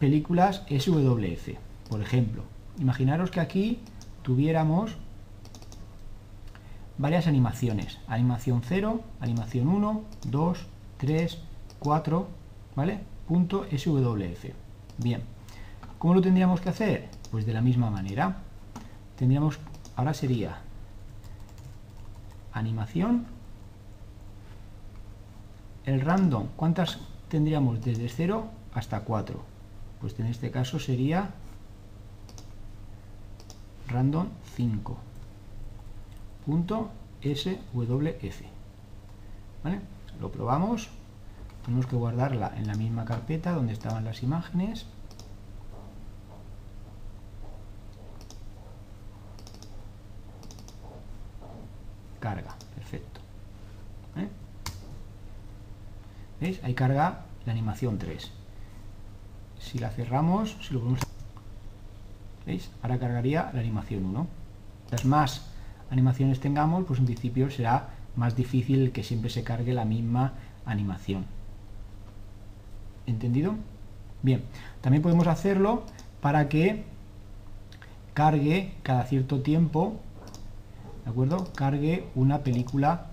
películas 0.00 0.64
SWF. 0.68 1.50
Por 1.88 2.02
ejemplo, 2.02 2.42
imaginaros 2.80 3.30
que 3.30 3.38
aquí 3.38 3.78
tuviéramos 4.22 4.96
varias 6.98 7.28
animaciones. 7.28 8.00
Animación 8.08 8.62
0, 8.66 9.00
animación 9.20 9.68
1, 9.68 10.02
2, 10.26 10.58
3, 10.96 11.38
4, 11.78 12.28
¿vale? 12.74 12.98
Punto 13.28 13.64
SWF. 13.70 14.46
Bien, 14.98 15.22
¿cómo 16.00 16.14
lo 16.14 16.20
tendríamos 16.20 16.60
que 16.60 16.68
hacer? 16.68 17.08
Pues 17.30 17.46
de 17.46 17.52
la 17.52 17.60
misma 17.60 17.90
manera. 17.90 18.38
Tendríamos, 19.16 19.60
ahora 19.94 20.14
sería 20.14 20.58
animación 22.52 23.26
el 25.84 26.00
random, 26.00 26.48
¿cuántas 26.56 26.98
tendríamos 27.30 27.82
desde 27.82 28.08
0 28.08 28.44
hasta 28.74 29.00
4? 29.00 29.40
Pues 30.00 30.18
en 30.18 30.26
este 30.26 30.50
caso 30.50 30.78
sería 30.78 31.30
random 33.88 34.28
5 34.56 34.96
punto 36.46 36.90
¿vale? 39.64 39.80
lo 40.20 40.30
probamos 40.30 40.88
tenemos 41.64 41.86
que 41.86 41.96
guardarla 41.96 42.52
en 42.56 42.66
la 42.66 42.74
misma 42.74 43.04
carpeta 43.04 43.52
donde 43.52 43.72
estaban 43.72 44.04
las 44.04 44.22
imágenes 44.22 44.86
carga 52.20 52.54
perfecto 52.74 53.20
¿Eh? 54.16 54.28
¿Veis? 56.40 56.60
Ahí 56.62 56.74
carga 56.74 57.26
la 57.44 57.52
animación 57.52 57.98
3. 57.98 58.30
Si 59.58 59.78
la 59.78 59.90
cerramos, 59.90 60.56
si 60.62 60.74
lo 60.74 60.80
ponemos... 60.80 61.00
¿Veis? 62.46 62.70
Ahora 62.82 62.98
cargaría 62.98 63.50
la 63.52 63.60
animación 63.60 64.04
1. 64.06 64.26
Las 64.90 65.04
más 65.04 65.46
animaciones 65.90 66.40
tengamos, 66.40 66.84
pues 66.86 66.98
en 66.98 67.06
principio 67.06 67.50
será 67.50 67.90
más 68.16 68.36
difícil 68.36 68.92
que 68.92 69.02
siempre 69.02 69.30
se 69.30 69.44
cargue 69.44 69.72
la 69.72 69.84
misma 69.84 70.34
animación. 70.64 71.26
¿Entendido? 73.06 73.54
Bien, 74.22 74.42
también 74.80 75.02
podemos 75.02 75.26
hacerlo 75.26 75.84
para 76.20 76.48
que 76.48 76.84
cargue 78.14 78.74
cada 78.82 79.04
cierto 79.04 79.40
tiempo, 79.40 80.00
¿de 81.04 81.10
acuerdo? 81.10 81.48
Cargue 81.54 82.06
una 82.14 82.40
película 82.40 83.09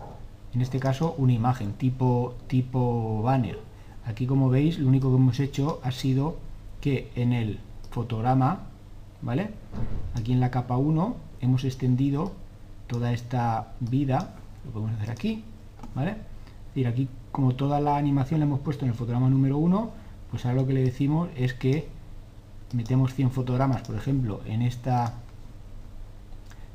en 0.53 0.61
este 0.61 0.79
caso 0.79 1.15
una 1.17 1.33
imagen 1.33 1.73
tipo, 1.73 2.35
tipo 2.47 3.21
banner. 3.21 3.59
Aquí 4.05 4.25
como 4.25 4.49
veis 4.49 4.79
lo 4.79 4.87
único 4.87 5.09
que 5.09 5.17
hemos 5.17 5.39
hecho 5.39 5.79
ha 5.83 5.91
sido 5.91 6.37
que 6.81 7.11
en 7.15 7.33
el 7.33 7.59
fotograma, 7.91 8.59
¿vale? 9.21 9.51
Aquí 10.15 10.31
en 10.31 10.39
la 10.39 10.51
capa 10.51 10.77
1 10.77 11.15
hemos 11.41 11.63
extendido 11.63 12.31
toda 12.87 13.11
esta 13.11 13.73
vida, 13.79 14.35
lo 14.65 14.71
podemos 14.71 14.93
hacer 14.95 15.11
aquí, 15.11 15.43
¿vale? 15.93 16.11
Es 16.11 16.75
decir, 16.75 16.87
aquí 16.87 17.09
como 17.31 17.55
toda 17.55 17.81
la 17.81 17.97
animación 17.97 18.39
la 18.39 18.45
hemos 18.45 18.59
puesto 18.61 18.85
en 18.85 18.91
el 18.91 18.97
fotograma 18.97 19.29
número 19.29 19.57
1, 19.57 19.91
pues 20.31 20.45
ahora 20.45 20.61
lo 20.61 20.67
que 20.67 20.73
le 20.73 20.83
decimos 20.83 21.29
es 21.35 21.53
que 21.53 21.87
metemos 22.73 23.13
100 23.13 23.31
fotogramas, 23.31 23.81
por 23.81 23.95
ejemplo, 23.95 24.41
en 24.45 24.61
esta 24.61 25.13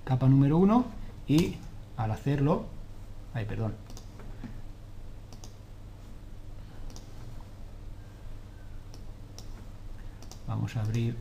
capa 0.04 0.28
número 0.28 0.58
1 0.58 0.84
y 1.28 1.56
al 1.96 2.10
hacerlo 2.10 2.64
Ay, 3.34 3.44
perdón. 3.44 3.74
Vamos 10.46 10.76
a 10.76 10.82
abrir 10.82 11.16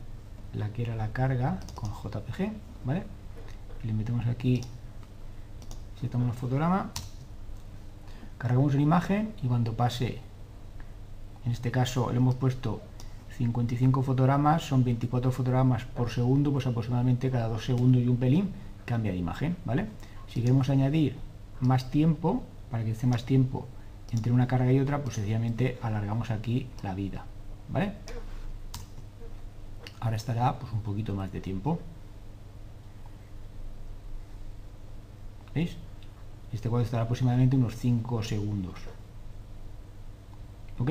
la 0.52 0.70
que 0.70 0.82
era 0.82 0.94
la 0.94 1.12
carga 1.12 1.60
con 1.74 1.90
JPG, 1.90 2.52
¿vale? 2.84 3.04
le 3.84 3.92
metemos 3.92 4.26
aquí, 4.26 4.60
si 6.00 6.08
tomamos 6.08 6.34
el 6.34 6.40
fotograma, 6.40 6.90
cargamos 8.38 8.74
una 8.74 8.82
imagen 8.82 9.32
y 9.42 9.48
cuando 9.48 9.74
pase, 9.74 10.20
en 11.44 11.52
este 11.52 11.70
caso 11.70 12.10
le 12.10 12.18
hemos 12.18 12.36
puesto 12.36 12.80
55 13.38 14.02
fotogramas, 14.02 14.62
son 14.62 14.84
24 14.84 15.32
fotogramas 15.32 15.84
por 15.84 16.10
segundo, 16.10 16.52
pues 16.52 16.66
aproximadamente 16.66 17.30
cada 17.30 17.48
dos 17.48 17.64
segundos 17.64 18.02
y 18.02 18.08
un 18.08 18.16
pelín 18.18 18.50
cambia 18.84 19.12
de 19.12 19.18
imagen, 19.18 19.56
¿vale? 19.64 19.86
Si 20.28 20.40
queremos 20.40 20.68
añadir 20.70 21.16
más 21.62 21.90
tiempo, 21.90 22.42
para 22.70 22.84
que 22.84 22.90
esté 22.90 23.06
más 23.06 23.24
tiempo 23.24 23.66
entre 24.12 24.30
una 24.30 24.46
carga 24.46 24.70
y 24.70 24.78
otra, 24.78 25.02
pues 25.02 25.16
sencillamente 25.16 25.78
alargamos 25.80 26.30
aquí 26.30 26.68
la 26.82 26.94
vida, 26.94 27.24
¿vale? 27.70 27.94
Ahora 30.00 30.16
estará 30.16 30.58
pues 30.58 30.70
un 30.72 30.82
poquito 30.82 31.14
más 31.14 31.32
de 31.32 31.40
tiempo. 31.40 31.78
¿Veis? 35.54 35.76
Este 36.52 36.68
cuadro 36.68 36.84
estará 36.84 37.04
aproximadamente 37.04 37.56
unos 37.56 37.76
5 37.76 38.22
segundos. 38.22 38.74
¿Ok? 40.78 40.90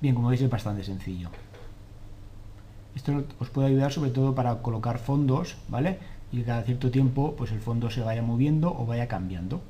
Bien, 0.00 0.14
como 0.14 0.28
veis 0.28 0.40
es 0.40 0.50
bastante 0.50 0.82
sencillo. 0.82 1.28
Esto 2.96 3.24
os 3.38 3.50
puede 3.50 3.68
ayudar 3.68 3.92
sobre 3.92 4.10
todo 4.10 4.34
para 4.34 4.60
colocar 4.62 4.98
fondos, 4.98 5.56
¿vale? 5.68 5.98
Y 6.32 6.42
cada 6.42 6.62
cierto 6.62 6.90
tiempo 6.90 7.34
pues 7.36 7.52
el 7.52 7.60
fondo 7.60 7.90
se 7.90 8.02
vaya 8.02 8.22
moviendo 8.22 8.74
o 8.76 8.86
vaya 8.86 9.08
cambiando. 9.08 9.60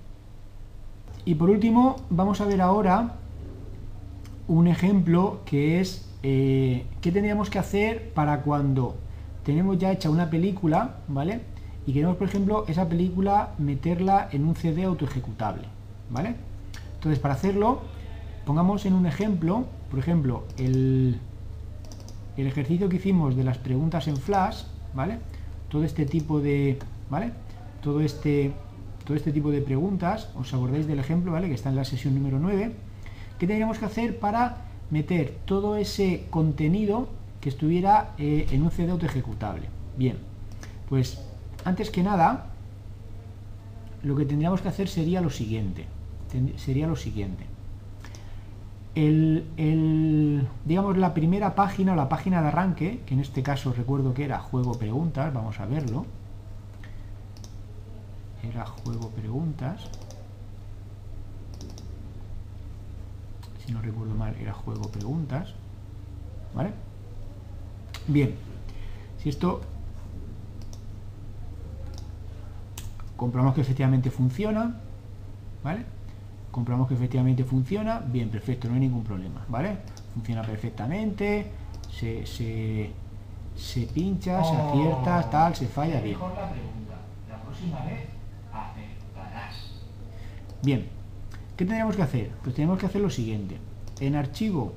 Y 1.24 1.34
por 1.34 1.50
último 1.50 1.96
vamos 2.11 2.40
a 2.40 2.46
ver 2.46 2.61
ahora 2.61 3.16
un 4.48 4.66
ejemplo 4.66 5.40
que 5.44 5.80
es 5.80 6.09
eh, 6.22 6.86
qué 7.00 7.12
tendríamos 7.12 7.50
que 7.50 7.59
hacer 7.59 8.12
para 8.12 8.42
cuando 8.42 8.96
tenemos 9.44 9.78
ya 9.78 9.92
hecha 9.92 10.11
una 10.11 10.30
película, 10.30 10.96
¿vale? 11.06 11.42
Y 11.86 11.92
queremos, 11.92 12.16
por 12.16 12.28
ejemplo, 12.28 12.64
esa 12.68 12.88
película 12.88 13.54
meterla 13.59 14.28
en 14.32 14.44
un 14.44 14.54
CD 14.54 14.84
autoejecutable, 14.84 15.64
¿vale? 16.11 16.34
Entonces, 16.94 17.18
para 17.18 17.34
hacerlo, 17.34 17.80
pongamos 18.44 18.84
en 18.84 18.94
un 18.94 19.06
ejemplo, 19.06 19.64
por 19.90 19.98
ejemplo, 19.98 20.44
el, 20.59 21.20
el 22.36 22.46
ejercicio 22.46 22.88
que 22.88 22.96
hicimos 22.96 23.36
de 23.36 23.44
las 23.44 23.59
preguntas 23.59 24.09
en 24.09 24.16
Flash, 24.16 24.64
¿vale? 24.94 25.18
Todo 25.69 25.85
este 25.85 26.07
tipo 26.07 26.41
de, 26.41 26.79
¿vale? 27.11 27.33
Todo 27.83 28.01
este, 28.01 28.53
todo 29.05 29.16
este 29.16 29.33
tipo 29.33 29.51
de 29.51 29.61
preguntas, 29.61 30.31
os 30.35 30.53
acordáis 30.55 30.87
del 30.87 30.99
ejemplo, 30.99 31.33
¿vale? 31.33 31.49
Que 31.49 31.55
está 31.55 31.69
en 31.69 31.77
la 31.77 31.85
sesión 31.85 32.14
número 32.14 32.39
9. 32.39 32.73
¿Qué 33.39 33.47
tendríamos 33.47 33.79
que 33.79 33.85
hacer 33.85 34.19
para 34.19 34.64
meter 34.91 35.37
todo 35.45 35.77
ese 35.77 36.27
contenido 36.31 37.09
que 37.41 37.49
estuviera 37.49 38.14
eh, 38.19 38.47
en 38.51 38.62
un 38.62 38.71
CD 38.71 38.93
ejecutable? 39.05 39.69
Bien, 39.97 40.16
pues 40.89 41.21
antes 41.64 41.91
que 41.91 42.03
nada, 42.03 42.47
lo 44.03 44.16
que 44.16 44.25
tendríamos 44.25 44.61
que 44.61 44.69
hacer 44.69 44.89
sería 44.89 45.21
lo 45.21 45.31
siguiente. 45.31 45.87
Sería 46.57 46.87
lo 46.87 46.97
siguiente. 46.97 47.45
El, 49.07 50.49
digamos, 50.64 50.96
la 50.96 51.14
primera 51.14 51.55
página 51.55 51.92
o 51.92 51.96
la 51.96 52.09
página 52.09 52.42
de 52.42 52.49
arranque, 52.49 53.03
que 53.07 53.14
en 53.14 53.20
este 53.20 53.42
caso 53.42 53.72
recuerdo 53.72 54.12
que 54.12 54.24
era 54.24 54.40
juego 54.40 54.72
preguntas, 54.78 55.32
vamos 55.32 55.61
a 55.61 55.66
verlo. 55.66 56.05
Era 58.42 58.66
juego 58.66 59.11
preguntas. 59.11 59.88
Si 63.64 63.72
no 63.72 63.80
recuerdo 63.82 64.14
mal, 64.14 64.34
era 64.40 64.53
juego 64.53 64.90
preguntas. 64.90 65.55
¿Vale? 66.55 66.72
Bien. 68.09 68.34
Si 69.22 69.28
esto 69.28 69.61
comprobamos 73.16 73.55
que 73.55 73.61
efectivamente 73.61 74.11
funciona, 74.11 74.80
¿vale? 75.62 75.84
Comprobamos 76.51 76.88
que 76.88 76.94
efectivamente 76.94 77.44
funciona, 77.44 78.01
bien, 78.01 78.30
perfecto, 78.30 78.68
no 78.68 78.74
hay 78.74 78.80
ningún 78.80 79.05
problema, 79.05 79.44
¿vale? 79.49 79.78
Funciona 80.14 80.42
perfectamente, 80.42 81.46
se, 81.90 82.24
se, 82.26 82.90
pincha, 83.92 84.42
se 84.42 84.57
acierta, 84.57 85.24
oh. 85.26 85.30
tal, 85.30 85.55
se 85.55 85.66
falla, 85.66 86.01
bien. 86.01 86.18
Bien, 90.62 90.86
¿qué 91.57 91.64
tenemos 91.64 91.94
que 91.94 92.03
hacer? 92.03 92.30
Pues 92.42 92.55
tenemos 92.55 92.78
que 92.78 92.86
hacer 92.86 93.01
lo 93.01 93.11
siguiente. 93.11 93.59
En 94.01 94.16
archivo, 94.16 94.72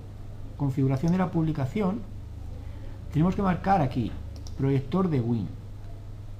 configuración 0.57 1.11
de 1.11 1.17
la 1.17 1.32
publicación, 1.32 2.01
tenemos 3.11 3.36
que 3.36 3.41
marcar 3.41 3.82
aquí, 3.82 4.11
proyector 4.57 5.09
de 5.09 5.19
Win, 5.19 5.47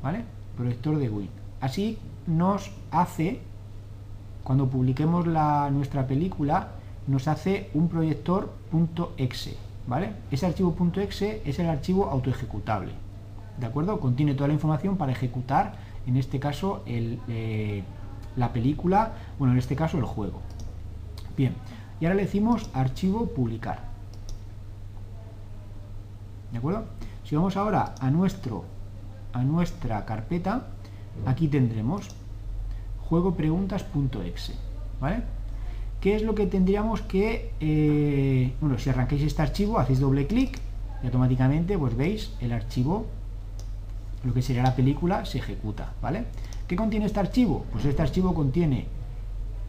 ¿vale? 0.04 0.24
Proyector 0.56 0.98
de 0.98 1.10
Win. 1.10 1.30
Así 1.60 1.98
nos 2.28 2.72
hace 2.92 3.40
cuando 4.52 4.70
publiquemos 4.70 5.28
la, 5.28 5.70
nuestra 5.72 6.08
película, 6.08 6.72
nos 7.08 7.30
hace 7.30 7.70
un 7.74 7.88
proyector 7.88 8.52
.exe, 9.16 9.56
¿vale? 9.88 10.12
Ese 10.30 10.46
archivo 10.46 10.76
.exe 10.94 11.42
es 11.46 11.58
el 11.60 11.70
archivo 11.70 12.10
autoejecutable, 12.10 12.92
¿de 13.58 13.66
acuerdo? 13.66 14.02
Contiene 14.02 14.34
toda 14.34 14.50
la 14.50 14.54
información 14.54 14.98
para 14.98 15.14
ejecutar, 15.14 15.76
en 16.06 16.18
este 16.18 16.42
caso, 16.42 16.84
eh, 16.86 17.84
la 18.36 18.52
película, 18.52 19.14
bueno, 19.40 19.54
en 19.54 19.60
este 19.60 19.78
caso 19.78 19.98
el 19.98 20.04
juego. 20.04 20.42
Bien, 21.38 21.54
y 22.02 22.06
ahora 22.06 22.16
le 22.16 22.24
decimos 22.24 22.70
archivo 22.74 23.28
publicar. 23.28 23.80
¿De 26.52 26.58
acuerdo? 26.58 26.88
Si 27.24 27.38
vamos 27.38 27.56
ahora 27.56 27.96
a, 28.02 28.12
nuestro, 28.12 28.66
a 29.32 29.44
nuestra 29.46 30.04
carpeta, 30.04 30.68
aquí 31.26 31.48
tendremos 31.48 32.10
juego 33.12 33.36
preguntas.exe, 33.36 34.54
¿vale? 35.02 35.24
¿Qué 36.00 36.16
es 36.16 36.24
lo 36.24 36.34
que 36.34 36.48
tendríamos 36.48 37.02
que, 37.02 37.52
eh, 37.60 38.54
bueno, 38.62 38.80
si 38.80 38.90
arranquéis 38.90 39.24
este 39.24 39.42
archivo, 39.42 39.80
hacéis 39.80 40.00
doble 40.00 40.28
clic 40.28 40.58
y 41.04 41.08
automáticamente, 41.08 41.78
pues 41.78 41.98
veis, 41.98 42.32
el 42.40 42.54
archivo, 42.54 43.06
lo 44.24 44.34
que 44.34 44.42
sería 44.42 44.64
la 44.64 44.78
película, 44.78 45.26
se 45.26 45.40
ejecuta, 45.40 45.92
¿vale? 46.02 46.24
¿Qué 46.70 46.78
contiene 46.78 47.06
este 47.06 47.20
archivo? 47.20 47.66
Pues 47.74 47.84
este 47.84 48.02
archivo 48.02 48.34
contiene 48.34 48.86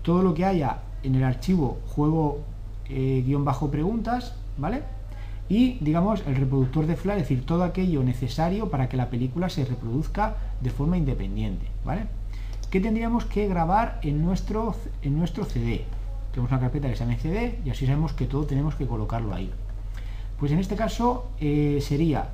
todo 0.03 0.23
lo 0.23 0.35
que 0.35 0.45
haya 0.45 0.79
en 1.03 1.17
el 1.17 1.25
archivo 1.25 1.81
juego 1.89 2.39
eh, 2.89 3.25
guion 3.27 3.45
bajo 3.45 3.73
preguntas, 3.73 4.37
¿vale? 4.57 4.85
Y, 5.49 5.79
digamos, 5.81 6.23
el 6.29 6.37
reproductor 6.37 6.87
de 6.87 6.95
flash, 6.95 7.17
es 7.17 7.23
decir, 7.23 7.45
todo 7.45 7.65
aquello 7.65 8.05
necesario 8.05 8.71
para 8.71 8.89
que 8.89 8.97
la 8.97 9.11
película 9.11 9.49
se 9.49 9.65
reproduzca 9.65 10.37
de 10.61 10.71
forma 10.71 10.97
independiente, 10.97 11.67
¿vale? 11.85 12.22
¿Qué 12.73 12.81
tendríamos 12.81 13.27
que 13.27 13.47
grabar 13.49 14.01
en 14.03 14.25
nuestro, 14.25 14.75
en 15.03 15.19
nuestro 15.19 15.45
CD? 15.45 15.85
Tenemos 16.31 16.51
una 16.51 16.59
carpeta 16.59 16.89
que 16.89 16.97
se 16.97 17.05
llama 17.05 17.19
CD 17.19 17.59
y 17.67 17.69
así 17.69 17.85
sabemos 17.85 18.15
que 18.15 18.25
todo 18.25 18.47
tenemos 18.47 18.77
que 18.77 18.87
colocarlo 18.87 19.35
ahí. 19.35 19.51
Pues 20.39 20.53
en 20.53 20.59
este 20.59 20.75
caso 20.75 21.29
eh, 21.39 21.81
sería 21.83 22.31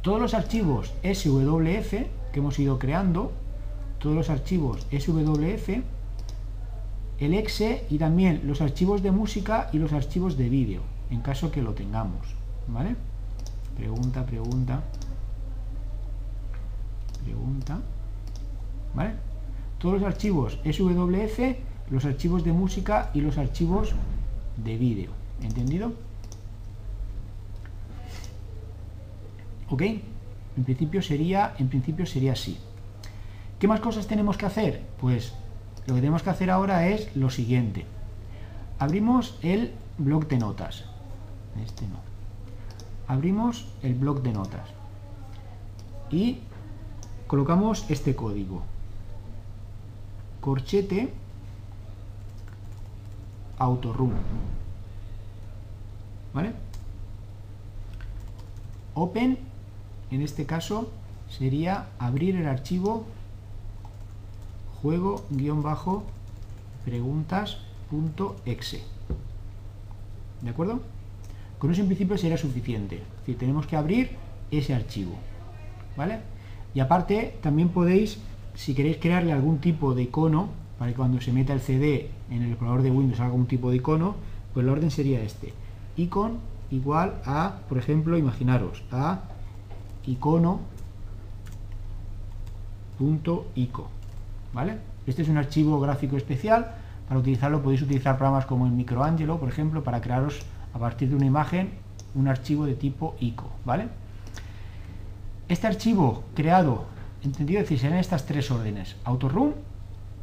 todos 0.00 0.18
los 0.18 0.32
archivos 0.32 0.94
SWF 1.04 1.90
que 2.32 2.38
hemos 2.38 2.58
ido 2.58 2.78
creando, 2.78 3.32
todos 3.98 4.16
los 4.16 4.30
archivos 4.30 4.86
SWF, 4.90 5.82
el 7.18 7.34
exe 7.34 7.84
y 7.90 7.98
también 7.98 8.40
los 8.44 8.62
archivos 8.62 9.02
de 9.02 9.10
música 9.10 9.68
y 9.74 9.78
los 9.78 9.92
archivos 9.92 10.38
de 10.38 10.48
vídeo, 10.48 10.80
en 11.10 11.20
caso 11.20 11.52
que 11.52 11.60
lo 11.60 11.74
tengamos. 11.74 12.34
¿Vale? 12.66 12.96
Pregunta, 13.76 14.24
pregunta. 14.24 14.82
Pregunta. 17.22 17.78
¿Vale? 18.94 19.12
Todos 19.78 20.00
los 20.00 20.04
archivos 20.04 20.58
SWF, 20.64 21.38
los 21.90 22.04
archivos 22.04 22.44
de 22.44 22.52
música 22.52 23.10
y 23.14 23.20
los 23.20 23.38
archivos 23.38 23.94
de 24.56 24.76
vídeo. 24.76 25.10
¿Entendido? 25.42 25.92
¿Ok? 29.70 29.82
En 29.82 30.64
principio 30.64 31.02
sería, 31.02 31.54
en 31.58 31.68
principio 31.68 32.06
sería 32.06 32.32
así. 32.32 32.58
¿Qué 33.58 33.68
más 33.68 33.80
cosas 33.80 34.06
tenemos 34.06 34.36
que 34.36 34.46
hacer? 34.46 34.82
Pues 35.00 35.32
lo 35.86 35.94
que 35.94 36.00
tenemos 36.00 36.22
que 36.22 36.30
hacer 36.30 36.50
ahora 36.50 36.88
es 36.88 37.14
lo 37.16 37.30
siguiente. 37.30 37.86
Abrimos 38.78 39.38
el 39.42 39.72
blog 39.98 40.26
de 40.28 40.38
notas. 40.38 40.84
Este 41.64 41.86
no. 41.86 41.98
Abrimos 43.06 43.66
el 43.82 43.94
blog 43.94 44.22
de 44.22 44.32
notas. 44.32 44.68
Y 46.10 46.38
colocamos 47.26 47.84
este 47.88 48.14
código 48.14 48.62
corchete 50.40 51.12
autorun 53.58 54.12
¿vale? 56.32 56.52
open 58.94 59.38
en 60.10 60.22
este 60.22 60.46
caso 60.46 60.90
sería 61.28 61.88
abrir 61.98 62.36
el 62.36 62.46
archivo 62.46 63.04
juego 64.80 65.24
guion 65.30 65.62
bajo 65.62 66.04
preguntas.exe 66.84 68.82
¿de 70.42 70.50
acuerdo? 70.50 70.80
con 71.58 71.72
eso 71.72 71.80
en 71.80 71.88
principio 71.88 72.16
sería 72.16 72.38
suficiente 72.38 73.02
es 73.26 73.34
tenemos 73.34 73.66
que 73.66 73.76
abrir 73.76 74.16
ese 74.50 74.74
archivo 74.74 75.16
¿vale? 75.96 76.20
y 76.74 76.80
aparte 76.80 77.36
también 77.42 77.70
podéis 77.70 78.18
si 78.58 78.74
queréis 78.74 78.96
crearle 78.96 79.32
algún 79.32 79.58
tipo 79.58 79.94
de 79.94 80.02
icono, 80.02 80.48
para 80.80 80.90
que 80.90 80.96
cuando 80.96 81.20
se 81.20 81.32
meta 81.32 81.52
el 81.52 81.60
CD 81.60 82.10
en 82.28 82.42
el 82.42 82.48
explorador 82.48 82.82
de 82.82 82.90
Windows 82.90 83.20
haga 83.20 83.32
un 83.32 83.46
tipo 83.46 83.70
de 83.70 83.76
icono, 83.76 84.16
pues 84.52 84.64
el 84.64 84.70
orden 84.70 84.90
sería 84.90 85.22
este. 85.22 85.54
Icon 85.96 86.38
igual 86.72 87.22
a, 87.24 87.60
por 87.68 87.78
ejemplo, 87.78 88.18
imaginaros, 88.18 88.82
a 88.90 89.20
icono.ico. 90.06 90.58
¿Vale? 94.52 94.78
Este 95.06 95.22
es 95.22 95.28
un 95.28 95.36
archivo 95.36 95.78
gráfico 95.78 96.16
especial. 96.16 96.74
Para 97.06 97.20
utilizarlo 97.20 97.62
podéis 97.62 97.82
utilizar 97.82 98.16
programas 98.16 98.46
como 98.46 98.66
el 98.66 98.72
Microangelo, 98.72 99.38
por 99.38 99.48
ejemplo, 99.48 99.84
para 99.84 100.00
crearos 100.00 100.40
a 100.74 100.80
partir 100.80 101.10
de 101.10 101.14
una 101.14 101.26
imagen 101.26 101.70
un 102.16 102.26
archivo 102.26 102.66
de 102.66 102.74
tipo 102.74 103.14
ICO. 103.20 103.52
¿Vale? 103.64 103.86
Este 105.48 105.68
archivo 105.68 106.24
creado 106.34 106.97
¿Entendido? 107.22 107.60
Decir, 107.60 107.78
serán 107.78 107.98
estas 107.98 108.26
tres 108.26 108.50
órdenes. 108.50 108.96
Autorun, 109.04 109.54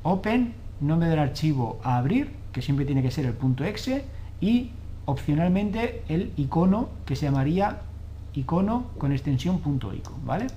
open, 0.04 0.54
nombre 0.80 1.10
del 1.10 1.20
archivo 1.20 1.80
a 1.84 1.98
abrir, 1.98 2.32
que 2.52 2.62
siempre 2.62 2.86
tiene 2.86 3.02
que 3.02 3.12
ser 3.12 3.26
el 3.26 3.34
punto 3.34 3.64
.exe, 3.64 4.06
y 4.40 4.72
opcionalmente 5.06 6.04
el 6.08 6.34
icono 6.38 6.90
que 7.06 7.16
se 7.16 7.26
llamaría 7.26 7.82
icono 8.34 8.88
con 8.98 9.12
extensión 9.12 9.62
.ico, 9.66 10.18
¿vale? 10.26 10.48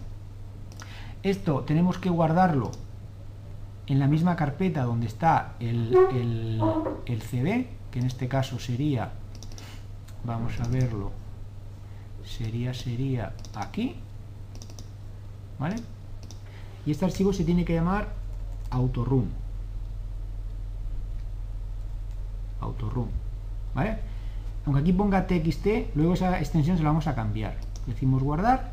Esto 1.23 1.61
tenemos 1.61 1.99
que 1.99 2.11
guardarlo 2.11 2.71
en 3.87 3.99
la 3.99 4.07
misma 4.07 4.37
carpeta 4.37 4.85
donde 4.85 5.07
está 5.07 5.55
el, 5.61 5.97
el 7.07 7.23
CD, 7.23 7.69
que 7.91 7.99
en 7.99 8.07
este 8.07 8.29
caso 8.29 8.59
sería, 8.59 9.11
vamos 10.25 10.61
a 10.61 10.69
verlo, 10.69 11.11
sería, 12.25 12.75
sería 12.75 13.33
aquí, 13.55 13.97
¿vale? 15.59 15.77
Y 16.89 16.91
este 16.91 17.05
archivo 17.05 17.35
se 17.35 17.45
tiene 17.45 17.67
que 17.67 17.75
llamar 17.75 18.09
autorun 18.71 19.29
autorun 22.63 23.11
¿vale? 23.75 23.99
aunque 24.65 24.81
aquí 24.81 24.95
ponga 24.95 25.27
txt 25.27 25.95
luego 25.95 26.15
esa 26.15 26.39
extensión 26.39 26.79
se 26.79 26.83
la 26.83 26.89
vamos 26.89 27.07
a 27.07 27.15
cambiar 27.15 27.59
decimos 27.87 28.23
guardar 28.23 28.73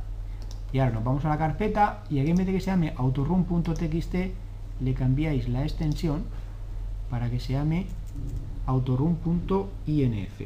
y 0.71 0.79
ahora 0.79 0.93
nos 0.93 1.03
vamos 1.03 1.25
a 1.25 1.27
la 1.27 1.37
carpeta 1.37 2.05
y 2.09 2.19
aquí 2.19 2.29
en 2.29 2.37
vez 2.37 2.45
de 2.45 2.53
que 2.53 2.61
se 2.61 2.67
llame 2.67 2.93
autorun.txt 2.95 4.15
le 4.79 4.93
cambiáis 4.93 5.49
la 5.49 5.63
extensión 5.63 6.23
para 7.09 7.29
que 7.29 7.41
se 7.41 7.51
llame 7.51 7.85
autorun.inf 8.65 10.41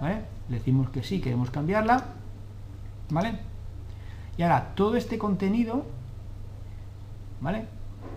¿vale? 0.00 0.22
le 0.48 0.56
decimos 0.56 0.90
que 0.90 1.04
sí, 1.04 1.20
queremos 1.20 1.50
cambiarla 1.50 2.06
¿vale? 3.10 3.53
Y 4.36 4.42
ahora 4.42 4.72
todo 4.74 4.96
este 4.96 5.18
contenido, 5.18 5.84
¿vale? 7.40 7.66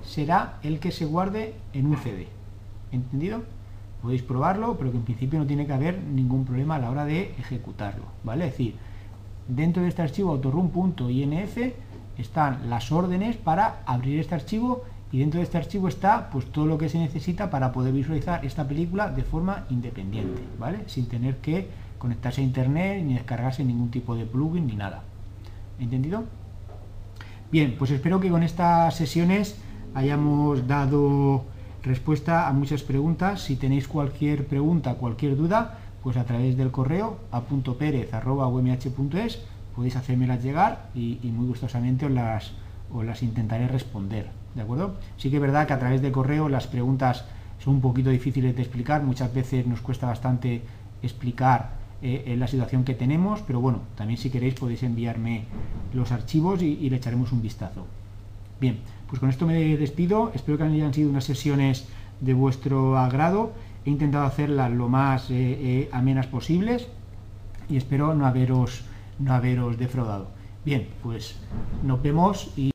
Será 0.03 0.59
el 0.63 0.79
que 0.79 0.91
se 0.91 1.05
guarde 1.05 1.55
en 1.73 1.87
un 1.87 1.97
CD. 1.97 2.27
¿entendido? 2.91 3.43
Podéis 4.01 4.21
probarlo, 4.21 4.77
pero 4.77 4.91
que 4.91 4.97
en 4.97 5.03
principio 5.03 5.39
no 5.39 5.45
tiene 5.45 5.65
que 5.65 5.73
haber 5.73 6.01
ningún 6.01 6.45
problema 6.45 6.75
a 6.75 6.79
la 6.79 6.91
hora 6.91 7.05
de 7.05 7.35
ejecutarlo, 7.39 8.05
¿vale? 8.23 8.45
Es 8.45 8.51
decir, 8.51 8.75
dentro 9.47 9.81
de 9.81 9.89
este 9.89 10.01
archivo 10.01 10.31
autorun.inf 10.31 11.57
están 12.17 12.69
las 12.69 12.91
órdenes 12.91 13.37
para 13.37 13.81
abrir 13.85 14.19
este 14.19 14.35
archivo 14.35 14.83
y 15.11 15.19
dentro 15.19 15.39
de 15.39 15.45
este 15.45 15.57
archivo 15.57 15.87
está 15.87 16.29
pues 16.29 16.45
todo 16.51 16.65
lo 16.65 16.77
que 16.77 16.89
se 16.89 16.99
necesita 16.99 17.49
para 17.49 17.71
poder 17.71 17.93
visualizar 17.93 18.45
esta 18.45 18.67
película 18.67 19.09
de 19.09 19.23
forma 19.23 19.65
independiente, 19.69 20.41
¿vale? 20.59 20.83
Sin 20.87 21.07
tener 21.07 21.37
que 21.37 21.67
conectarse 21.97 22.41
a 22.41 22.43
internet 22.43 23.03
ni 23.03 23.13
descargarse 23.13 23.63
ningún 23.63 23.89
tipo 23.89 24.15
de 24.15 24.25
plugin 24.25 24.67
ni 24.67 24.75
nada. 24.75 25.03
¿Entendido? 25.79 26.23
Bien, 27.51 27.75
pues 27.77 27.91
espero 27.91 28.19
que 28.19 28.29
con 28.29 28.43
estas 28.43 28.95
sesiones 28.95 29.57
hayamos 29.93 30.67
dado 30.67 31.45
respuesta 31.83 32.47
a 32.47 32.53
muchas 32.53 32.83
preguntas. 32.83 33.41
Si 33.41 33.55
tenéis 33.55 33.87
cualquier 33.87 34.47
pregunta, 34.47 34.95
cualquier 34.95 35.37
duda, 35.37 35.79
pues 36.03 36.17
a 36.17 36.25
través 36.25 36.57
del 36.57 36.71
correo 36.71 37.19
a 37.31 37.41
.perez.umh.es 37.41 39.39
podéis 39.75 39.95
hacérmelas 39.95 40.43
llegar 40.43 40.89
y, 40.95 41.19
muy 41.23 41.47
gustosamente 41.47 42.05
os 42.07 42.11
las, 42.11 42.53
os 42.91 43.05
las 43.05 43.21
intentaré 43.23 43.67
responder. 43.67 44.27
¿De 44.55 44.63
acuerdo? 44.63 44.95
Sí 45.17 45.29
que 45.29 45.35
es 45.35 45.41
verdad 45.41 45.67
que 45.67 45.73
a 45.73 45.79
través 45.79 46.01
del 46.01 46.11
correo 46.11 46.49
las 46.49 46.65
preguntas 46.67 47.25
son 47.59 47.75
un 47.75 47.81
poquito 47.81 48.09
difíciles 48.09 48.55
de 48.55 48.63
explicar, 48.63 49.03
muchas 49.03 49.33
veces 49.33 49.67
nos 49.67 49.81
cuesta 49.81 50.07
bastante 50.07 50.63
explicar 51.03 51.76
eh, 52.01 52.35
la 52.37 52.47
situación 52.47 52.83
que 52.83 52.93
tenemos, 52.93 53.41
pero 53.41 53.59
bueno, 53.59 53.81
también 53.95 54.17
si 54.17 54.29
queréis 54.29 54.55
podéis 54.55 54.83
enviarme 54.83 55.45
los 55.93 56.11
archivos 56.11 56.61
y, 56.61 56.77
y, 56.79 56.89
le 56.89 56.97
echaremos 56.97 57.31
un 57.31 57.41
vistazo. 57.41 57.85
Bien, 58.59 58.79
pues 59.07 59.19
con 59.19 59.29
esto 59.29 59.45
me 59.45 59.77
despido, 59.77 60.31
espero 60.33 60.57
que 60.57 60.63
hayan 60.65 60.93
sido 60.93 61.09
unas 61.09 61.23
sesiones 61.23 61.87
de 62.21 62.33
vuestro 62.33 62.97
agrado, 62.97 63.53
he 63.85 63.89
intentado 63.89 64.25
hacerlas 64.25 64.71
lo 64.71 64.89
más 64.89 65.29
eh, 65.29 65.35
eh, 65.35 65.89
amenas 65.93 66.27
posibles 66.27 66.87
y 67.69 67.77
espero 67.77 68.13
no 68.13 68.25
haberos, 68.25 68.83
no 69.19 69.33
haberos 69.33 69.77
defraudado. 69.77 70.27
Bien, 70.65 70.87
pues 71.01 71.39
nos 71.83 72.01
vemos 72.01 72.51
y... 72.57 72.71